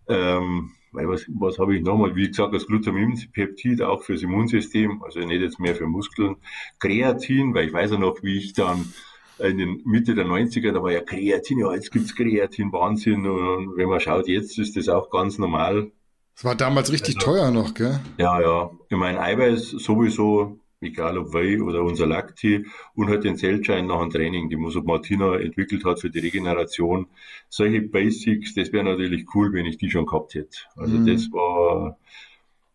[0.07, 5.19] Ähm, weil was, was habe ich nochmal, wie gesagt, das Glutaminpeptid auch fürs Immunsystem, also
[5.19, 6.37] nicht jetzt mehr für Muskeln.
[6.79, 8.93] Kreatin, weil ich weiß ja noch, wie ich dann
[9.39, 13.25] in den Mitte der 90er, da war ja Kreatin, ja, jetzt gibt's Kreatin, Wahnsinn.
[13.25, 15.91] Und wenn man schaut, jetzt ist das auch ganz normal.
[16.35, 17.99] Das war damals richtig also, teuer noch, gell?
[18.17, 18.71] Ja, ja.
[18.89, 24.01] Ich meine, Eiweiß sowieso egal ob Whey oder unser Lacti und halt den Zellschein nach
[24.01, 27.07] dem Training, die Musab Martina entwickelt hat für die Regeneration.
[27.49, 30.57] Solche Basics, das wäre natürlich cool, wenn ich die schon gehabt hätte.
[30.75, 31.05] Also mhm.
[31.05, 31.97] das war,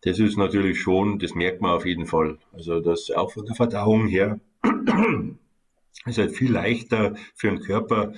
[0.01, 2.37] das ist natürlich schon, das merkt man auf jeden Fall.
[2.53, 4.39] Also das auch von der Verdauung her
[6.05, 8.13] ist halt viel leichter für den Körper,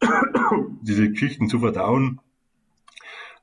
[0.82, 2.20] diese Geschichten zu verdauen,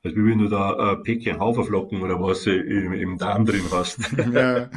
[0.02, 3.98] als wenn du da ein Päckchen Haferflocken oder was im, im Darm drin hast.
[4.32, 4.70] Ja.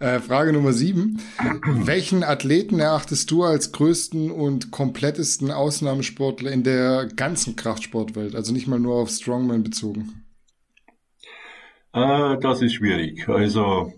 [0.00, 1.20] äh, Frage Nummer sieben.
[1.66, 8.34] Welchen Athleten erachtest du als größten und komplettesten Ausnahmesportler in der ganzen Kraftsportwelt?
[8.34, 10.24] Also nicht mal nur auf Strongman bezogen.
[11.92, 13.28] Äh, das ist schwierig.
[13.28, 13.92] Also,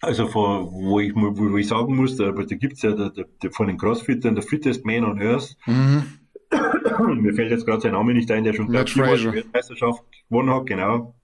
[0.00, 3.50] also von, wo, ich, wo ich sagen muss, da, da gibt es ja der, der,
[3.52, 5.56] von den Crossfittern der Fittest Man on Earth.
[5.66, 6.19] Mhm.
[7.08, 11.14] Mir fällt jetzt gerade sein Name nicht ein, der schon die Weltmeisterschaft gewonnen hat, genau.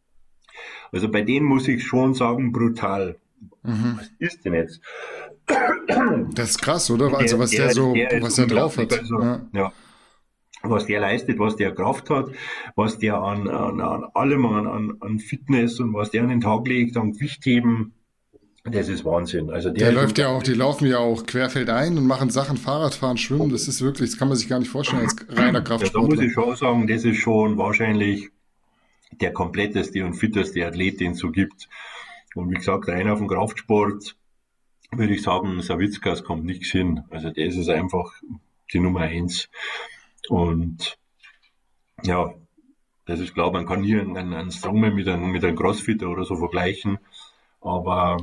[0.93, 3.17] Also bei denen muss ich schon sagen, brutal.
[3.63, 3.99] Mhm.
[3.99, 4.81] Was ist denn jetzt?
[6.35, 7.17] Das ist krass, oder?
[7.17, 8.99] Also was der, der so, der was er drauf hat.
[8.99, 9.47] Also, ja.
[9.53, 9.73] ja
[10.63, 12.27] was der leistet, was der Kraft hat,
[12.75, 16.67] was der an, an, an allem, an, an Fitness und was der an den Tag
[16.67, 17.95] legt, an Gewichtheben,
[18.71, 19.51] das ist Wahnsinn.
[19.51, 23.17] Also der, der läuft ja auch, die laufen ja auch querfeldein und machen Sachen, Fahrradfahren,
[23.17, 23.51] Schwimmen.
[23.51, 25.95] Das ist wirklich, das kann man sich gar nicht vorstellen als reiner Kraftsport.
[25.95, 28.31] Ja, da muss ich schon sagen, das ist schon wahrscheinlich
[29.21, 31.69] der kompletteste und fitteste Athlet, den es so gibt.
[32.35, 34.17] Und wie gesagt, rein auf den Kraftsport
[34.93, 37.03] würde ich sagen, Savitskas kommt nichts hin.
[37.11, 38.13] Also der ist einfach
[38.73, 39.49] die Nummer eins.
[40.29, 40.99] Und
[42.05, 42.35] ja,
[43.07, 46.25] das ist klar, man kann hier einen, einen Strongman mit einem, mit einem Crossfitter oder
[46.25, 46.99] so vergleichen,
[47.61, 48.19] aber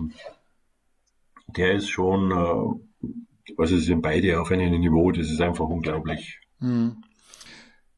[1.57, 6.39] der ist schon, äh, also sind beide auf einem Niveau, das ist einfach unglaublich.
[6.59, 6.97] Hm.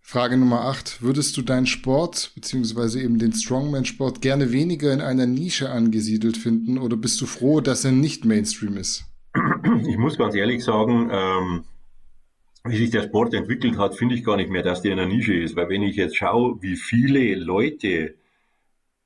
[0.08, 1.02] Frage Nummer 8.
[1.02, 6.78] Würdest du deinen Sport, beziehungsweise eben den Strongman-Sport, gerne weniger in einer Nische angesiedelt finden
[6.78, 9.06] oder bist du froh, dass er nicht Mainstream ist?
[9.88, 11.64] Ich muss ganz ehrlich sagen, ähm,
[12.66, 15.12] wie sich der Sport entwickelt hat, finde ich gar nicht mehr, dass der in einer
[15.12, 15.56] Nische ist.
[15.56, 18.16] Weil wenn ich jetzt schaue, wie viele Leute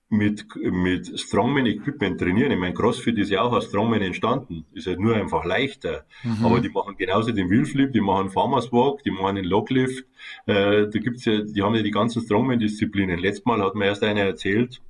[0.10, 5.00] mit, mit Strongman-Equipment trainieren, ich meine, CrossFit ist ja auch aus Strongman entstanden, ist halt
[5.00, 6.06] nur einfach leichter.
[6.24, 6.46] Mhm.
[6.46, 10.06] Aber die machen genauso den Wheelflip, die machen Farmers Walk, die machen den Loglift.
[10.48, 13.20] Äh, da gibt's ja, die haben ja die ganzen Strongman-Disziplinen.
[13.20, 14.82] Letztes Mal hat mir erst einer erzählt,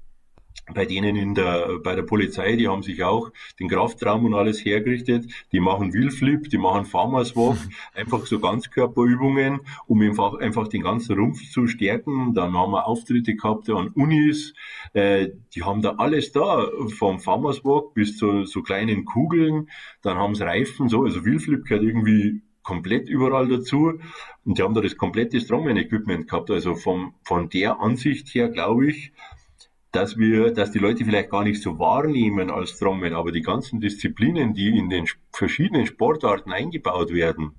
[0.74, 4.64] bei denen in der, bei der Polizei, die haben sich auch den Kraftraum und alles
[4.64, 5.32] hergerichtet.
[5.52, 7.58] Die machen Wheelflip, die machen Farmers Walk,
[7.94, 12.34] einfach so Ganzkörperübungen, um einfach, einfach den ganzen Rumpf zu stärken.
[12.34, 14.54] Dann haben wir Auftritte gehabt an Unis,
[14.94, 16.68] äh, die haben da alles da,
[16.98, 19.70] vom Farmers Walk bis zu so kleinen Kugeln.
[20.02, 24.00] Dann haben sie Reifen, so, also Wheelflip gehört irgendwie komplett überall dazu.
[24.46, 26.52] Und die haben da das komplette Strongman-Equipment gehabt.
[26.52, 29.12] Also vom, von der Ansicht her, glaube ich,
[29.91, 33.82] dass wir, dass die Leute vielleicht gar nicht so wahrnehmen als Strongman, aber die ganzen
[33.82, 37.56] Disziplinen, die in den verschiedenen Sportarten eingebaut werden,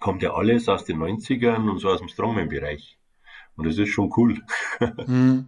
[0.00, 2.98] kommt ja alles aus den 90ern und so aus dem Strongman-Bereich.
[3.56, 4.42] Und das ist schon cool.
[5.06, 5.46] Hm.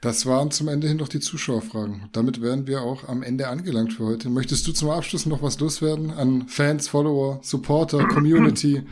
[0.00, 2.08] Das waren zum Ende hin noch die Zuschauerfragen.
[2.12, 4.30] Damit wären wir auch am Ende angelangt für heute.
[4.30, 8.84] Möchtest du zum Abschluss noch was loswerden an Fans, Follower, Supporter, Community?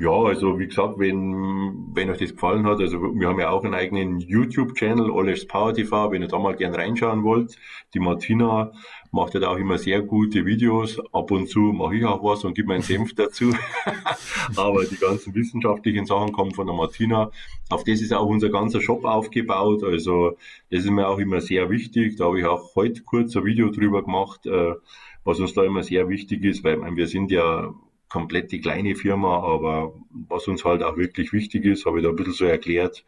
[0.00, 3.62] Ja, also wie gesagt, wenn, wenn euch das gefallen hat, also wir haben ja auch
[3.62, 7.56] einen eigenen YouTube-Channel, Alles Power TV, wenn ihr da mal gern reinschauen wollt.
[7.94, 8.72] Die Martina
[9.12, 10.98] macht ja da auch immer sehr gute Videos.
[11.12, 13.54] Ab und zu mache ich auch was und gebe meinen Senf dazu.
[14.56, 17.30] Aber die ganzen wissenschaftlichen Sachen kommen von der Martina.
[17.70, 19.84] Auf das ist auch unser ganzer Shop aufgebaut.
[19.84, 20.36] Also
[20.70, 22.16] das ist mir auch immer sehr wichtig.
[22.16, 24.74] Da habe ich auch heute kurz ein Video drüber gemacht, äh,
[25.22, 27.72] was uns da immer sehr wichtig ist, weil wir sind ja
[28.14, 29.92] komplett die kleine Firma, aber
[30.28, 33.04] was uns halt auch wirklich wichtig ist, habe ich da ein bisschen so erklärt.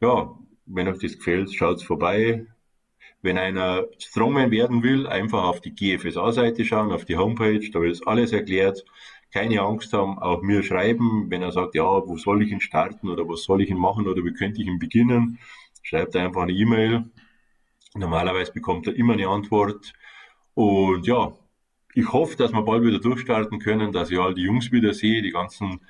[0.00, 0.34] Ja,
[0.64, 2.46] wenn euch das gefällt, schaut vorbei.
[3.20, 8.06] Wenn einer Strongman werden will, einfach auf die GFSA-Seite schauen, auf die Homepage, da wird
[8.06, 8.86] alles erklärt.
[9.34, 13.10] Keine Angst haben, auch mir schreiben, wenn er sagt, ja, wo soll ich ihn starten
[13.10, 15.38] oder was soll ich ihn machen oder wie könnte ich ihn beginnen,
[15.82, 17.04] schreibt einfach eine E-Mail.
[17.94, 19.92] Normalerweise bekommt er immer eine Antwort.
[20.54, 21.36] Und ja,
[21.94, 25.22] ich hoffe, dass wir bald wieder durchstarten können, dass ich all die Jungs wieder sehe,
[25.22, 25.80] die ganzen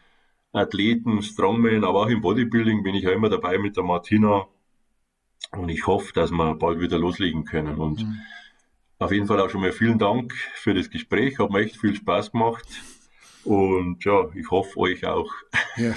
[0.52, 4.46] Athleten, Strongmen, aber auch im Bodybuilding bin ich ja immer dabei mit der Martina.
[5.52, 7.76] Und ich hoffe, dass wir bald wieder loslegen können.
[7.76, 8.20] Und mhm.
[8.98, 11.38] auf jeden Fall auch schon mal vielen Dank für das Gespräch.
[11.38, 12.66] Hat mir echt viel Spaß gemacht.
[13.44, 15.30] Und ja, ich hoffe euch auch.
[15.76, 15.94] Ja,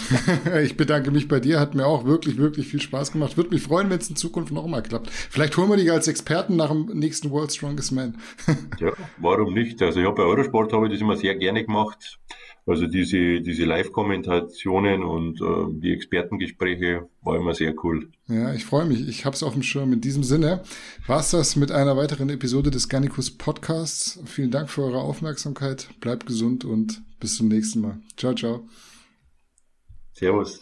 [0.59, 1.59] ich bedanke mich bei dir.
[1.59, 3.37] Hat mir auch wirklich, wirklich viel Spaß gemacht.
[3.37, 5.09] Würde mich freuen, wenn es in Zukunft noch mal klappt.
[5.09, 8.17] Vielleicht holen wir dich als Experten nach dem nächsten World Strongest Man.
[8.79, 9.81] ja, warum nicht?
[9.81, 12.19] Also ich habe bei Eurosport habe ich das immer sehr gerne gemacht.
[12.67, 18.09] Also diese, diese Live-Kommentationen und äh, die Expertengespräche war immer sehr cool.
[18.27, 19.07] Ja, ich freue mich.
[19.07, 19.93] Ich habe es auf dem Schirm.
[19.93, 20.63] In diesem Sinne
[21.05, 24.19] war es das mit einer weiteren Episode des Garnicus Podcasts.
[24.25, 25.89] Vielen Dank für eure Aufmerksamkeit.
[25.99, 28.01] Bleibt gesund und bis zum nächsten Mal.
[28.17, 28.67] Ciao, ciao.
[30.13, 30.59] Servus.